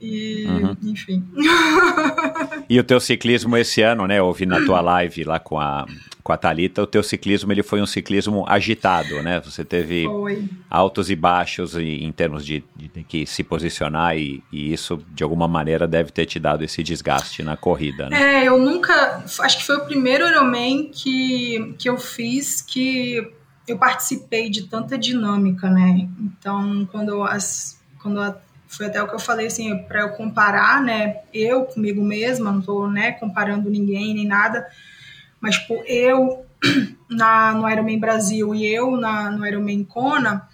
[0.00, 0.76] E, Uhum.
[0.84, 1.24] enfim.
[2.68, 4.18] E o teu ciclismo esse ano, né?
[4.18, 5.86] Eu ouvi na tua live lá com a,
[6.22, 9.40] com a Thalita, o teu ciclismo ele foi um ciclismo agitado, né?
[9.44, 10.44] Você teve Foi.
[10.68, 15.00] altos e baixos em, em termos de, de ter que se posicionar e, e isso,
[15.14, 18.42] de alguma maneira, deve ter te dado esse desgaste na corrida, né?
[18.42, 19.22] É, eu nunca.
[19.40, 23.30] Acho que foi o primeiro Ironman que, que eu fiz que
[23.66, 26.08] eu participei de tanta dinâmica, né?
[26.20, 27.80] Então, quando as.
[28.00, 28.36] Quando a-
[28.68, 31.20] foi até o que eu falei, assim, para eu comparar, né?
[31.32, 34.66] Eu comigo mesma, não tô, né, comparando ninguém nem nada,
[35.40, 36.44] mas, tipo, eu
[37.08, 40.48] na, no Ironman Brasil e eu na, no Ironman Kona,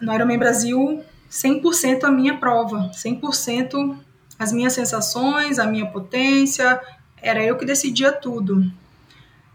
[0.00, 3.96] no Ironman Brasil, 100% a minha prova, 100%
[4.38, 6.80] as minhas sensações, a minha potência,
[7.22, 8.70] era eu que decidia tudo.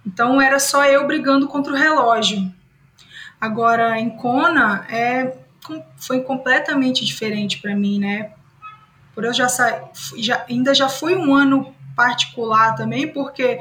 [0.10, 2.52] Então era só eu brigando contra o relógio.
[3.40, 5.38] Agora em Kona é
[5.98, 8.32] foi completamente diferente para mim, né?
[9.14, 9.84] Por eu já sair,
[10.18, 13.60] já ainda já foi um ano particular também, porque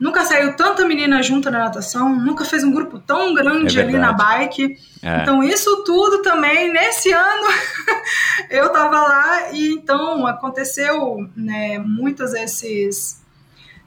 [0.00, 3.96] nunca saiu tanta menina junta na natação, nunca fez um grupo tão grande É ali
[3.96, 4.76] na bike.
[5.02, 5.22] É.
[5.22, 7.46] Então, isso tudo também, nesse ano,
[8.50, 13.22] eu tava lá e então aconteceu né, muitos esses,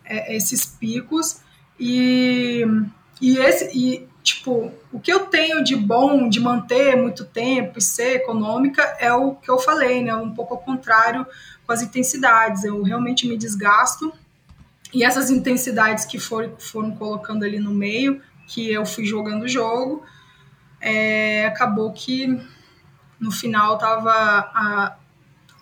[0.05, 1.41] é, esses picos
[1.79, 2.65] e,
[3.21, 7.81] e esse e tipo o que eu tenho de bom de manter muito tempo e
[7.81, 10.13] ser econômica é o que eu falei né?
[10.15, 11.25] Um pouco ao contrário
[11.65, 12.63] com as intensidades.
[12.63, 14.11] Eu realmente me desgasto.
[14.91, 19.47] E essas intensidades que foram, foram colocando ali no meio que eu fui jogando o
[19.47, 20.03] jogo
[20.81, 22.41] é, acabou que
[23.19, 24.95] no final tava a,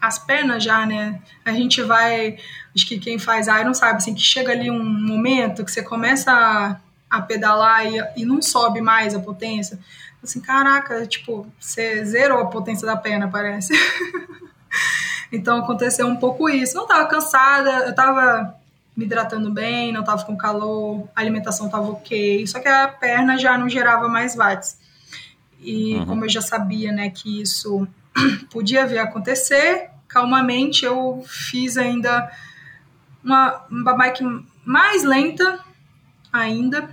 [0.02, 1.20] as pernas já, né?
[1.44, 2.38] A gente vai.
[2.76, 6.32] Acho que quem faz Iron sabe, assim, que chega ali um momento que você começa
[6.32, 6.78] a,
[7.10, 9.80] a pedalar e, e não sobe mais a potência.
[10.24, 13.74] Assim, caraca, tipo, você zerou a potência da perna, parece.
[15.32, 16.76] então aconteceu um pouco isso.
[16.76, 18.56] Não tava cansada, eu tava
[18.96, 23.38] me hidratando bem, não tava com calor, a alimentação tava ok, só que a perna
[23.38, 24.78] já não gerava mais watts.
[25.60, 26.06] E Uhum.
[26.06, 27.88] como eu já sabia, né, que isso
[28.52, 32.32] podia vir acontecer, calmamente eu fiz ainda
[33.24, 34.24] uma, uma bike
[34.66, 35.64] mais lenta
[36.32, 36.90] ainda,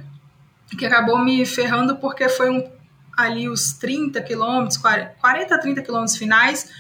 [0.79, 2.71] que acabou me ferrando porque foi um,
[3.17, 6.71] ali os 30 quilômetros, 40 a 30 quilômetros finais,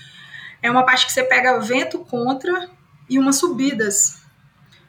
[0.62, 2.68] é uma parte que você pega vento contra
[3.08, 4.22] e umas subidas.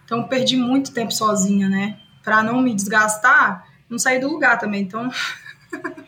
[0.05, 1.99] Então perdi muito tempo sozinha, né?
[2.23, 4.81] Para não me desgastar, não sair do lugar também.
[4.81, 5.11] Então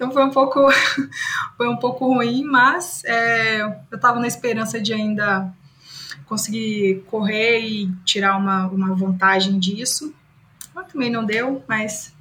[0.00, 0.66] Então foi um pouco,
[1.58, 5.52] foi um pouco ruim, mas é, eu estava na esperança de ainda
[6.24, 10.14] conseguir correr e tirar uma, uma vantagem disso.
[10.74, 12.14] Mas também não deu, mas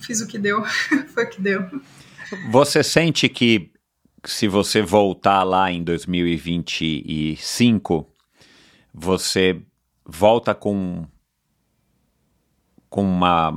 [0.00, 0.64] fiz o que deu,
[1.12, 1.68] foi o que deu.
[2.50, 3.70] Você sente que
[4.24, 8.08] se você voltar lá em 2025,
[8.94, 9.60] você
[10.06, 11.06] volta com,
[12.88, 13.52] com uma,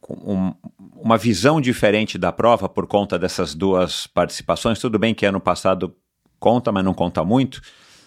[0.00, 0.54] com um,
[1.00, 4.78] uma visão diferente da prova por conta dessas duas participações.
[4.78, 5.94] Tudo bem que ano passado
[6.38, 7.60] conta, mas não conta muito,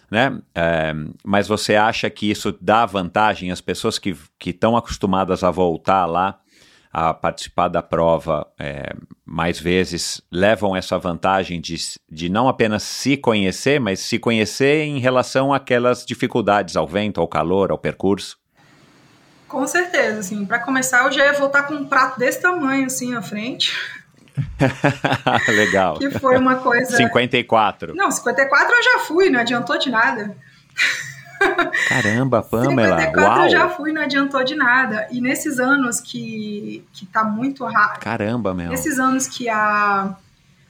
[0.10, 0.40] né?
[0.54, 4.16] É, mas você acha que isso dá vantagem às pessoas que
[4.46, 6.40] estão acostumadas a voltar lá
[6.94, 8.94] a participar da prova é,
[9.26, 11.76] mais vezes levam essa vantagem de,
[12.12, 17.28] de não apenas se conhecer, mas se conhecer em relação àquelas dificuldades, ao vento, ao
[17.30, 18.41] calor, ao percurso?
[19.52, 23.14] Com certeza, assim, para começar eu já ia voltar com um prato desse tamanho assim
[23.14, 23.78] à frente.
[25.50, 26.00] Legal.
[26.00, 27.94] que foi uma coisa 54.
[27.94, 30.38] Não, 54 eu já fui, não adiantou de nada.
[31.90, 32.98] Caramba, Pamela.
[32.98, 33.44] 54 Uau.
[33.44, 35.10] eu já fui, não adiantou de nada.
[35.12, 38.02] E nesses anos que, que tá muito rápido.
[38.04, 38.70] Caramba, meu.
[38.70, 40.16] Nesses anos que a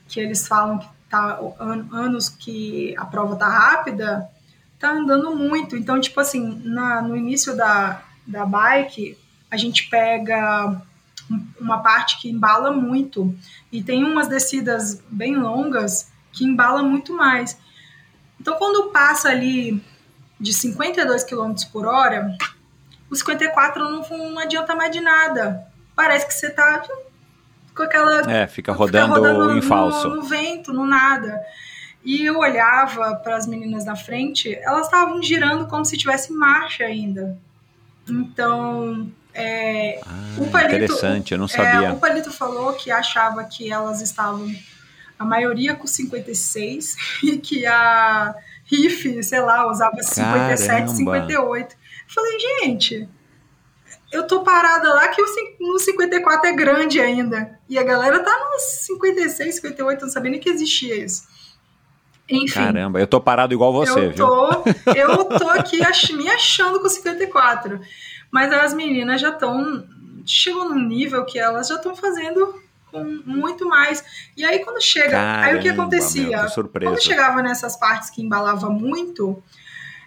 [0.08, 4.28] que eles falam que tá an, anos que a prova tá rápida,
[4.80, 5.78] tá andando muito.
[5.78, 9.18] Então, tipo assim, na, no início da, da bike,
[9.50, 10.82] a gente pega
[11.60, 13.36] uma parte que embala muito.
[13.72, 17.58] E tem umas descidas bem longas que embala muito mais.
[18.40, 19.84] Então, quando passa ali
[20.40, 22.36] de 52 km por hora,
[23.10, 25.68] o 54 não, não adianta mais de nada.
[25.96, 26.84] Parece que você tá
[27.76, 28.32] com aquela.
[28.32, 30.10] É, fica rodando, fica rodando em falso.
[30.10, 31.42] No, no vento, no nada.
[32.04, 36.84] E eu olhava para as meninas na frente, elas estavam girando como se tivesse marcha
[36.84, 37.38] ainda.
[38.12, 41.88] Então, é, ah, o Palito, interessante, eu não sabia.
[41.88, 44.54] É, o Palito falou que achava que elas estavam,
[45.18, 48.36] a maioria com 56, e que a
[48.66, 50.94] riff, sei lá, usava 57, Caramba.
[50.94, 51.76] 58.
[52.08, 53.10] Falei, gente,
[54.12, 55.26] eu tô parada lá que o
[55.60, 57.58] no 54 é grande ainda.
[57.70, 61.31] E a galera tá nos 56, 58, não sabia nem que existia isso.
[62.32, 62.54] Enfim.
[62.54, 64.26] Caramba, eu tô parado igual você, eu viu?
[64.26, 64.64] Tô,
[64.96, 67.80] eu tô aqui ach, me achando com 54.
[68.32, 69.86] Mas as meninas já estão.
[70.26, 72.62] Chegam num nível que elas já estão fazendo
[72.92, 74.04] com muito mais.
[74.38, 76.44] E aí quando chega, Caramba, aí o que acontecia?
[76.44, 79.42] Meu, quando chegava nessas partes que embalava muito,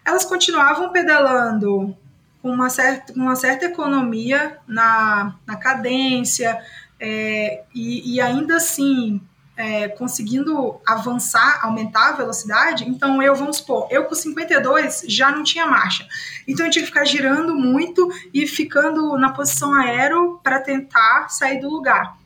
[0.05, 1.97] elas continuavam pedalando
[2.41, 6.62] com uma certa, uma certa economia na, na cadência
[7.01, 9.20] é, e, e, ainda assim
[9.57, 12.89] é, conseguindo avançar, aumentar a velocidade.
[12.89, 16.07] Então eu, vamos supor, eu com 52 já não tinha marcha.
[16.47, 21.61] Então eu tinha que ficar girando muito e ficando na posição aero para tentar sair
[21.61, 22.17] do lugar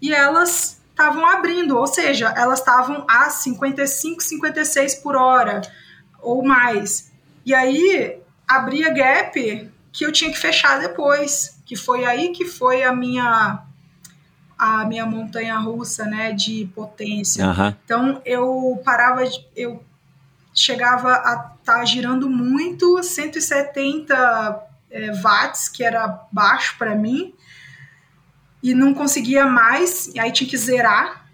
[0.00, 5.60] e elas estavam abrindo, ou seja, elas estavam a 55, 56 por hora
[6.20, 7.12] ou mais.
[7.44, 12.82] E aí abria gap que eu tinha que fechar depois, que foi aí que foi
[12.82, 13.62] a minha
[14.58, 17.46] a minha montanha russa, né, de potência.
[17.46, 17.74] Uhum.
[17.84, 19.22] Então eu parava,
[19.54, 19.82] eu
[20.54, 27.34] chegava a estar tá girando muito, 170 é, watts, que era baixo para mim,
[28.62, 31.26] e não conseguia mais, e aí tinha que zerar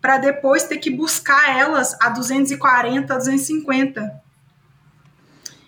[0.00, 4.21] para depois ter que buscar elas a 240, 250.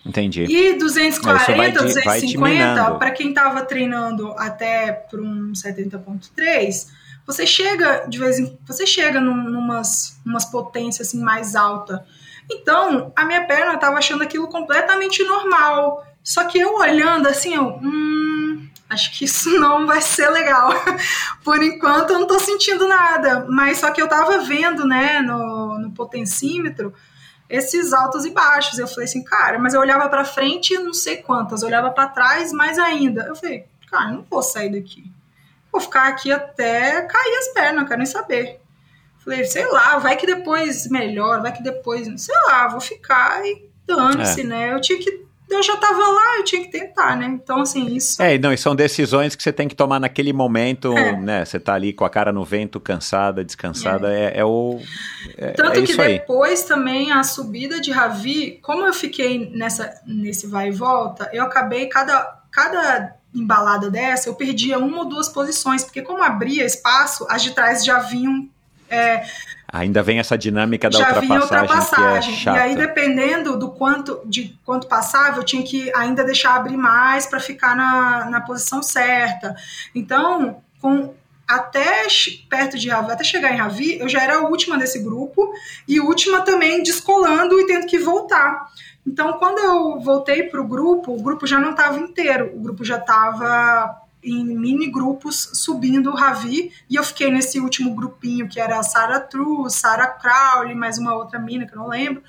[0.05, 0.44] Entendi.
[0.44, 6.88] E 240, 250, para quem estava treinando até para um 70.3,
[7.26, 12.05] você chega de vez em você chega num, numas, numas potências assim mais alta.
[12.50, 16.07] Então, a minha perna estava achando aquilo completamente normal.
[16.22, 20.70] Só que eu olhando assim, eu, hum, acho que isso não vai ser legal.
[21.42, 25.78] Por enquanto eu não tô sentindo nada, mas só que eu tava vendo, né, no,
[25.78, 26.94] no potencímetro,
[27.55, 28.78] esses altos e baixos.
[28.78, 32.09] Eu falei assim, cara, mas eu olhava para frente, não sei quantas, eu olhava para
[32.09, 33.22] trás, mais ainda.
[33.22, 35.11] Eu falei, cara, não vou sair daqui.
[35.70, 38.61] Vou ficar aqui até cair as pernas, não quero nem saber.
[39.18, 43.68] Falei, sei lá, vai que depois melhor, vai que depois, sei lá, vou ficar e
[43.86, 44.44] dane-se, é.
[44.44, 44.72] né?
[44.72, 47.26] Eu tinha que eu já estava lá, eu tinha que tentar, né?
[47.26, 48.20] Então, assim, isso.
[48.20, 51.16] É, não, e são decisões que você tem que tomar naquele momento, é.
[51.16, 51.45] né?
[51.45, 54.80] Você tá ali com a cara no vento, cansada, descansada, é, é, é o.
[55.36, 56.68] É, Tanto é que depois aí.
[56.68, 61.86] também a subida de Ravi, como eu fiquei nessa, nesse vai e volta, eu acabei
[61.86, 62.42] cada.
[62.51, 67.51] cada embalada dessa, eu perdia uma ou duas posições, porque como abria espaço, as de
[67.51, 68.49] trás já vinham
[68.88, 69.24] é,
[69.75, 72.37] Ainda vem essa dinâmica da já ultrapassagem, ultrapassagem.
[72.37, 72.53] Que é.
[72.53, 77.27] E aí, dependendo do quanto de quanto passava, eu tinha que ainda deixar abrir mais
[77.27, 79.57] para ficar na, na posição certa.
[79.93, 81.12] Então, com
[81.49, 82.07] até
[82.49, 85.53] perto de Ravi, até chegar em Ravi, eu já era a última desse grupo
[85.89, 88.68] e última também descolando e tendo que voltar.
[89.05, 92.85] Então, quando eu voltei para o grupo, o grupo já não estava inteiro, o grupo
[92.85, 98.59] já estava em mini grupos subindo o Ravi, e eu fiquei nesse último grupinho que
[98.59, 102.22] era a Sarah True, Sarah Crowley, mais uma outra mina que eu não lembro.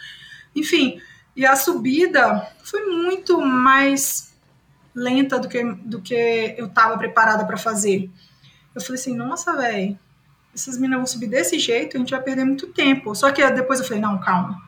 [0.55, 1.01] Enfim,
[1.35, 4.35] e a subida foi muito mais
[4.93, 8.09] lenta do que, do que eu estava preparada para fazer.
[8.73, 9.97] Eu falei assim, nossa, velho,
[10.53, 13.13] essas meninas vão subir desse jeito, a gente vai perder muito tempo.
[13.15, 14.61] Só que depois eu falei, não, calma.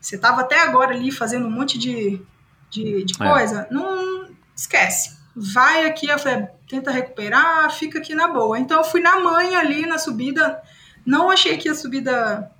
[0.00, 2.20] Você estava até agora ali fazendo um monte de,
[2.70, 3.30] de, de é.
[3.30, 5.23] coisa, não esquece.
[5.36, 8.58] Vai aqui, eu falei, tenta recuperar, fica aqui na boa.
[8.58, 10.62] Então eu fui na manhã ali na subida,
[11.04, 12.50] não achei que a subida.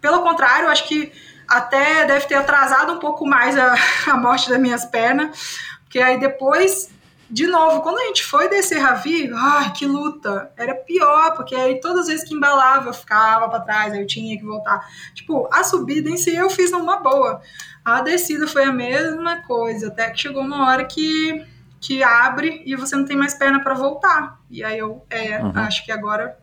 [0.00, 1.12] Pelo contrário, acho que
[1.48, 3.74] até deve ter atrasado um pouco mais a,
[4.10, 6.90] a morte das minhas pernas, porque aí depois,
[7.30, 11.80] de novo, quando a gente foi descer Ravi, ai, que luta, era pior, porque aí
[11.80, 14.84] todas as vezes que embalava eu ficava para trás, aí eu tinha que voltar.
[15.14, 17.40] Tipo, a subida em si eu fiz numa boa.
[17.84, 21.46] A descida foi a mesma coisa, até que chegou uma hora que
[21.80, 24.40] que abre e você não tem mais perna para voltar.
[24.50, 25.52] E aí eu, é, uhum.
[25.54, 26.36] acho que agora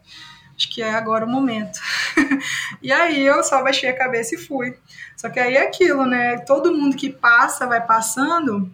[0.56, 1.80] acho que é agora o momento.
[2.82, 4.78] e aí eu só baixei a cabeça e fui.
[5.18, 6.38] Só que aí é aquilo, né?
[6.40, 8.72] Todo mundo que passa, vai passando,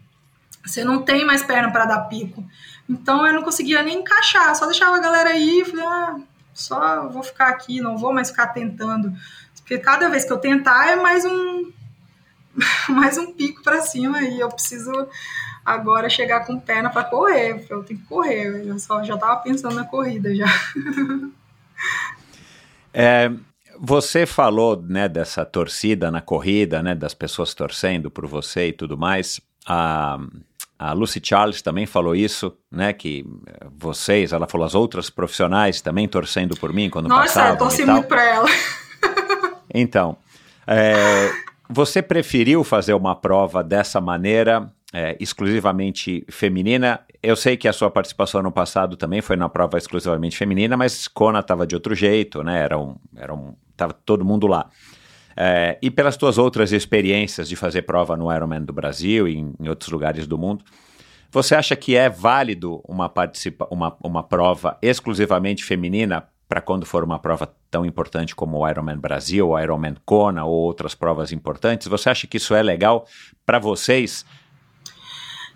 [0.66, 2.44] você não tem mais perna para dar pico.
[2.88, 6.16] Então eu não conseguia nem encaixar, só deixava a galera aí, falei, ah,
[6.54, 9.14] só vou ficar aqui, não vou mais ficar tentando.
[9.56, 11.72] Porque cada vez que eu tentar é mais um
[12.90, 14.92] mais um pico para cima e eu preciso
[15.74, 17.66] agora chegar com perna para correr.
[17.70, 20.46] Eu tenho que correr, eu só já estava pensando na corrida já.
[22.92, 23.32] É,
[23.80, 28.98] você falou né, dessa torcida na corrida, né, das pessoas torcendo por você e tudo
[28.98, 29.40] mais.
[29.66, 30.18] A,
[30.78, 32.92] a Lucy Charles também falou isso, né?
[32.92, 33.24] Que
[33.78, 37.52] vocês, ela falou as outras profissionais também torcendo por mim quando Nossa, passavam.
[37.52, 38.50] Nossa, eu torci muito para ela.
[39.72, 40.18] então,
[40.66, 41.32] é,
[41.70, 47.02] você preferiu fazer uma prova dessa maneira, é, exclusivamente feminina?
[47.22, 51.08] Eu sei que a sua participação no passado também foi na prova exclusivamente feminina, mas
[51.08, 52.60] Kona estava de outro jeito, né?
[52.60, 54.70] Era um, era um, tava todo mundo lá.
[55.36, 59.54] É, e pelas tuas outras experiências de fazer prova no Ironman do Brasil e em,
[59.60, 60.66] em outros lugares do mundo,
[61.32, 67.04] você acha que é válido uma, participa uma, uma prova exclusivamente feminina para quando for
[67.04, 71.88] uma prova tão importante como o Ironman Brasil, o Ironman Kona ou outras provas importantes?
[71.88, 73.06] Você acha que isso é legal
[73.46, 74.26] para vocês?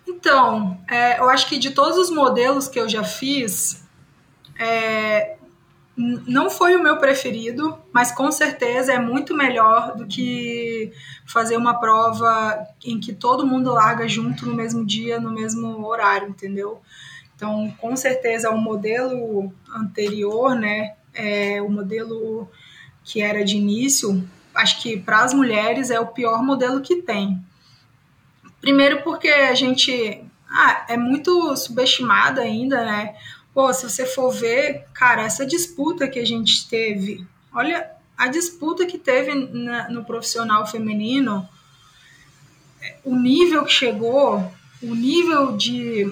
[0.06, 3.84] Então, é, eu acho que de todos os modelos que eu já fiz,
[4.58, 5.36] é,
[5.96, 10.92] não foi o meu preferido, mas com certeza é muito melhor do que
[11.24, 16.28] fazer uma prova em que todo mundo larga junto no mesmo dia, no mesmo horário,
[16.28, 16.80] entendeu?
[17.36, 22.48] Então, com certeza, o modelo anterior, né, é, o modelo
[23.04, 27.40] que era de início, acho que para as mulheres é o pior modelo que tem.
[28.64, 33.14] Primeiro porque a gente ah, é muito subestimada ainda, né?
[33.52, 38.86] Pô, se você for ver, cara, essa disputa que a gente teve, olha a disputa
[38.86, 41.46] que teve na, no profissional feminino,
[43.04, 44.50] o nível que chegou,
[44.82, 46.10] o nível de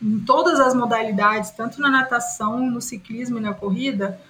[0.00, 4.20] em todas as modalidades, tanto na natação, no ciclismo e na corrida,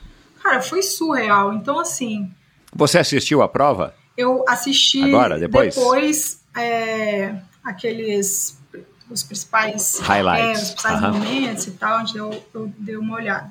[0.43, 1.53] cara, foi surreal.
[1.53, 2.33] Então, assim.
[2.75, 3.95] Você assistiu a prova?
[4.17, 7.35] Eu assisti Agora, depois, depois é,
[7.65, 8.59] aqueles
[9.11, 11.13] os principais highlights, é, os principais uhum.
[11.13, 13.51] momentos e tal, onde eu, eu dei uma olhada.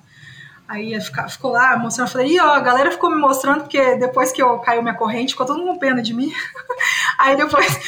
[0.68, 3.96] Aí ficar, ficou lá mostrando, eu falei, Ih, ó, a galera ficou me mostrando, porque
[3.96, 6.30] depois que eu caiu minha corrente, ficou todo mundo com pena de mim.
[7.18, 7.80] aí depois,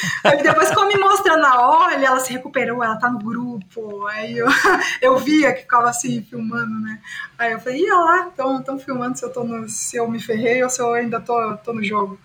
[0.42, 4.06] depois ficou me mostrando, olha, ela se recuperou, ela tá no grupo.
[4.06, 4.46] Aí eu,
[5.02, 6.98] eu via que ficava assim, filmando, né?
[7.38, 10.64] Aí eu falei, ia lá, estão filmando se eu, tô no, se eu me ferrei
[10.64, 12.18] ou se eu ainda tô, tô no jogo.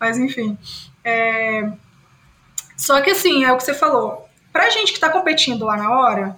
[0.00, 0.56] Mas enfim.
[1.04, 1.70] É...
[2.80, 4.26] Só que assim, é o que você falou.
[4.50, 6.36] Pra gente que tá competindo lá na hora,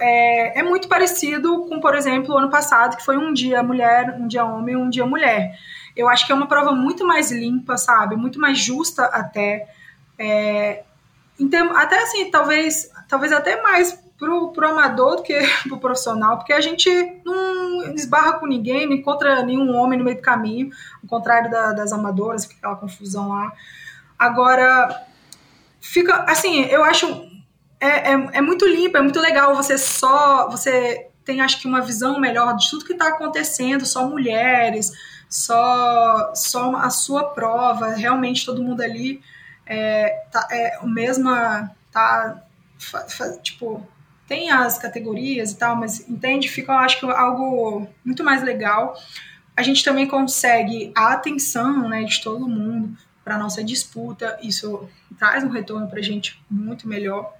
[0.00, 4.16] é, é, muito parecido com, por exemplo, o ano passado, que foi um dia mulher,
[4.18, 5.56] um dia homem, um dia mulher.
[5.96, 8.16] Eu acho que é uma prova muito mais limpa, sabe?
[8.16, 9.68] Muito mais justa até.
[10.18, 10.82] É,
[11.38, 16.52] então, até assim, talvez, talvez até mais pro, pro amador do que pro profissional, porque
[16.52, 16.90] a gente
[17.24, 20.70] não esbarra com ninguém, não encontra nenhum homem no meio do caminho,
[21.04, 23.52] ao contrário da, das amadoras, aquela confusão lá.
[24.18, 25.06] Agora,
[25.80, 27.28] fica, assim, eu acho
[27.80, 29.54] é, é, é, muito limpo, é muito legal.
[29.54, 30.48] Você só.
[30.50, 34.92] Você tem, acho que, uma visão melhor de tudo que está acontecendo, só mulheres,
[35.28, 39.20] só, só a sua prova, realmente todo mundo ali
[39.66, 41.70] é, tá, é o mesma.
[41.92, 42.42] Tá,
[43.42, 43.86] tipo,
[44.26, 46.48] tem as categorias e tal, mas entende?
[46.48, 48.94] Fica, eu acho que algo muito mais legal.
[49.56, 52.96] A gente também consegue a atenção né, de todo mundo
[53.28, 57.34] para nossa disputa, isso traz um retorno para a gente muito melhor.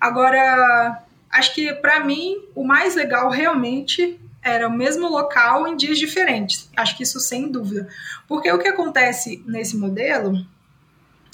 [0.00, 6.00] Agora, acho que para mim o mais legal realmente era o mesmo local em dias
[6.00, 6.68] diferentes.
[6.76, 7.88] Acho que isso sem dúvida.
[8.26, 10.44] Porque o que acontece nesse modelo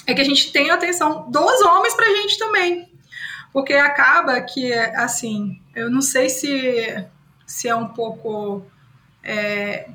[0.07, 2.87] é que a gente tem a atenção dos homens pra gente também.
[3.51, 7.03] Porque acaba que, assim, eu não sei se,
[7.47, 8.63] se é um pouco.
[9.23, 9.89] É,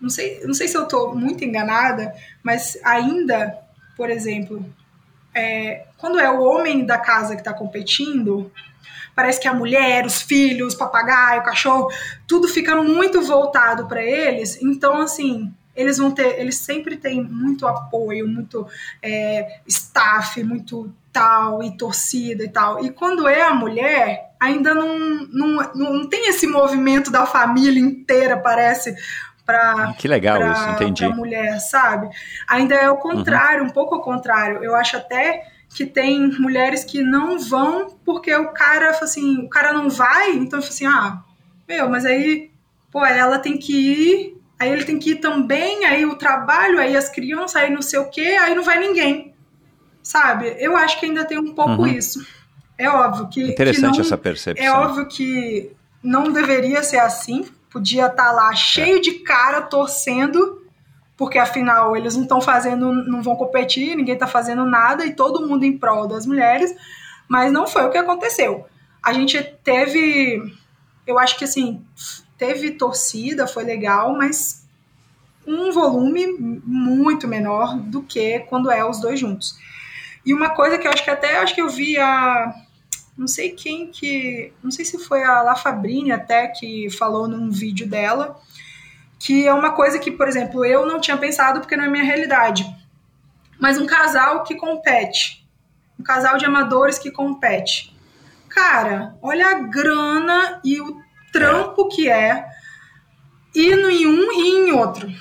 [0.00, 3.58] não, sei, não sei se eu estou muito enganada, mas ainda,
[3.96, 4.64] por exemplo,
[5.34, 8.50] é, quando é o homem da casa que está competindo,
[9.14, 11.90] parece que a mulher, os filhos, papagaio, o cachorro,
[12.26, 14.60] tudo fica muito voltado para eles.
[14.62, 18.66] Então, assim, eles vão ter, eles sempre têm muito apoio, muito
[19.02, 22.84] é, staff, muito tal e torcida e tal.
[22.84, 28.36] E quando é a mulher, ainda não, não, não tem esse movimento da família inteira,
[28.36, 28.94] parece.
[29.50, 31.06] Pra, que legal pra, isso, entendi.
[31.06, 32.08] Pra mulher, sabe?
[32.46, 33.68] Ainda é o contrário, uhum.
[33.68, 34.62] um pouco ao contrário.
[34.62, 35.44] Eu acho até
[35.74, 40.58] que tem mulheres que não vão porque o cara, assim, o cara não vai, então
[40.58, 41.22] assim, ah,
[41.68, 42.50] meu, mas aí,
[42.90, 46.96] pô, ela tem que ir, aí ele tem que ir também, aí o trabalho, aí
[46.96, 49.34] as crianças, aí não sei o quê, aí não vai ninguém.
[50.02, 50.56] Sabe?
[50.58, 51.86] Eu acho que ainda tem um pouco uhum.
[51.86, 52.26] isso.
[52.76, 53.42] É óbvio que.
[53.42, 54.64] Interessante que não, essa percepção.
[54.64, 55.70] É óbvio que
[56.02, 57.46] não deveria ser assim.
[57.70, 59.00] Podia estar tá lá cheio é.
[59.00, 60.60] de cara torcendo
[61.20, 65.46] porque afinal eles não estão fazendo, não vão competir, ninguém está fazendo nada e todo
[65.46, 66.74] mundo em prol das mulheres,
[67.28, 68.66] mas não foi o que aconteceu.
[69.02, 70.42] A gente teve,
[71.06, 71.84] eu acho que assim,
[72.38, 74.66] teve torcida, foi legal, mas
[75.46, 76.26] um volume
[76.64, 79.58] muito menor do que quando é os dois juntos.
[80.24, 82.54] E uma coisa que eu acho que até acho que eu vi a
[83.20, 87.50] não sei quem que, não sei se foi a La Fabrini até que falou num
[87.50, 88.40] vídeo dela,
[89.18, 92.02] que é uma coisa que, por exemplo, eu não tinha pensado porque não é minha
[92.02, 92.64] realidade.
[93.58, 95.46] Mas um casal que compete,
[95.98, 97.94] um casal de amadores que compete.
[98.48, 100.98] Cara, olha a grana e o
[101.30, 102.48] trampo que é
[103.54, 105.12] ir em um e em outro.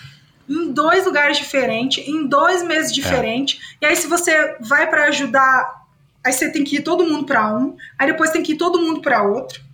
[0.47, 3.59] Em dois lugares diferentes, em dois meses diferentes.
[3.73, 3.85] É.
[3.85, 5.78] E aí, se você vai para ajudar,
[6.23, 8.79] aí você tem que ir todo mundo para um, aí depois tem que ir todo
[8.79, 9.69] mundo para outro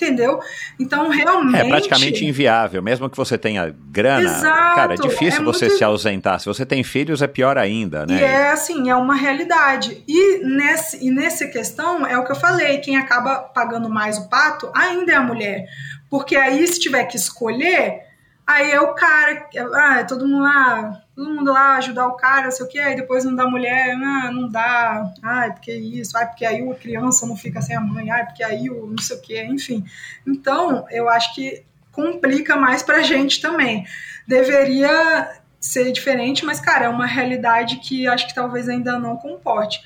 [0.00, 0.40] entendeu?
[0.78, 1.66] Então, realmente.
[1.66, 4.30] É praticamente inviável, mesmo que você tenha grana.
[4.30, 5.78] Exato, cara, é difícil é você muito...
[5.78, 6.38] se ausentar.
[6.38, 8.20] Se você tem filhos, é pior ainda, né?
[8.20, 10.02] E é assim, é uma realidade.
[10.06, 14.28] E, nesse, e nessa questão, é o que eu falei: quem acaba pagando mais o
[14.28, 15.66] pato ainda é a mulher.
[16.08, 18.07] Porque aí, se tiver que escolher,
[18.48, 19.48] aí é o cara.
[19.74, 22.78] Ah, é todo mundo lá todo mundo lá ajudar o cara, não sei o que,
[22.78, 26.74] aí depois não dá mulher, ah, não dá, ai, porque isso, ai, porque aí a
[26.76, 29.84] criança não fica sem a mãe, ai, porque aí o não sei o que, enfim.
[30.24, 33.84] Então, eu acho que complica mais pra gente também.
[34.28, 39.80] Deveria ser diferente, mas, cara, é uma realidade que acho que talvez ainda não comporte.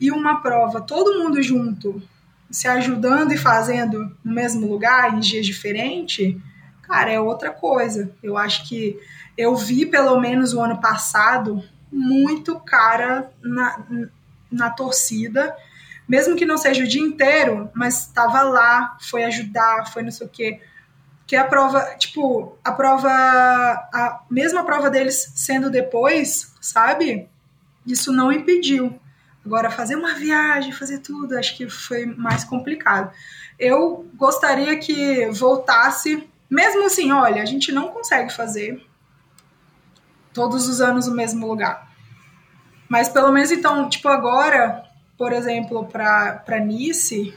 [0.00, 2.02] E uma prova, todo mundo junto,
[2.50, 6.34] se ajudando e fazendo no mesmo lugar, em dias diferentes,
[6.88, 8.10] cara, é outra coisa.
[8.22, 8.98] Eu acho que
[9.36, 11.62] eu vi, pelo menos o ano passado,
[11.92, 13.78] muito cara na,
[14.50, 15.54] na torcida,
[16.08, 20.26] mesmo que não seja o dia inteiro, mas estava lá, foi ajudar, foi não sei
[20.26, 20.60] o quê.
[21.26, 27.28] Que a prova, tipo, a prova, a mesma prova deles sendo depois, sabe?
[27.86, 28.98] Isso não impediu.
[29.44, 33.12] Agora, fazer uma viagem, fazer tudo, acho que foi mais complicado.
[33.58, 38.84] Eu gostaria que voltasse, mesmo assim, olha, a gente não consegue fazer,
[40.32, 41.90] todos os anos no mesmo lugar.
[42.88, 44.84] Mas pelo menos então, tipo agora,
[45.16, 47.34] por exemplo, para Nice,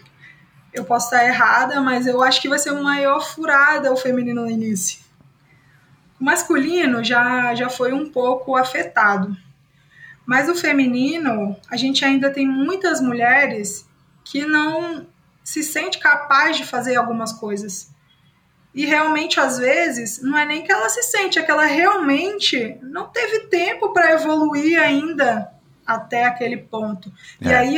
[0.74, 4.44] eu posso estar errada, mas eu acho que vai ser uma maior furada o feminino
[4.44, 5.00] no início.
[6.20, 9.36] O masculino já, já foi um pouco afetado.
[10.26, 13.90] Mas o feminino, a gente ainda tem muitas mulheres
[14.24, 15.08] que não
[15.44, 17.92] se sente capaz de fazer algumas coisas.
[18.74, 22.78] E realmente, às vezes, não é nem que ela se sente, é que ela realmente
[22.82, 25.52] não teve tempo para evoluir ainda
[25.86, 27.12] até aquele ponto.
[27.42, 27.50] É.
[27.50, 27.78] E aí,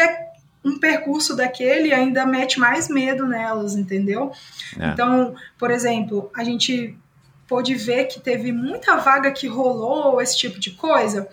[0.64, 4.32] um percurso daquele ainda mete mais medo nelas, entendeu?
[4.80, 4.90] É.
[4.90, 6.98] Então, por exemplo, a gente
[7.48, 11.28] pôde ver que teve muita vaga que rolou esse tipo de coisa.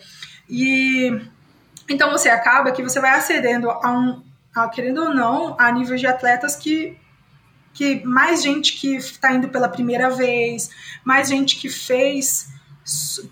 [0.49, 1.21] E
[1.89, 4.23] então você acaba que você vai acedendo a um,
[4.55, 6.97] a, querendo ou não, a nível de atletas que
[7.73, 10.71] que mais gente que está indo pela primeira vez,
[11.05, 12.49] mais gente que fez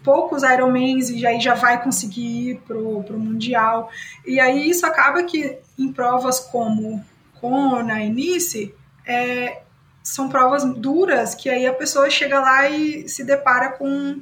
[0.05, 3.91] poucos Ironmans e aí já vai conseguir ir pro, pro Mundial.
[4.27, 7.05] E aí isso acaba que em provas como
[7.41, 8.75] Kona e Nice,
[9.07, 9.63] é,
[10.03, 14.21] são provas duras que aí a pessoa chega lá e se depara com,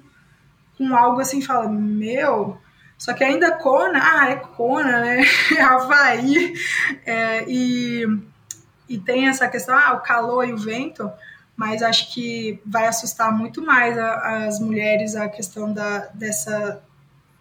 [0.77, 2.59] com algo assim fala, meu...
[2.99, 5.23] Só que ainda Kona, ah, é Kona, né?
[5.55, 6.55] É Havaí.
[7.05, 8.07] É, e
[8.89, 11.11] e tem essa questão, ah, o calor e o vento,
[11.57, 16.83] mas acho que vai assustar muito mais a, as mulheres a questão da, dessa,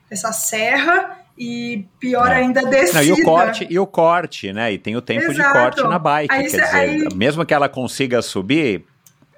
[0.10, 2.36] dessa serra e pior é.
[2.36, 3.02] ainda descida.
[3.02, 4.72] Não, e o corte, e o corte, né?
[4.72, 5.36] E tem o tempo Exato.
[5.36, 7.08] de corte na bike, aí, quer dizer, aí...
[7.14, 8.86] mesmo que ela consiga subir,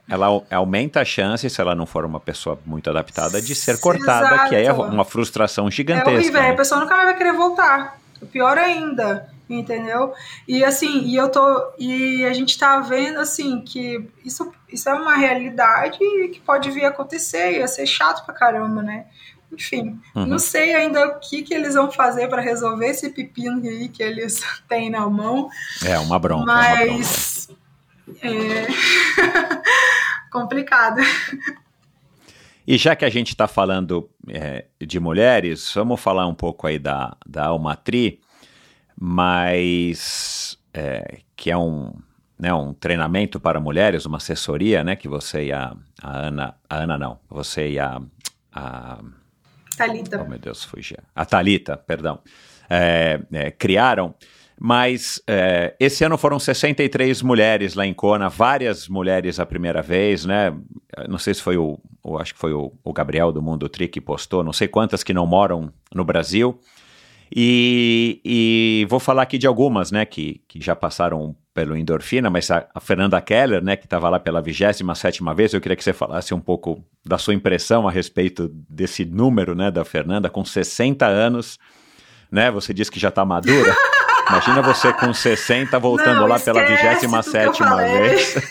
[0.07, 4.27] ela aumenta a chance, se ela não for uma pessoa muito adaptada, de ser cortada,
[4.27, 4.49] Exato.
[4.49, 6.11] que aí é uma frustração gigantesca.
[6.11, 6.51] É horrível, né?
[6.51, 7.99] a pessoa nunca mais vai querer voltar.
[8.31, 10.13] Pior ainda, entendeu?
[10.47, 11.73] E assim, e eu tô.
[11.77, 16.85] E a gente tá vendo assim que isso, isso é uma realidade que pode vir
[16.85, 19.05] a acontecer, ia ser chato pra caramba, né?
[19.51, 20.25] Enfim, uhum.
[20.25, 24.03] não sei ainda o que, que eles vão fazer para resolver esse pepino aí que
[24.03, 25.49] eles têm na mão.
[25.85, 26.45] É, uma bronca.
[26.45, 27.47] Mas.
[27.49, 27.57] Uma
[28.19, 28.27] bronca.
[28.27, 28.67] É.
[30.31, 31.01] complicado.
[32.65, 36.77] E já que a gente está falando é, de mulheres, vamos falar um pouco aí
[36.77, 38.19] da, da Almatri,
[38.99, 41.93] mas é, que é um,
[42.37, 46.75] né, um treinamento para mulheres, uma assessoria, né, que você e a, a Ana, a
[46.77, 48.01] Ana não, você e a,
[48.51, 48.99] a
[49.77, 50.23] Talita.
[50.25, 50.99] Oh meu Deus, fugia.
[51.15, 52.19] A Talita, perdão,
[52.69, 54.15] é, é, criaram.
[54.59, 60.25] Mas é, esse ano foram 63 mulheres lá em Kona, várias mulheres a primeira vez,
[60.25, 60.51] né?
[61.07, 63.87] Não sei se foi o, o acho que foi o, o, Gabriel do Mundo Tri
[63.87, 66.59] que postou, não sei quantas que não moram no Brasil.
[67.35, 72.49] E, e vou falar aqui de algumas, né, que, que já passaram pelo Endorfina, mas
[72.51, 74.83] a, a Fernanda Keller, né, que estava lá pela 27
[75.35, 79.55] vez, eu queria que você falasse um pouco da sua impressão a respeito desse número,
[79.55, 81.57] né, da Fernanda, com 60 anos,
[82.31, 83.75] né, você disse que já está madura.
[84.29, 88.35] Imagina você com 60 voltando Não, lá pela 27 vez.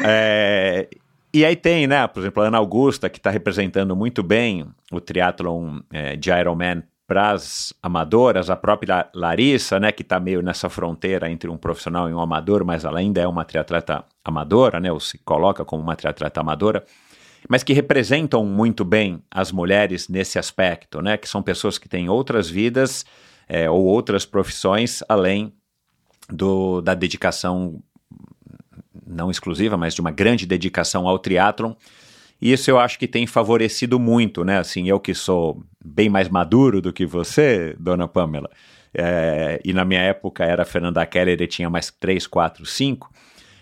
[0.02, 0.88] é,
[1.34, 5.00] e aí tem, né, por exemplo, a Ana Augusta, que está representando muito bem o
[5.00, 10.68] triatlon é, de Ironman para as amadoras, a própria Larissa, né, que está meio nessa
[10.68, 14.92] fronteira entre um profissional e um amador, mas ela ainda é uma triatleta amadora, né,
[14.92, 16.84] ou se coloca como uma triatleta amadora,
[17.48, 22.08] mas que representam muito bem as mulheres nesse aspecto, né, que são pessoas que têm
[22.08, 23.04] outras vidas
[23.48, 25.52] é, ou outras profissões além
[26.30, 27.82] do, da dedicação
[29.14, 31.74] não exclusiva, mas de uma grande dedicação ao triatlon.
[32.40, 34.58] E isso eu acho que tem favorecido muito, né?
[34.58, 38.50] Assim, eu que sou bem mais maduro do que você, dona Pamela,
[38.92, 43.10] é, e na minha época era Fernanda Keller e tinha mais 3, 4, 5.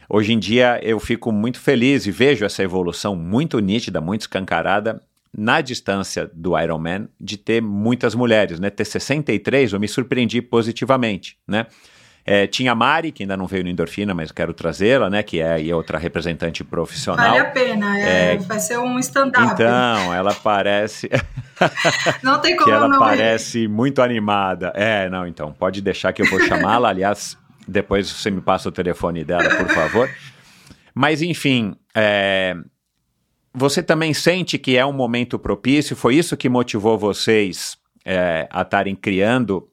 [0.09, 5.01] Hoje em dia eu fico muito feliz e vejo essa evolução muito nítida, muito escancarada
[5.37, 8.69] na distância do Ironman de ter muitas mulheres, né?
[8.69, 11.67] Ter 63, eu me surpreendi positivamente, né?
[12.25, 15.23] É, tinha a Mari, que ainda não veio no Endorfina, mas quero trazê-la, né?
[15.23, 17.31] Que é aí outra representante profissional.
[17.31, 19.53] Vale a pena, é, é vai ser um stand-up.
[19.53, 21.11] Então, ela parece.
[22.23, 23.69] não tem como que ela não parece ir.
[23.69, 24.73] muito animada.
[24.77, 26.91] É, não, então, pode deixar que eu vou chamá-la.
[26.91, 27.37] Aliás,
[27.67, 30.09] depois você me passa o telefone dela, por favor.
[30.95, 32.55] Mas, enfim, é,
[33.53, 35.97] você também sente que é um momento propício?
[35.97, 39.69] Foi isso que motivou vocês é, a estarem criando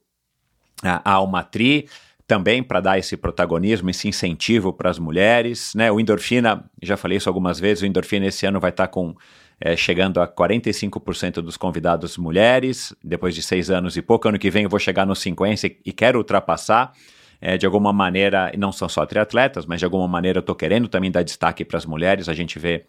[0.83, 1.87] a Almatri,
[2.29, 5.91] também para dar esse protagonismo, esse incentivo para as mulheres, né?
[5.91, 9.15] O Endorfina, já falei isso algumas vezes, o Endorfina esse ano vai estar tá com
[9.59, 14.27] é, chegando a 45% dos convidados mulheres, depois de seis anos e pouco.
[14.27, 16.93] Ano que vem eu vou chegar nos 50% e quero ultrapassar.
[17.41, 20.87] É, de alguma maneira, não são só triatletas, mas de alguma maneira eu estou querendo
[20.87, 22.29] também dar destaque para as mulheres.
[22.29, 22.85] A gente vê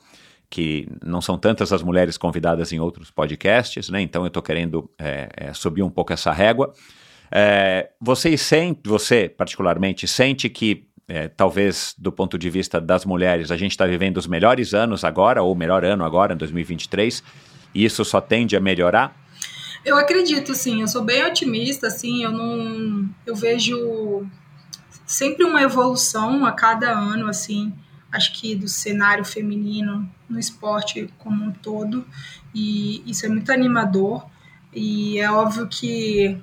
[0.51, 4.03] que não são tantas as mulheres convidadas em outros podcasts, né?
[4.03, 6.75] Então eu estou querendo é, subir um pouco essa régua.
[7.31, 13.51] É, você sente, você particularmente sente que é, talvez do ponto de vista das mulheres
[13.51, 17.23] a gente está vivendo os melhores anos agora ou o melhor ano agora, em 2023,
[17.75, 19.17] e isso só tende a melhorar?
[19.85, 20.83] Eu acredito, sim.
[20.83, 22.23] Eu sou bem otimista, assim.
[22.23, 24.27] Eu não, eu vejo
[25.07, 27.73] sempre uma evolução a cada ano, assim
[28.13, 32.05] acho que do cenário feminino no esporte como um todo,
[32.55, 34.27] e isso é muito animador.
[34.73, 36.39] E é óbvio que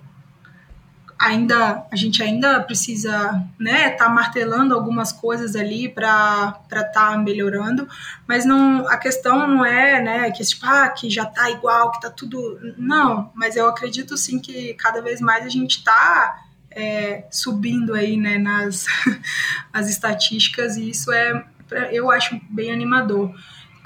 [1.19, 7.87] ainda a gente ainda precisa né tá martelando algumas coisas ali para para tá melhorando
[8.27, 12.01] mas não a questão não é né que tipo ah, que já tá igual que
[12.01, 17.25] tá tudo não mas eu acredito sim que cada vez mais a gente tá é,
[17.31, 18.85] subindo aí né nas
[19.73, 21.43] as estatísticas e isso é
[21.91, 23.33] eu acho bem animador.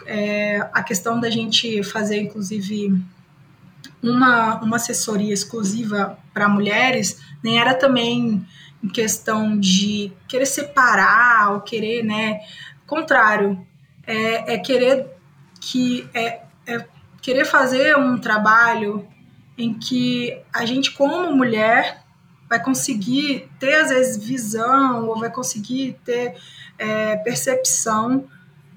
[0.06, 2.94] É, a questão da gente fazer, inclusive,
[4.02, 8.46] uma, uma assessoria exclusiva para mulheres, nem era também
[8.84, 12.42] em questão de querer separar ou querer, né?
[12.88, 13.66] Contrário,
[14.06, 15.08] é, é querer
[15.60, 16.86] que é, é
[17.22, 19.08] querer fazer um trabalho
[19.58, 22.02] em que a gente, como mulher,
[22.50, 26.36] vai conseguir ter, às vezes, visão ou vai conseguir ter
[26.78, 28.26] é, percepção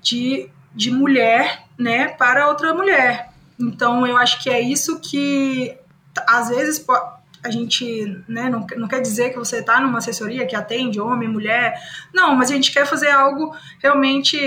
[0.03, 3.34] de, de mulher né, para outra mulher.
[3.59, 5.77] Então, eu acho que é isso que,
[6.27, 6.85] às vezes,
[7.43, 11.29] a gente né, não, não quer dizer que você está numa assessoria que atende homem,
[11.29, 11.81] mulher.
[12.13, 14.39] Não, mas a gente quer fazer algo realmente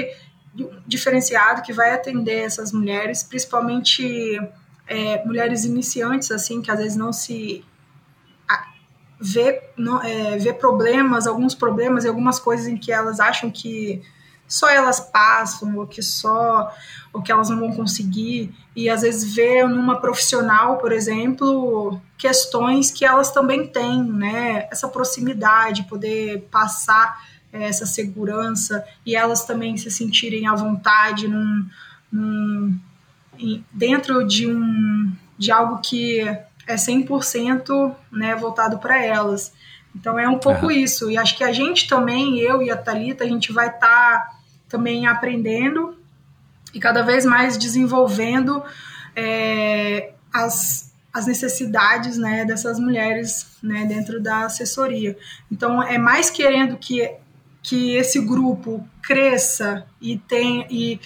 [0.85, 4.39] diferenciado que vai atender essas mulheres, principalmente
[4.87, 7.63] é, mulheres iniciantes, assim, que às vezes não se
[9.19, 14.01] vê, não, é, vê problemas, alguns problemas e algumas coisas em que elas acham que
[14.47, 16.73] só elas passam, ou que só,
[17.11, 22.89] ou que elas não vão conseguir, e às vezes vê numa profissional, por exemplo, questões
[22.89, 24.67] que elas também têm, né?
[24.71, 27.21] Essa proximidade, poder passar
[27.51, 31.67] é, essa segurança, e elas também se sentirem à vontade num,
[32.11, 32.79] num
[33.71, 39.53] dentro de um de algo que é 100% né, voltado para elas.
[39.95, 41.09] Então é um pouco isso.
[41.09, 44.36] E acho que a gente também, eu e a Talita, a gente vai estar tá
[44.67, 45.97] também aprendendo
[46.73, 48.63] e cada vez mais desenvolvendo
[49.15, 55.17] é, as, as necessidades né, dessas mulheres né, dentro da assessoria.
[55.51, 57.09] Então é mais querendo que,
[57.63, 60.99] que esse grupo cresça e tenha e,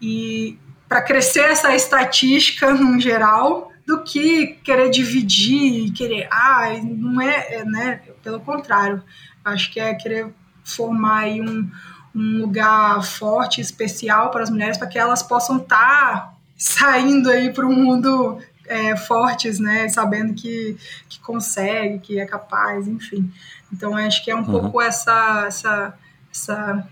[0.00, 7.54] e para crescer essa estatística no geral do que querer dividir, querer, ah, não é,
[7.54, 8.00] é né?
[8.22, 9.02] Pelo contrário,
[9.44, 10.34] acho que é querer
[10.64, 11.70] formar aí um,
[12.16, 17.52] um lugar forte, especial para as mulheres, para que elas possam estar tá saindo aí
[17.52, 19.86] para o mundo é, fortes, né?
[19.90, 20.78] Sabendo que,
[21.10, 23.30] que consegue, que é capaz, enfim.
[23.70, 24.60] Então acho que é um uhum.
[24.60, 25.94] pouco essa, essa,
[26.32, 26.88] essa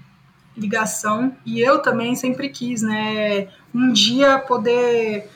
[0.54, 1.34] ligação.
[1.46, 3.48] E eu também sempre quis, né?
[3.74, 5.30] Um dia poder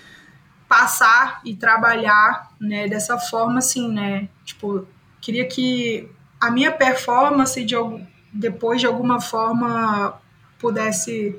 [0.69, 4.28] passar e trabalhar, né, dessa forma assim, né?
[4.44, 4.86] Tipo,
[5.19, 7.74] queria que a minha performance de
[8.32, 10.20] depois de alguma forma
[10.59, 11.36] pudesse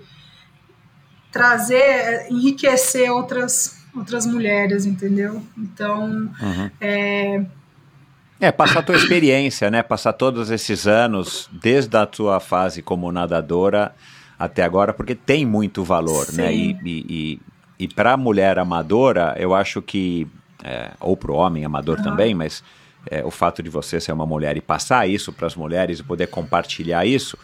[1.32, 5.42] trazer, enriquecer outras outras mulheres, entendeu?
[5.58, 6.72] Então, uhum.
[6.80, 7.44] é,
[8.40, 9.84] é, passar a tua experiência, né?
[9.84, 13.94] Passar todos esses anos, desde a tua fase como nadadora
[14.38, 16.32] até agora, porque tem muito valor, né?
[16.32, 16.42] Sim.
[16.42, 16.54] né?
[16.54, 17.40] E, e, e,
[17.80, 20.26] e para a mulher amadora, eu acho que,
[20.64, 22.04] é, ou para o homem amador uhum.
[22.04, 22.64] também, mas
[23.10, 26.04] é, o fato de você ser uma mulher e passar isso para as mulheres e
[26.04, 27.38] poder compartilhar isso,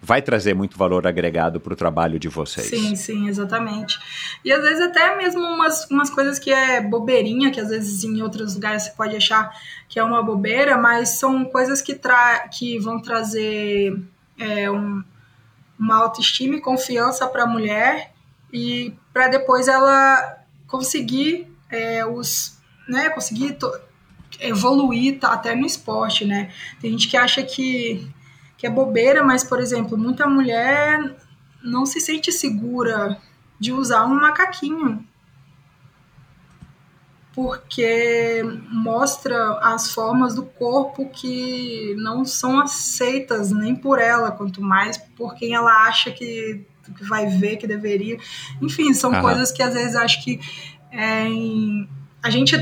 [0.00, 2.68] vai trazer muito valor agregado para o trabalho de vocês.
[2.68, 3.98] Sim, sim, exatamente.
[4.44, 8.22] E às vezes até mesmo umas, umas coisas que é bobeirinha, que às vezes em
[8.22, 9.50] outros lugares você pode achar
[9.88, 14.00] que é uma bobeira, mas são coisas que, tra que vão trazer
[14.38, 15.02] é, um,
[15.78, 18.12] uma autoestima e confiança para a mulher
[18.52, 22.58] e para depois ela conseguir é, os,
[22.88, 23.58] né, conseguir
[24.40, 26.50] evoluir tá, até no esporte, né?
[26.80, 28.08] Tem gente que acha que,
[28.56, 31.16] que é bobeira, mas, por exemplo, muita mulher
[31.62, 33.18] não se sente segura
[33.58, 35.04] de usar um macaquinho
[37.34, 44.98] porque mostra as formas do corpo que não são aceitas nem por ela, quanto mais
[44.98, 46.66] por quem ela acha que
[46.96, 48.18] que vai ver, que deveria.
[48.60, 50.40] Enfim, são coisas que às vezes acho que
[50.90, 51.26] é,
[52.22, 52.56] a gente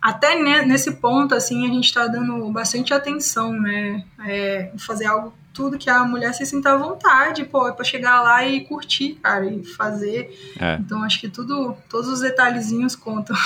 [0.00, 5.76] até nesse ponto assim a gente está dando bastante atenção, né, é, fazer algo tudo
[5.78, 9.46] que a mulher se sinta à vontade, pô, é para chegar lá e curtir, cara,
[9.46, 10.54] e fazer.
[10.58, 10.76] É.
[10.76, 13.36] Então acho que tudo, todos os detalhezinhos contam.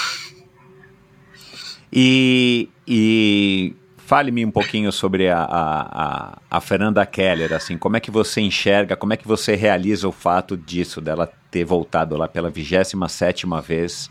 [1.90, 3.74] E, e
[4.06, 8.96] Fale-me um pouquinho sobre a, a, a, Fernanda Keller, assim, como é que você enxerga,
[8.96, 14.10] como é que você realiza o fato disso, dela ter voltado lá pela 27 vez,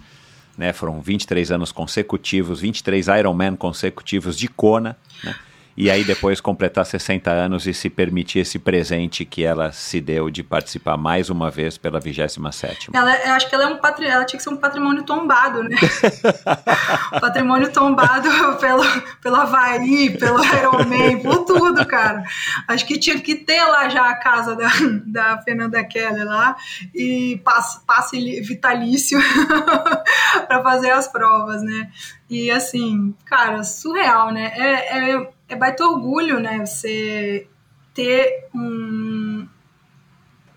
[0.57, 5.35] né, foram 23 anos consecutivos, 23 Ironman consecutivos de Kona, né,
[5.75, 10.29] e aí depois completar 60 anos e se permitir esse presente que ela se deu
[10.29, 14.15] de participar mais uma vez pela 27 ela, Eu acho que ela é um patrimônio,
[14.15, 15.75] ela tinha que ser um patrimônio tombado, né?
[17.19, 18.29] patrimônio tombado
[18.59, 18.83] pelo,
[19.21, 22.23] pelo Havaí, pelo Ironman, por tudo, cara.
[22.67, 24.69] Acho que tinha que ter lá já a casa da,
[25.05, 26.55] da Fernanda Keller lá
[26.93, 29.19] e passe, passe vitalício
[30.47, 31.89] para fazer as provas, né?
[32.33, 34.51] E assim, cara, surreal, né?
[34.55, 36.65] É, é, é baita orgulho, né?
[36.65, 37.47] Você
[37.93, 39.47] ter um,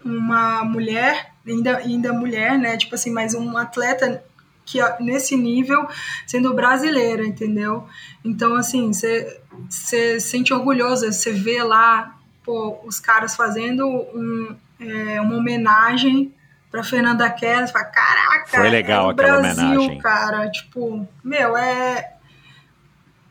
[0.02, 2.78] uma mulher, ainda, ainda mulher, né?
[2.78, 4.24] Tipo assim, mas um atleta
[4.64, 5.86] que nesse nível
[6.26, 7.86] sendo brasileira, entendeu?
[8.24, 15.36] Então, assim, você sente orgulhoso, você vê lá pô, os caras fazendo um, é, uma
[15.36, 16.34] homenagem
[16.76, 19.98] pra Fernanda Keller, fala, caraca, foi legal é aquela Brasil, homenagem.
[19.98, 22.12] cara, tipo, meu, é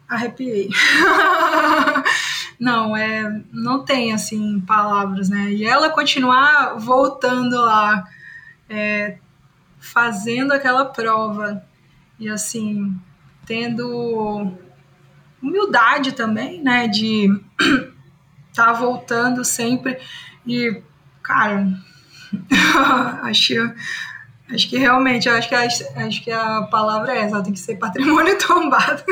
[0.10, 0.70] arrepiei.
[2.60, 5.52] não, é, não tem assim palavras, né?
[5.52, 8.08] E ela continuar voltando lá,
[8.68, 9.18] é,
[9.80, 11.64] fazendo aquela prova
[12.20, 13.00] e assim
[13.46, 14.52] tendo
[15.40, 16.88] humildade também, né?
[16.88, 17.28] De
[18.50, 20.00] estar tá voltando sempre
[20.48, 20.82] e
[21.22, 21.68] cara,
[23.24, 23.54] acho
[24.52, 28.38] acho que realmente acho que acho que a palavra é essa, tem que ser patrimônio
[28.46, 29.04] tombado.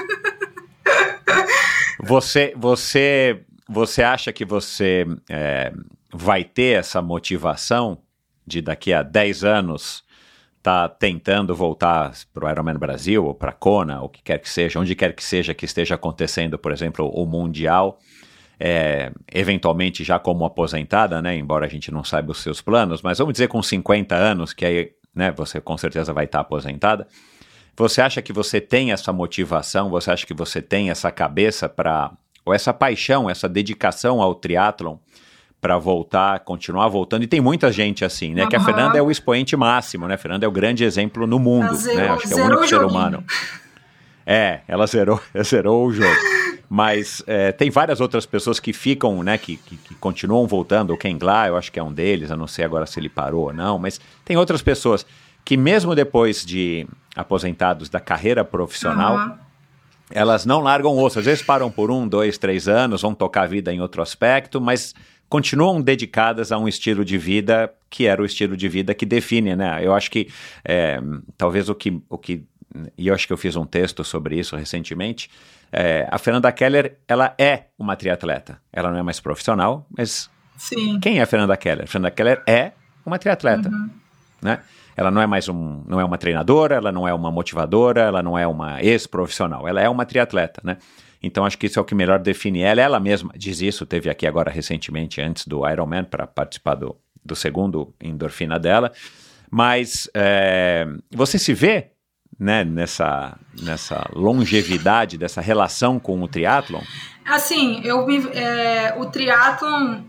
[1.99, 5.71] Você, você, você acha que você é,
[6.13, 7.97] vai ter essa motivação
[8.45, 10.03] de daqui a 10 anos
[10.61, 14.39] tá tentando voltar para o Ironman Brasil ou para a Kona, ou o que quer
[14.39, 17.99] que seja, onde quer que seja que esteja acontecendo, por exemplo, o Mundial,
[18.65, 23.17] é, eventualmente já como aposentada, né, embora a gente não saiba os seus planos, mas
[23.17, 27.05] vamos dizer com 50 anos, que aí né, você com certeza vai estar aposentada,
[27.75, 29.89] você acha que você tem essa motivação?
[29.89, 32.11] Você acha que você tem essa cabeça para
[32.45, 34.95] ou essa paixão, essa dedicação ao triatlon
[35.59, 37.23] para voltar, continuar voltando?
[37.23, 38.43] E tem muita gente assim, né?
[38.43, 38.49] Uhum.
[38.49, 40.13] Que a Fernanda é o expoente máximo, né?
[40.13, 42.09] A Fernanda é o grande exemplo no mundo, zerou, né?
[42.09, 43.23] Acho que é o único ser humano.
[44.25, 46.42] É, ela zerou, zerou o jogo.
[46.75, 50.91] Mas é, tem várias outras pessoas que ficam, né, que, que, que, continuam voltando.
[50.91, 53.09] O Ken Gla, eu acho que é um deles, eu não sei agora se ele
[53.09, 55.05] parou ou não, mas tem outras pessoas
[55.45, 59.35] que mesmo depois de aposentados da carreira profissional, uhum.
[60.09, 61.19] elas não largam o osso.
[61.19, 64.59] Às vezes param por um, dois, três anos, vão tocar a vida em outro aspecto,
[64.59, 64.95] mas
[65.29, 69.55] continuam dedicadas a um estilo de vida que era o estilo de vida que define,
[69.55, 69.79] né?
[69.85, 70.27] Eu acho que
[70.65, 70.99] é,
[71.37, 72.43] talvez o que, o que
[72.97, 75.29] e eu acho que eu fiz um texto sobre isso recentemente.
[75.75, 78.61] É, a Fernanda Keller, ela é uma triatleta.
[78.71, 80.99] Ela não é mais profissional, mas Sim.
[80.99, 81.85] quem é a Fernanda Keller?
[81.85, 82.73] A Fernanda Keller é
[83.03, 83.89] uma triatleta, uhum.
[84.39, 84.59] né?
[84.95, 88.21] Ela não é mais um, não é uma treinadora, ela não é uma motivadora, ela
[88.21, 90.77] não é uma ex-profissional, ela é uma triatleta, né?
[91.23, 92.79] Então acho que isso é o que melhor define ela.
[92.79, 96.95] Ela mesma diz isso, teve aqui agora recentemente, antes do Ironman, para participar do,
[97.25, 98.91] do segundo endorfina dela.
[99.49, 101.92] Mas é, você se vê
[102.39, 106.81] né, nessa, nessa longevidade, dessa relação com o triatlon?
[107.25, 110.01] Assim, eu é, o triatlon,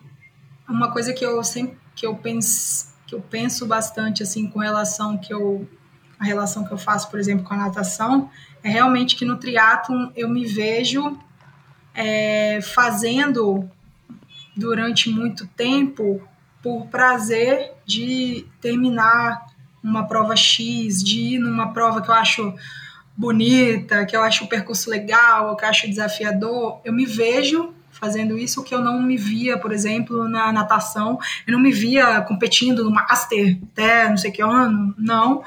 [0.69, 5.17] uma coisa que eu sempre que eu penso que eu penso bastante assim com relação
[5.17, 5.69] que eu
[6.19, 8.31] a relação que eu faço, por exemplo, com a natação,
[8.63, 11.19] é realmente que no triatlon eu me vejo
[11.93, 13.69] é, fazendo
[14.57, 16.27] durante muito tempo
[16.63, 19.47] por prazer de terminar
[19.85, 22.55] uma prova X, de ir numa prova que eu acho
[23.16, 28.36] bonita, que eu acho o percurso legal, que eu acho desafiador, eu me vejo fazendo
[28.36, 31.19] isso que eu não me via, por exemplo, na natação.
[31.47, 35.44] Eu não me via competindo no Master até não sei que ano, não.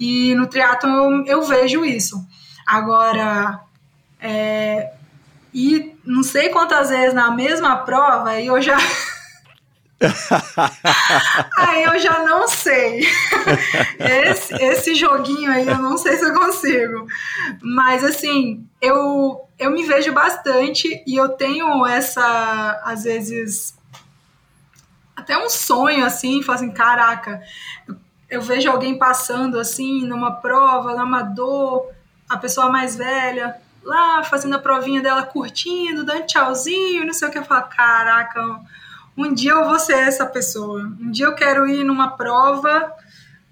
[0.00, 2.26] E no triatlo eu, eu vejo isso.
[2.66, 3.60] Agora,
[4.18, 4.92] é,
[5.52, 8.78] e não sei quantas vezes na mesma prova, e eu já.
[11.56, 13.06] aí eu já não sei.
[13.98, 17.06] Esse, esse joguinho aí eu não sei se eu consigo.
[17.62, 23.76] Mas assim, eu, eu me vejo bastante e eu tenho essa, às vezes,
[25.14, 27.42] até um sonho assim, falar assim, caraca,
[28.28, 31.90] eu, vejo alguém passando assim numa prova, no amador,
[32.28, 37.30] a pessoa mais velha, lá fazendo a provinha dela curtindo, dando tchauzinho, não sei o
[37.30, 38.40] que, eu falo, caraca,
[39.16, 40.80] um dia eu vou ser essa pessoa.
[41.00, 42.92] Um dia eu quero ir numa prova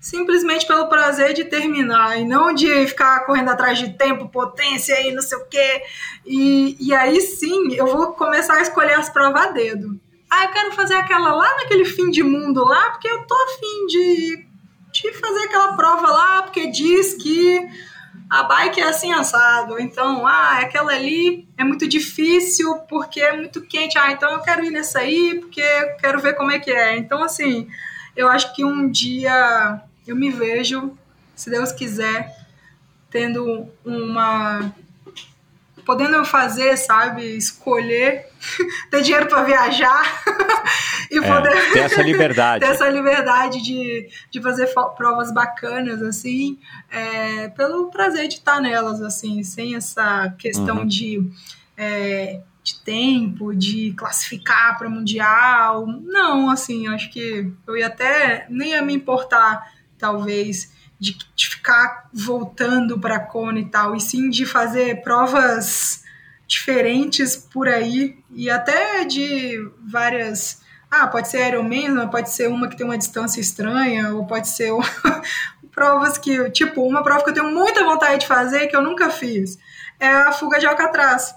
[0.00, 5.12] simplesmente pelo prazer de terminar e não de ficar correndo atrás de tempo, potência e
[5.12, 5.82] não sei o quê.
[6.24, 10.00] E, e aí sim eu vou começar a escolher as provas a dedo.
[10.30, 13.86] Ah, eu quero fazer aquela lá naquele fim de mundo lá, porque eu tô afim
[13.88, 14.46] de,
[14.92, 17.68] de fazer aquela prova lá, porque diz que
[18.30, 19.80] a bike é assim assado.
[19.80, 23.98] Então, ah, aquela ali é muito difícil porque é muito quente.
[23.98, 26.96] Ah, então eu quero ir nessa aí porque eu quero ver como é que é.
[26.96, 27.68] Então, assim,
[28.14, 30.96] eu acho que um dia eu me vejo,
[31.34, 32.32] se Deus quiser,
[33.10, 34.72] tendo uma
[35.84, 38.26] podendo fazer, sabe, escolher,
[38.90, 40.22] ter dinheiro para viajar
[41.10, 46.58] e é, poder ter essa liberdade, ter essa liberdade de, de fazer provas bacanas assim,
[46.90, 50.86] é, pelo prazer de estar nelas assim, sem essa questão uhum.
[50.86, 51.30] de
[51.76, 58.72] é, de tempo, de classificar para mundial, não, assim, acho que eu ia até nem
[58.72, 60.70] ia me importar talvez
[61.00, 66.04] de, de ficar voltando para a Kona e tal, e sim de fazer provas
[66.46, 69.56] diferentes por aí e até de
[69.88, 70.60] várias.
[70.90, 74.72] Ah, pode ser Ironman, pode ser uma que tem uma distância estranha, ou pode ser
[75.72, 79.08] provas que, tipo, uma prova que eu tenho muita vontade de fazer que eu nunca
[79.08, 79.56] fiz.
[80.00, 81.34] é a fuga de Alcatraz.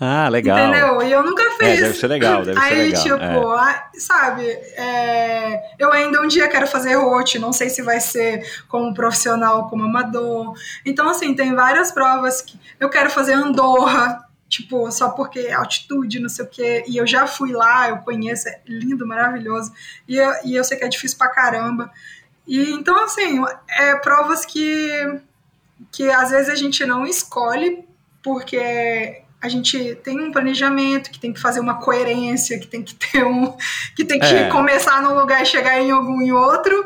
[0.00, 0.58] Ah, legal.
[0.58, 1.02] Entendeu?
[1.02, 1.68] E eu nunca fiz.
[1.68, 3.34] É, deve ser legal, deve Aí, ser legal.
[3.34, 3.88] tipo, é.
[3.98, 8.94] sabe, é, eu ainda um dia quero fazer rote, não sei se vai ser como
[8.94, 10.54] profissional, como amador.
[10.86, 16.20] Então, assim, tem várias provas que eu quero fazer Andorra, tipo, só porque é altitude,
[16.20, 16.84] não sei o quê.
[16.86, 19.72] E eu já fui lá, eu conheço, é lindo, maravilhoso.
[20.06, 21.90] E eu, e eu sei que é difícil pra caramba.
[22.46, 25.20] E então, assim, é provas que,
[25.90, 27.84] que às vezes a gente não escolhe,
[28.22, 32.94] porque a gente tem um planejamento, que tem que fazer uma coerência, que tem que
[32.94, 33.56] ter um.
[33.94, 34.48] que tem que É.
[34.48, 36.84] começar num lugar e chegar em algum em outro.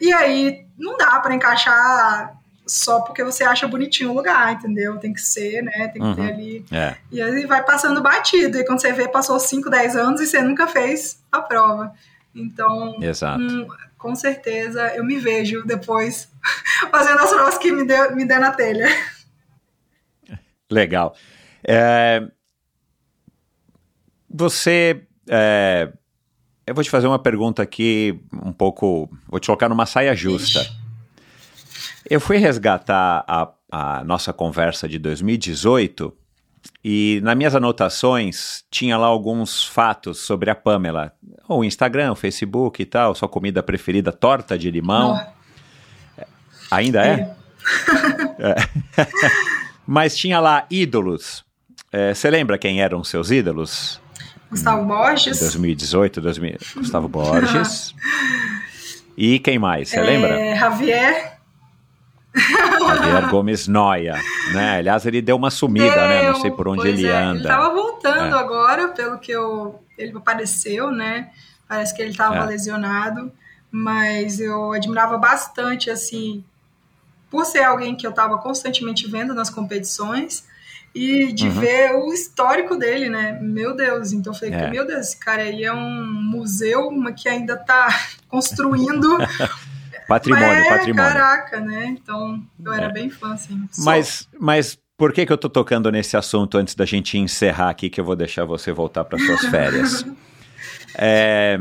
[0.00, 2.36] E aí não dá para encaixar
[2.66, 4.98] só porque você acha bonitinho o lugar, entendeu?
[4.98, 5.88] Tem que ser, né?
[5.88, 6.14] Tem que Uhum.
[6.14, 6.64] ter ali.
[6.70, 6.96] É.
[7.12, 8.58] E aí vai passando batido.
[8.58, 11.92] E quando você vê, passou 5, 10 anos e você nunca fez a prova.
[12.34, 13.40] Então, Exato.
[13.40, 13.66] hum,
[13.96, 16.28] com certeza, eu me vejo depois
[16.90, 18.88] fazendo as provas que me der, me der na telha.
[20.70, 21.14] Legal.
[21.66, 22.22] É,
[24.28, 25.02] você.
[25.28, 25.92] é,
[26.66, 29.10] eu vou te fazer uma pergunta aqui, um pouco.
[29.28, 30.60] Vou te colocar numa saia justa.
[30.60, 30.84] Ixi.
[32.08, 36.12] Eu fui resgatar a, a nossa conversa de 2018
[36.82, 41.12] e nas minhas anotações tinha lá alguns fatos sobre a Pamela.
[41.48, 45.14] O Instagram, o Facebook e tal, sua comida preferida, torta de limão.
[45.14, 46.24] Nó.
[46.70, 47.36] Ainda é?
[48.38, 48.54] É.
[49.86, 51.44] Mas tinha lá ídolos.
[51.96, 54.00] É, Você lembra quem eram seus ídolos?
[54.50, 55.38] Gustavo Borges.
[55.38, 57.94] 2018, 2000, Gustavo Borges.
[59.16, 59.90] E quem mais?
[59.90, 60.36] Você lembra?
[60.40, 61.38] É, Javier.
[62.34, 64.20] Javier Gomes Noia,
[64.52, 64.78] né?
[64.78, 66.32] Aliás, ele deu uma sumida, né?
[66.32, 67.38] Não sei por onde ele é, anda.
[67.38, 68.38] Ele tava voltando É.
[68.40, 69.80] agora, pelo que eu.
[69.96, 71.30] Ele apareceu, né?
[71.68, 72.44] Parece que ele tava É.
[72.44, 73.30] lesionado.
[73.70, 76.42] Mas eu admirava bastante, assim,
[77.30, 80.44] por ser alguém que eu tava constantemente vendo nas competições
[80.94, 81.60] e de Uhum.
[81.60, 83.38] ver o histórico dele, né?
[83.42, 84.70] Meu Deus, então eu falei, É.
[84.70, 87.88] meu Deus, esse cara aí é um museu que ainda tá
[88.28, 89.18] construindo.
[90.06, 91.12] Patrimônio, é, patrimônio.
[91.12, 91.86] Caraca, né?
[91.86, 92.92] Então eu era É.
[92.92, 93.66] bem fã, assim.
[93.72, 93.84] Sou.
[93.86, 97.88] Mas, mas por que, que eu tô tocando nesse assunto antes da gente encerrar aqui,
[97.88, 100.04] que eu vou deixar você voltar para suas férias?
[100.96, 101.58] É,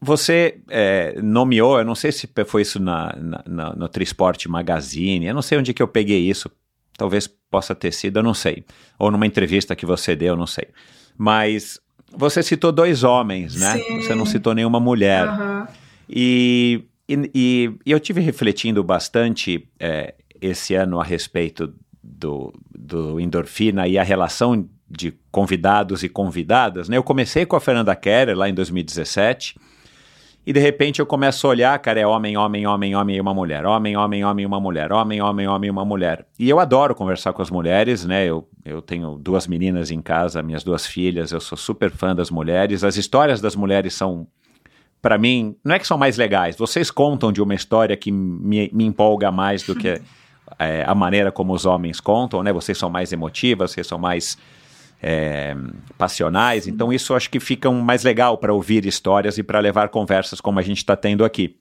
[0.00, 5.26] você é, nomeou, eu não sei se foi isso na, na- na- no Trisport Magazine,
[5.26, 6.50] eu não sei onde que eu peguei isso,
[6.96, 8.64] talvez possa ter sido, eu não sei.
[8.98, 10.68] Ou numa entrevista que você deu, eu não sei.
[11.16, 11.80] Mas
[12.12, 13.78] você citou dois homens, né?
[13.78, 14.00] Sim.
[14.02, 15.26] Você não citou nenhuma mulher.
[16.08, 23.18] E, e, e- e eu tive refletindo bastante é, esse ano a respeito do, do
[23.20, 26.88] endorfina e a relação de convidados e convidadas.
[26.88, 26.96] Né?
[26.96, 29.58] Eu comecei com a Fernanda Keller lá em 2017.
[30.46, 33.34] E de repente eu começo a olhar, cara, é homem, homem, homem, homem e uma
[33.34, 33.66] mulher.
[33.66, 34.92] Homem, homem, homem e uma mulher.
[34.92, 36.24] Homem, homem, homem e uma mulher.
[36.38, 38.24] E eu adoro conversar com as mulheres, né?
[38.24, 42.30] Eu, eu tenho duas meninas em casa, minhas duas filhas, eu sou super fã das
[42.30, 42.84] mulheres.
[42.84, 44.28] As histórias das mulheres são
[45.02, 48.68] para mim, não é que são mais legais, vocês contam de uma história que me,
[48.72, 50.00] me empolga mais do que
[50.58, 52.52] é, a maneira como os homens contam, né?
[52.52, 54.38] Vocês são mais emotivas, vocês são mais
[55.08, 55.56] é,
[55.96, 60.40] passionais, então isso acho que fica mais legal para ouvir histórias e para levar conversas
[60.40, 61.60] como a gente está tendo aqui.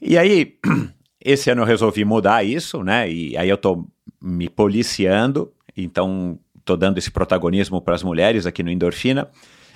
[0.00, 0.56] E aí,
[1.24, 3.08] esse ano eu resolvi mudar isso, né?
[3.08, 3.86] E aí eu tô
[4.20, 9.30] me policiando, então tô dando esse protagonismo para as mulheres aqui no Endorfina,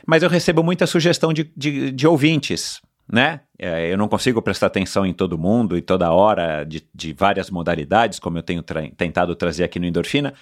[0.04, 3.42] mas eu recebo muita sugestão de, de, de ouvintes, né?
[3.56, 7.50] É, eu não consigo prestar atenção em todo mundo e toda hora de, de várias
[7.50, 10.34] modalidades, como eu tenho tra tentado trazer aqui no Endorfina,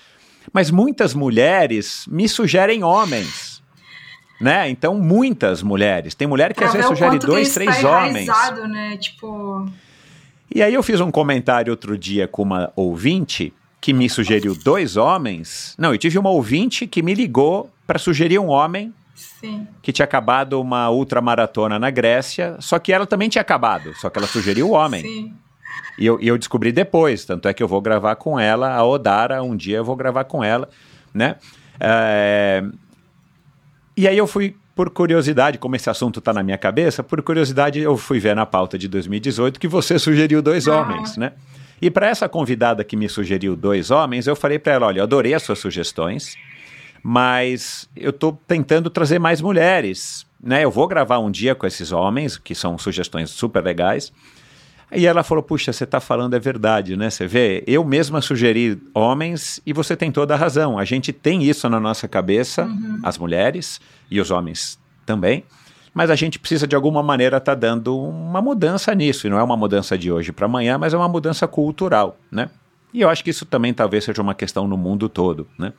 [0.52, 3.62] mas muitas mulheres me sugerem homens.
[4.40, 4.68] Né?
[4.68, 6.14] Então, muitas mulheres.
[6.14, 8.28] Tem mulher que Pra às vezes sugere dois, três está homens.
[8.68, 8.96] né?
[8.96, 9.66] Tipo,
[10.52, 14.96] E aí eu fiz um comentário outro dia com uma ouvinte que me sugeriu dois
[14.96, 15.74] homens.
[15.78, 19.66] Não, eu tive uma ouvinte que me ligou para sugerir um homem sim.
[19.82, 24.18] que tinha acabado uma ultramaratona na Grécia, só que ela também tinha acabado, só que
[24.18, 25.02] ela sugeriu o homem.
[25.02, 25.34] Sim.
[25.98, 28.84] E eu, e eu descobri depois, tanto é que eu vou gravar com ela, a
[28.84, 30.68] Odara, um dia eu vou gravar com ela,
[31.12, 31.36] né?
[31.78, 32.64] É,
[33.96, 37.78] E aí eu fui, por curiosidade, como esse assunto está na minha cabeça, por curiosidade
[37.78, 40.80] eu fui ver na pauta de 2018 que você sugeriu dois Ah.
[40.80, 41.32] homens, né?
[41.80, 45.04] E para essa convidada que me sugeriu dois homens, eu falei para ela, olha, eu
[45.04, 46.34] adorei as suas sugestões,
[47.02, 50.64] mas eu estou tentando trazer mais mulheres, né?
[50.64, 54.12] Eu vou gravar um dia com esses homens, que são sugestões super legais,
[54.94, 57.10] e ela falou: Puxa, você está falando é verdade, né?
[57.10, 60.78] Você vê, eu mesma sugeri homens e você tem toda a razão.
[60.78, 62.68] A gente tem isso na nossa cabeça,
[63.02, 63.80] as mulheres
[64.10, 65.44] e os homens também,
[65.92, 69.26] mas a gente precisa de alguma maneira estar dando uma mudança nisso.
[69.26, 72.50] E não é uma mudança de hoje para amanhã, mas é uma mudança cultural, né?
[72.92, 75.72] E eu acho que isso também talvez seja uma questão no mundo todo, né?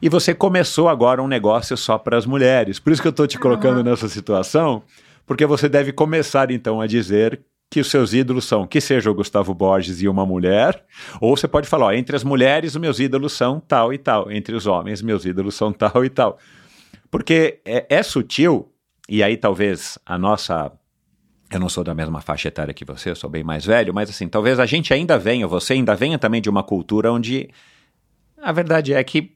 [0.00, 2.78] E você começou agora um negócio só para as mulheres.
[2.78, 3.84] Por isso que eu estou te colocando uhum.
[3.84, 4.82] nessa situação,
[5.26, 7.40] porque você deve começar então a dizer
[7.74, 10.84] que os seus ídolos são que seja o Gustavo Borges e uma mulher,
[11.20, 14.30] ou você pode falar, ó, entre as mulheres os meus ídolos são tal e tal,
[14.30, 16.38] entre os homens meus ídolos são tal e tal.
[17.10, 18.72] Porque é, é sutil,
[19.08, 20.70] e aí talvez a nossa
[21.50, 24.08] eu não sou da mesma faixa etária que você, eu sou bem mais velho, mas
[24.08, 27.50] assim, talvez a gente ainda venha, você ainda venha também de uma cultura onde
[28.40, 29.32] a verdade é que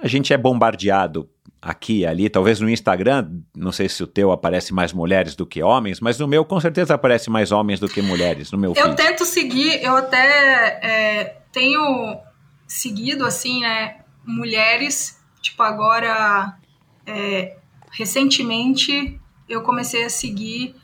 [0.00, 1.28] a gente é bombardeado
[1.62, 5.44] aqui e ali, talvez no Instagram, não sei se o teu aparece mais mulheres do
[5.44, 8.72] que homens, mas no meu com certeza aparece mais homens do que mulheres, no meu
[8.74, 8.96] Eu feed.
[8.96, 12.18] tento seguir, eu até é, tenho
[12.66, 16.56] seguido, assim, né, mulheres, tipo agora,
[17.06, 17.56] é,
[17.92, 20.74] recentemente eu comecei a seguir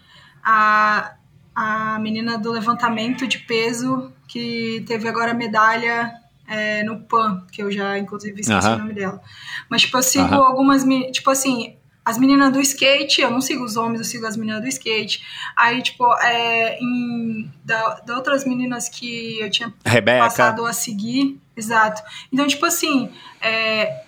[0.44, 1.14] a,
[1.54, 6.12] a menina do levantamento de peso que teve agora medalha
[6.46, 9.20] é, no PAN, que eu já, inclusive, esqueci o nome dela.
[9.68, 10.84] Mas, tipo, eu sigo algumas.
[11.12, 14.62] Tipo assim, as meninas do skate, eu não sigo os homens, eu sigo as meninas
[14.62, 15.24] do skate.
[15.56, 20.22] Aí, tipo, é, em, da, da outras meninas que eu tinha Rebeca.
[20.22, 21.40] passado a seguir.
[21.56, 22.00] Exato.
[22.32, 23.10] Então, tipo assim,
[23.40, 24.04] é,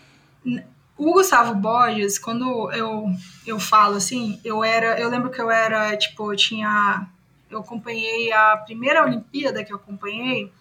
[0.97, 3.07] o Gustavo Borges, quando eu,
[3.45, 4.99] eu falo assim, eu era.
[5.01, 7.05] Eu lembro que eu era, tipo, eu tinha.
[7.51, 10.53] Eu acompanhei a primeira Olimpíada que eu acompanhei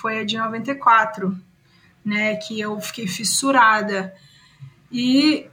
[0.00, 1.36] foi a de 94,
[2.04, 2.36] né?
[2.36, 4.14] Que eu fiquei fissurada.
[4.90, 5.46] E,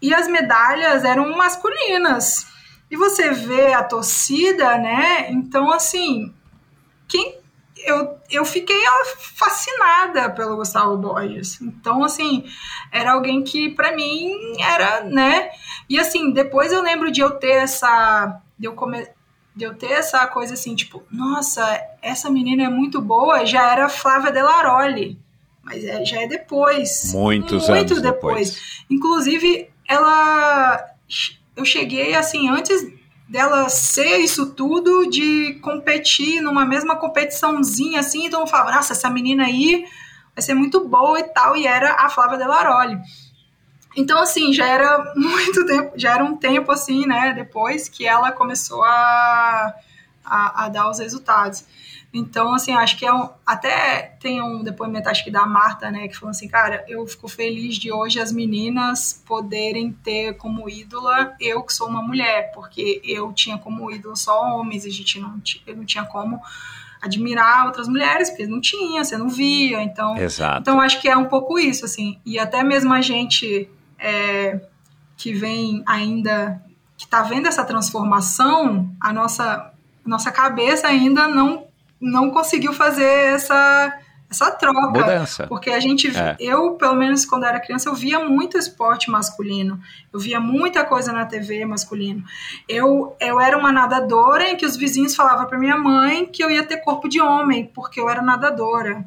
[0.00, 2.46] e as medalhas eram masculinas.
[2.90, 5.30] E você vê a torcida, né?
[5.30, 6.32] Então, assim,
[7.08, 7.40] quem
[7.86, 8.82] eu, eu fiquei
[9.16, 11.60] fascinada pelo Gustavo Borges.
[11.60, 12.44] Então, assim,
[12.90, 15.50] era alguém que para mim era, né?
[15.88, 18.40] E assim, depois eu lembro de eu ter essa.
[18.58, 19.06] De eu, come,
[19.56, 21.64] de eu ter essa coisa assim, tipo, nossa,
[22.02, 25.18] essa menina é muito boa, já era Flávia Delaroli.
[25.62, 27.12] Mas é, já é depois.
[27.14, 28.50] Muitos muito anos depois.
[28.50, 28.84] depois.
[28.88, 30.84] Inclusive, ela.
[31.56, 32.86] Eu cheguei assim, antes
[33.26, 39.10] dela ser isso tudo, de competir numa mesma competiçãozinha assim, então eu falava, nossa, essa
[39.10, 39.84] menina aí
[40.34, 42.98] vai ser muito boa e tal, e era a Flávia Delaroli.
[43.96, 48.30] Então, assim, já era muito tempo, já era um tempo, assim, né, depois que ela
[48.30, 49.74] começou a,
[50.24, 51.64] a, a dar os resultados.
[52.12, 56.08] Então, assim, acho que é um, até tem um depoimento, acho que da Marta, né,
[56.08, 61.34] que falou assim, cara, eu fico feliz de hoje as meninas poderem ter como ídola
[61.40, 65.40] eu que sou uma mulher, porque eu tinha como ídolo só homens, a gente não,
[65.66, 66.40] eu não tinha como
[67.02, 70.16] admirar outras mulheres, porque não tinha, você não via, então...
[70.16, 70.60] Exato.
[70.60, 73.68] Então, acho que é um pouco isso, assim, e até mesmo a gente
[73.98, 74.60] é,
[75.16, 76.62] que vem ainda,
[76.96, 79.72] que está vendo essa transformação, a nossa,
[80.04, 81.66] nossa cabeça ainda não,
[82.00, 83.98] não conseguiu fazer essa,
[84.30, 85.00] essa troca.
[85.00, 85.46] Mudança.
[85.46, 86.36] Porque a gente, é.
[86.38, 89.80] eu, pelo menos quando era criança, eu via muito esporte masculino.
[90.12, 92.24] Eu via muita coisa na TV masculino.
[92.68, 96.50] Eu, eu era uma nadadora em que os vizinhos falavam para minha mãe que eu
[96.50, 99.04] ia ter corpo de homem, porque eu era nadadora.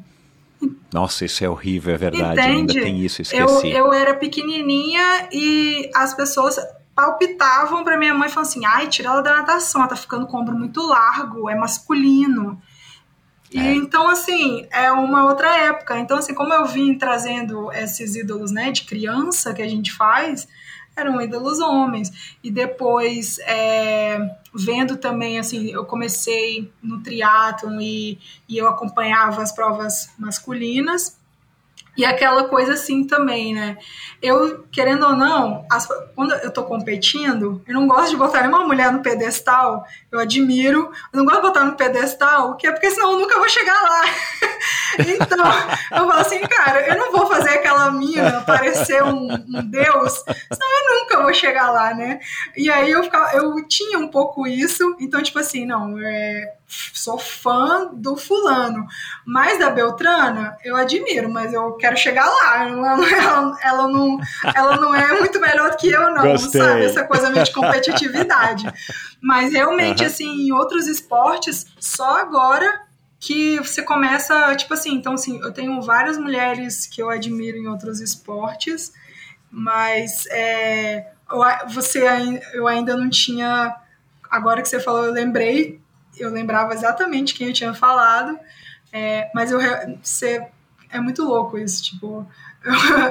[0.92, 2.40] Nossa, isso é horrível, é verdade.
[2.40, 2.78] Entende?
[2.78, 3.70] Ainda tem isso, esqueci.
[3.70, 6.58] Eu, eu era pequenininha e as pessoas
[6.94, 10.36] palpitavam para minha mãe falando assim: ai, tira ela da natação, ela tá ficando com
[10.36, 12.60] o ombro muito largo, é masculino.
[13.52, 13.74] E é.
[13.74, 15.98] então, assim, é uma outra época.
[15.98, 20.46] Então, assim, como eu vim trazendo esses ídolos, né, de criança que a gente faz,
[20.96, 22.36] eram ídolos homens.
[22.42, 24.18] E depois, é,
[24.54, 28.18] vendo também, assim, eu comecei no triatlon e,
[28.48, 31.19] e eu acompanhava as provas masculinas.
[31.96, 33.76] E aquela coisa assim também, né?
[34.22, 38.64] Eu, querendo ou não, as, quando eu tô competindo, eu não gosto de botar nenhuma
[38.64, 39.84] mulher no pedestal.
[40.10, 43.38] Eu admiro, eu não gosto de botar no pedestal, que é porque senão eu nunca
[43.38, 44.02] vou chegar lá.
[44.98, 45.46] então,
[45.92, 50.22] eu falo assim, cara, eu não vou fazer aquela mina parecer um, um, deus,
[50.52, 52.20] senão eu nunca vou chegar lá, né?
[52.56, 56.54] E aí eu, ficava, eu tinha um pouco isso, então, tipo assim, não, é,
[56.94, 58.86] sou fã do fulano,
[59.26, 62.68] mas da Beltrana eu admiro, mas eu quero chegar lá.
[62.68, 64.18] Ela, ela, ela não,
[64.54, 66.60] ela não é muito melhor do que eu, não, Gostei.
[66.60, 66.84] sabe?
[66.84, 68.72] Essa coisa meio de competitividade.
[69.20, 70.06] Mas realmente, uhum.
[70.06, 72.86] assim, em outros esportes, só agora
[73.18, 77.66] que você começa, tipo assim, então assim, eu tenho várias mulheres que eu admiro em
[77.66, 78.94] outros esportes,
[79.50, 81.12] mas é,
[81.68, 82.02] você
[82.54, 83.76] eu ainda não tinha.
[84.30, 85.80] Agora que você falou, eu lembrei
[86.22, 88.38] eu lembrava exatamente quem eu tinha falado,
[88.92, 89.60] é, mas eu
[90.02, 90.46] você,
[90.88, 92.26] é muito louco isso, tipo,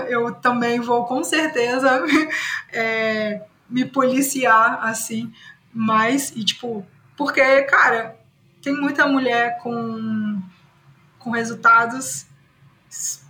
[0.07, 2.03] eu, eu também vou com certeza
[2.71, 5.33] é, me policiar assim,
[5.73, 8.17] mas e tipo, porque cara,
[8.61, 10.41] tem muita mulher com
[11.19, 12.25] com resultados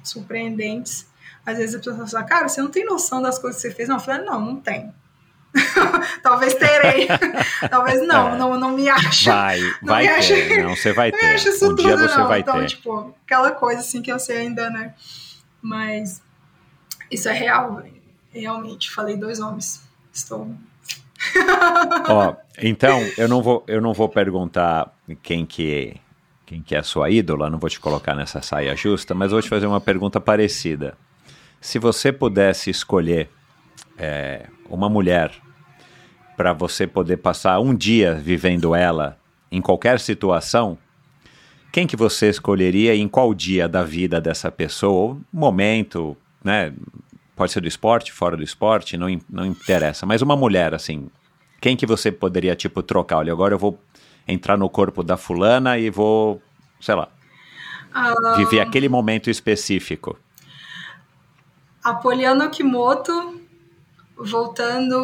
[0.03, 1.07] surpreendentes.
[1.45, 3.89] Às vezes a pessoa fala, cara, você não tem noção das coisas que você fez.
[3.89, 4.93] Não, eu falei, não, não tem.
[6.21, 7.07] Talvez terei.
[7.69, 8.37] Talvez não, é.
[8.37, 9.25] não, não me acho.
[9.29, 10.13] Vai, não vai ter.
[10.13, 11.35] Acho, não, você vai ter.
[11.35, 12.27] um tudo, dia você não.
[12.27, 12.67] vai então, ter.
[12.67, 14.93] tipo, aquela coisa assim que eu sei ainda, né?
[15.61, 16.21] Mas
[17.11, 17.83] isso é real,
[18.31, 18.91] realmente.
[18.91, 19.83] Falei dois homens.
[20.13, 20.55] Estou.
[22.07, 25.99] Ó, então eu não vou, eu não vou perguntar quem que
[26.45, 29.41] quem que é a sua ídola, não vou te colocar nessa saia justa, mas vou
[29.41, 30.97] te fazer uma pergunta parecida.
[31.61, 33.29] Se você pudesse escolher
[33.99, 35.31] é, uma mulher
[36.37, 39.17] para você poder passar um dia vivendo ela
[39.51, 40.77] em qualquer situação,
[41.71, 46.73] quem que você escolheria e em qual dia da vida dessa pessoa, ou momento, né?
[47.35, 50.05] Pode ser do esporte, fora do esporte, não, não interessa.
[50.05, 51.09] Mas uma mulher, assim,
[51.61, 53.17] quem que você poderia, tipo, trocar?
[53.17, 53.79] Olha, agora eu vou
[54.27, 56.41] entrar no corpo da fulana e vou,
[56.81, 57.07] sei lá,
[57.93, 60.17] Ah, viver aquele momento específico.
[61.83, 63.39] a Poliana Okimoto
[64.19, 64.95] voltando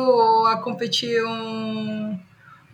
[0.47, 2.19] a competir um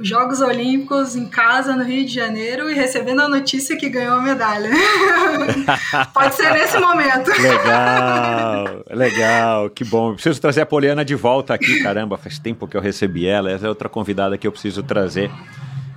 [0.01, 4.15] os Jogos Olímpicos em casa no Rio de Janeiro e recebendo a notícia que ganhou
[4.15, 4.69] a medalha.
[6.11, 7.29] Pode ser nesse momento.
[7.39, 10.13] Legal, legal, que bom.
[10.13, 13.51] Preciso trazer a Poliana de volta aqui, caramba, faz tempo que eu recebi ela.
[13.51, 15.29] Essa é outra convidada que eu preciso trazer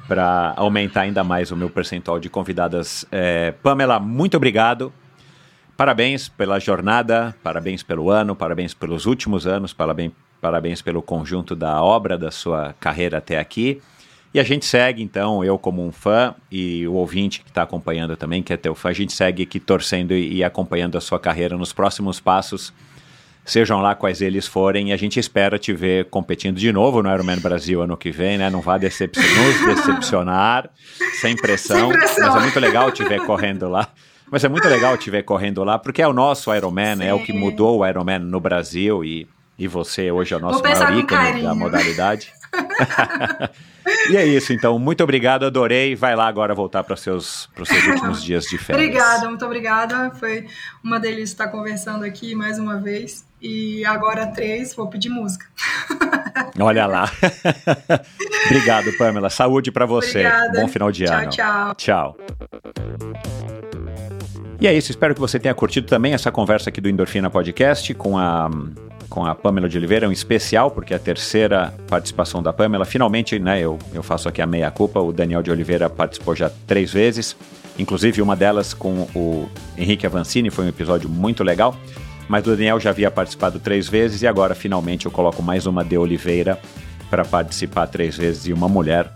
[0.06, 3.06] para aumentar ainda mais o meu percentual de convidadas.
[3.10, 4.92] É, Pamela, muito obrigado.
[5.76, 10.12] Parabéns pela jornada, parabéns pelo ano, parabéns pelos últimos anos, parabéns,
[10.44, 13.80] parabéns pelo conjunto da obra da sua carreira até aqui.
[14.34, 18.14] E a gente segue, então, eu como um fã e o ouvinte que está acompanhando
[18.14, 21.56] também, que é teu fã, a gente segue aqui torcendo e, acompanhando a sua carreira
[21.56, 22.74] nos próximos passos,
[23.42, 27.10] sejam lá quais eles forem, e a gente espera te ver competindo de novo no
[27.10, 28.50] Ironman Brasil ano que vem, né?
[28.50, 30.68] Não vá decep nos decepcionar,
[31.22, 32.26] sem pressão, Sem pressão.
[32.26, 33.88] mas é muito legal te ver correndo lá.
[34.30, 37.22] Mas é muito legal te ver correndo lá, porque é o nosso Ironman, é o
[37.22, 39.26] que mudou o Ironman no Brasil e,
[39.58, 42.32] e você hoje é o nosso maior ícone da modalidade.
[44.10, 44.78] e é isso, então.
[44.78, 45.94] Muito obrigado, adorei.
[45.94, 48.86] Vai lá agora voltar para os seus, pros seus últimos dias de férias.
[48.86, 50.10] Obrigada, muito obrigada.
[50.12, 50.46] Foi
[50.82, 53.24] uma delícia estar conversando aqui mais uma vez.
[53.40, 55.46] E agora três, vou pedir música.
[56.58, 57.10] Olha lá.
[58.46, 59.28] obrigado, Pamela.
[59.28, 60.26] Saúde para você.
[60.26, 60.60] Obrigada.
[60.60, 61.30] Bom final de Tchau, ano.
[61.30, 61.74] tchau.
[61.74, 62.16] Tchau.
[64.60, 67.92] E é isso, espero que você tenha curtido também essa conversa aqui do Endorfina Podcast
[67.92, 68.48] com a,
[69.08, 72.84] com a Pamela de Oliveira, um especial, porque é a terceira participação da Pamela.
[72.84, 76.92] Finalmente, né, eu, eu faço aqui a meia-culpa, o Daniel de Oliveira participou já três
[76.92, 77.36] vezes,
[77.78, 81.76] inclusive uma delas com o Henrique Avancini, foi um episódio muito legal,
[82.28, 85.84] mas o Daniel já havia participado três vezes e agora finalmente eu coloco mais uma
[85.84, 86.58] de Oliveira
[87.10, 89.12] para participar três vezes e uma mulher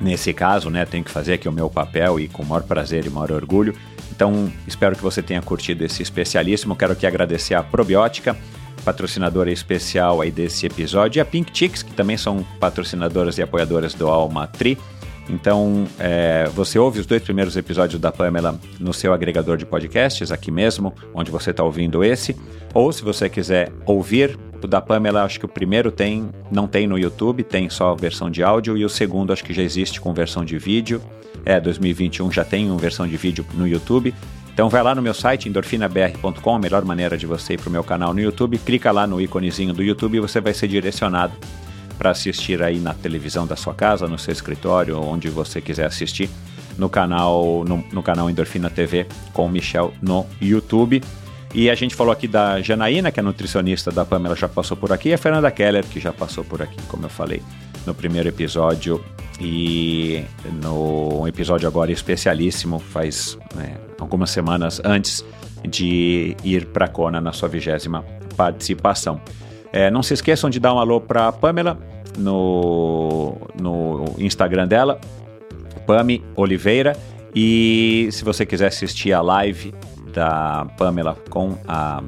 [0.00, 3.06] Nesse caso, né, tenho que fazer aqui o meu papel e com o maior prazer
[3.06, 3.74] e maior orgulho.
[4.14, 6.76] Então, espero que você tenha curtido esse especialíssimo.
[6.76, 8.36] Quero aqui agradecer a Probiótica,
[8.86, 13.94] patrocinadora especial aí desse episódio, e a Pink Chicks, que também são patrocinadoras e apoiadoras
[13.94, 14.78] do Alma Tri.
[15.28, 20.30] Então, é, você ouve os dois primeiros episódios da Pamela no seu agregador de podcasts,
[20.30, 22.36] aqui mesmo, onde você está ouvindo esse.
[22.72, 26.86] Ou se você quiser ouvir o da Pamela, acho que o primeiro tem, não tem
[26.86, 30.14] no YouTube, tem só versão de áudio, e o segundo acho que já existe com
[30.14, 31.02] versão de vídeo.
[31.44, 34.14] É, 2021 já tem uma versão de vídeo no YouTube.
[34.56, 37.70] Então vai lá no meu site, endorfinabr.com, a melhor maneira de você ir para o
[37.70, 41.34] meu canal no YouTube, clica lá no íconezinho do YouTube e você vai ser direcionado
[41.98, 46.30] para assistir aí na televisão da sua casa, no seu escritório, onde você quiser assistir,
[46.78, 51.02] no canal, no, no canal Endorfina TV com o Michel no YouTube.
[51.56, 54.92] E a gente falou aqui da Janaína, que é nutricionista da Pamela, já passou por
[54.92, 57.42] aqui, e a Fernanda Keller, que já passou por aqui, como eu falei
[57.86, 59.02] no primeiro episódio.
[59.40, 60.22] E
[60.62, 65.24] no episódio agora especialíssimo, faz né, algumas semanas antes
[65.66, 68.04] de ir para a Kona na sua vigésima
[68.36, 69.18] participação.
[69.72, 71.78] É, não se esqueçam de dar um alô para Pamela
[72.18, 75.00] no, no Instagram dela,
[75.86, 76.94] Pami Oliveira.
[77.34, 79.72] E se você quiser assistir a live
[80.16, 82.02] da Pamela com a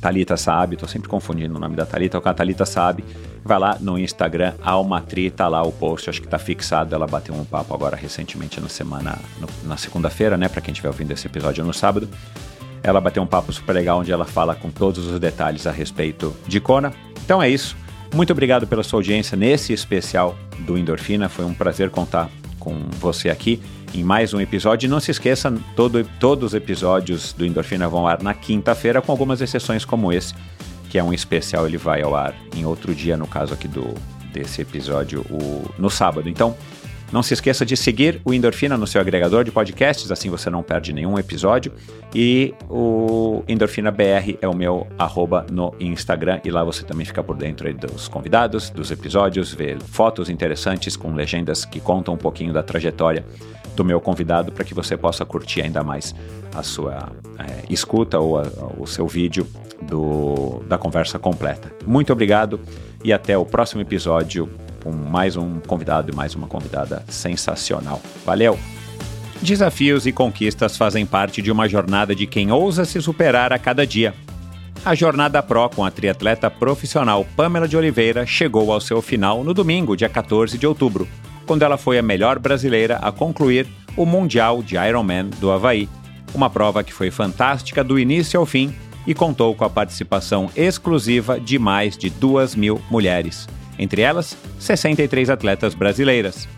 [0.00, 3.04] Talita Saab, tô sempre confundindo o nome da Talita com a Talita Saab,
[3.44, 7.34] vai lá no Instagram, Almatri, tá lá o post, acho que tá fixado, ela bateu
[7.34, 11.26] um papo agora recentemente na semana, no- na segunda-feira, né, para quem estiver ouvindo esse
[11.26, 12.08] episódio no sábado.
[12.82, 16.36] Ela bateu um papo super legal onde ela fala com todos os detalhes a respeito
[16.46, 16.92] de Kona.
[17.24, 17.76] Então é isso.
[18.14, 21.28] Muito obrigado pela sua audiência nesse especial do Endorfina.
[21.28, 22.28] Foi um prazer contar
[22.60, 23.60] com você aqui
[23.94, 24.86] em mais um episódio.
[24.86, 29.00] E não se esqueça, todo, todos os episódios do Endorfina vão ao ar na quinta-feira,
[29.00, 30.34] com algumas exceções como esse,
[30.90, 33.94] que é um especial, ele vai ao ar em outro dia, no caso aqui do
[34.32, 36.28] desse episódio, o, no sábado.
[36.28, 36.56] Então,
[37.12, 40.64] Não se esqueça de seguir o Endorfina no seu agregador de podcasts, assim você não
[40.64, 41.72] perde nenhum episódio.
[42.12, 47.22] E o Endorfina BR é o meu arroba no Instagram e lá você também fica
[47.22, 52.52] por dentro dos convidados, dos episódios, vê fotos interessantes com legendas que contam um pouquinho
[52.52, 53.24] da trajetória
[53.74, 56.14] do meu convidado para que você possa curtir ainda mais
[56.54, 58.42] a sua é, escuta ou a,
[58.78, 59.46] o seu vídeo
[59.82, 61.70] do, da conversa completa.
[61.86, 62.60] Muito obrigado
[63.02, 64.48] e até o próximo episódio
[64.82, 68.00] com mais um convidado e mais uma convidada sensacional.
[68.24, 68.58] Valeu!
[69.42, 73.86] Desafios e conquistas fazem parte de uma jornada de quem ousa se superar a cada
[73.86, 74.14] dia.
[74.84, 79.54] A Jornada Pro com a triatleta profissional Pamela de Oliveira chegou ao seu final no
[79.54, 81.08] domingo, dia 14 de outubro,
[81.46, 83.66] quando ela foi a melhor brasileira a concluir
[83.96, 85.88] o Mundial de Ironman do Havaí,
[86.34, 88.74] uma prova que foi fantástica do início ao fim
[89.06, 93.46] e contou com a participação exclusiva de mais de duas mil mulheres
[93.78, 96.48] entre elas 63 atletas brasileiras.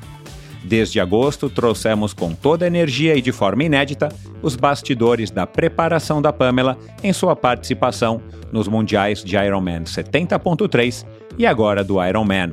[0.65, 4.09] Desde agosto, trouxemos com toda energia e de forma inédita
[4.43, 8.21] os bastidores da preparação da Pamela em sua participação
[8.53, 11.07] nos mundiais de Ironman 70.3
[11.39, 12.53] e agora do Ironman.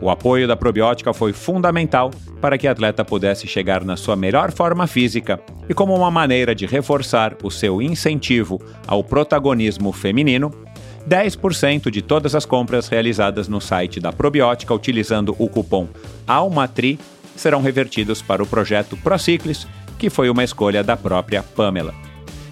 [0.00, 2.10] O apoio da probiótica foi fundamental
[2.40, 6.54] para que a atleta pudesse chegar na sua melhor forma física e, como uma maneira
[6.54, 10.52] de reforçar o seu incentivo ao protagonismo feminino,
[11.08, 15.88] 10% de todas as compras realizadas no site da Probiótica utilizando o cupom
[16.26, 16.98] ALMATRI
[17.36, 19.66] serão revertidos para o projeto Prociclis,
[19.98, 21.94] que foi uma escolha da própria Pamela.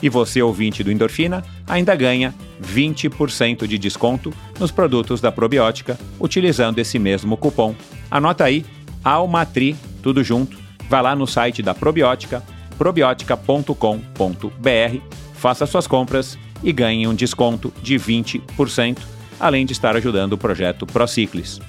[0.03, 6.79] E você, ouvinte do Endorfina, ainda ganha 20% de desconto nos produtos da Probiótica utilizando
[6.79, 7.75] esse mesmo cupom.
[8.11, 8.65] Anota aí,
[9.03, 10.57] ALMATRI, tudo junto,
[10.89, 12.43] vá lá no site da Probiótica,
[12.77, 14.99] probiotica.com.br,
[15.35, 18.99] faça suas compras e ganhe um desconto de 20%,
[19.39, 21.61] além de estar ajudando o projeto Prociclis.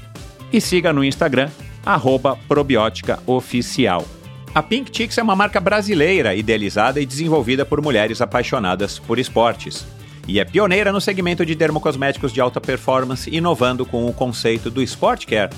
[0.51, 1.49] E siga no Instagram,
[1.85, 2.37] arroba.
[4.55, 9.85] A Pink Chicks é uma marca brasileira idealizada e desenvolvida por mulheres apaixonadas por esportes.
[10.29, 14.81] E é pioneira no segmento de dermocosméticos de alta performance, inovando com o conceito do
[14.81, 15.53] Sport Care.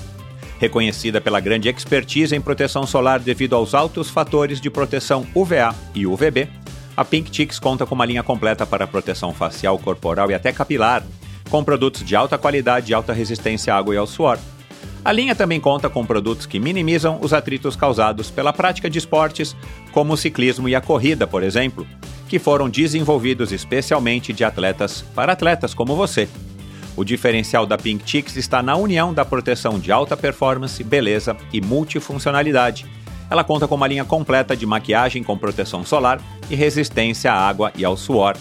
[0.58, 6.04] Reconhecida pela grande expertise em proteção solar devido aos altos fatores de proteção UVA e
[6.04, 6.48] UVB,
[6.96, 11.04] a Pink Chicks conta com uma linha completa para proteção facial, corporal e até capilar,
[11.48, 14.40] com produtos de alta qualidade e alta resistência à água e ao suor.
[15.08, 19.56] A linha também conta com produtos que minimizam os atritos causados pela prática de esportes,
[19.90, 21.86] como o ciclismo e a corrida, por exemplo,
[22.28, 26.28] que foram desenvolvidos especialmente de atletas para atletas como você.
[26.94, 31.58] O diferencial da Pink Chicks está na união da proteção de alta performance, beleza e
[31.58, 32.84] multifuncionalidade
[33.30, 36.20] ela conta com uma linha completa de maquiagem com proteção solar
[36.50, 38.36] e resistência à água e ao suor.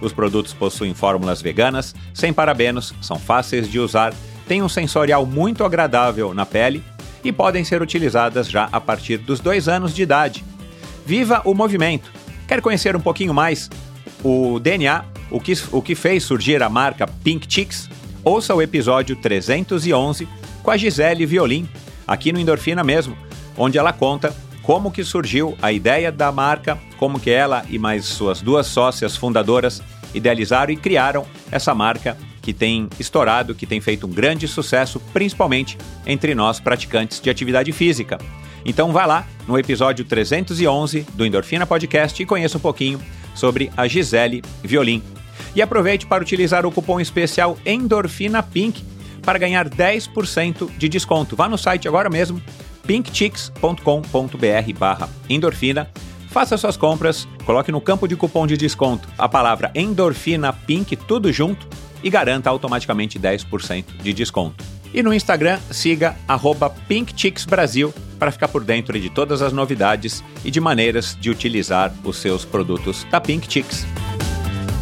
[0.00, 4.12] Os produtos possuem fórmulas veganas, sem parabenos, são fáceis de usar,
[4.46, 6.82] têm um sensorial muito agradável na pele
[7.22, 10.44] e podem ser utilizadas já a partir dos dois anos de idade.
[11.06, 12.10] Viva o movimento!
[12.46, 13.70] Quer conhecer um pouquinho mais
[14.22, 17.88] o DNA, o que, o que fez surgir a marca Pink Chicks?
[18.22, 20.28] Ouça o episódio 311
[20.62, 21.68] com a Gisele Violim,
[22.06, 23.16] aqui no Endorfina mesmo
[23.56, 28.06] onde ela conta como que surgiu a ideia da marca, como que ela e mais
[28.06, 29.82] suas duas sócias fundadoras
[30.14, 35.78] idealizaram e criaram essa marca que tem estourado, que tem feito um grande sucesso, principalmente
[36.06, 38.18] entre nós praticantes de atividade física.
[38.66, 43.00] Então vá lá no episódio 311 do Endorfina Podcast e conheça um pouquinho
[43.34, 45.02] sobre a Gisele Violim.
[45.56, 48.84] E aproveite para utilizar o cupom especial Endorfina Pink
[49.22, 51.34] para ganhar 10% de desconto.
[51.34, 52.42] Vá no site agora mesmo
[52.86, 55.90] pinkchicks.com.br barra endorfina.
[56.28, 61.32] Faça suas compras, coloque no campo de cupom de desconto a palavra endorfina pink tudo
[61.32, 61.66] junto
[62.04, 64.62] e garanta automaticamente 10% de desconto.
[64.92, 66.14] E no Instagram, siga
[66.86, 72.18] pinkchicksbrasil para ficar por dentro de todas as novidades e de maneiras de utilizar os
[72.18, 73.84] seus produtos da Pink Chicks.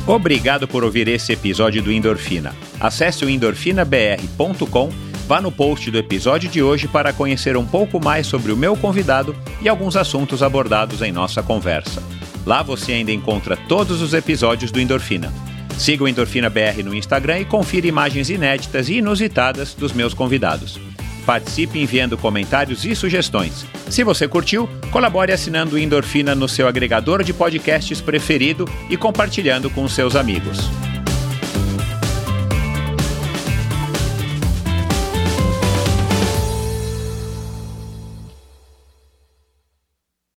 [0.06, 2.54] Obrigado por ouvir esse episódio do Endorfina.
[2.78, 4.90] Acesse o endorfinabr.com
[5.26, 8.76] Vá no post do episódio de hoje para conhecer um pouco mais sobre o meu
[8.76, 12.02] convidado e alguns assuntos abordados em nossa conversa.
[12.44, 15.32] Lá você ainda encontra todos os episódios do Endorfina.
[15.78, 20.78] Siga o Endorfina BR no Instagram e confira imagens inéditas e inusitadas dos meus convidados.
[21.26, 23.64] Participe enviando comentários e sugestões.
[23.88, 29.70] Se você curtiu, colabore assinando o Endorfina no seu agregador de podcasts preferido e compartilhando
[29.70, 30.58] com seus amigos.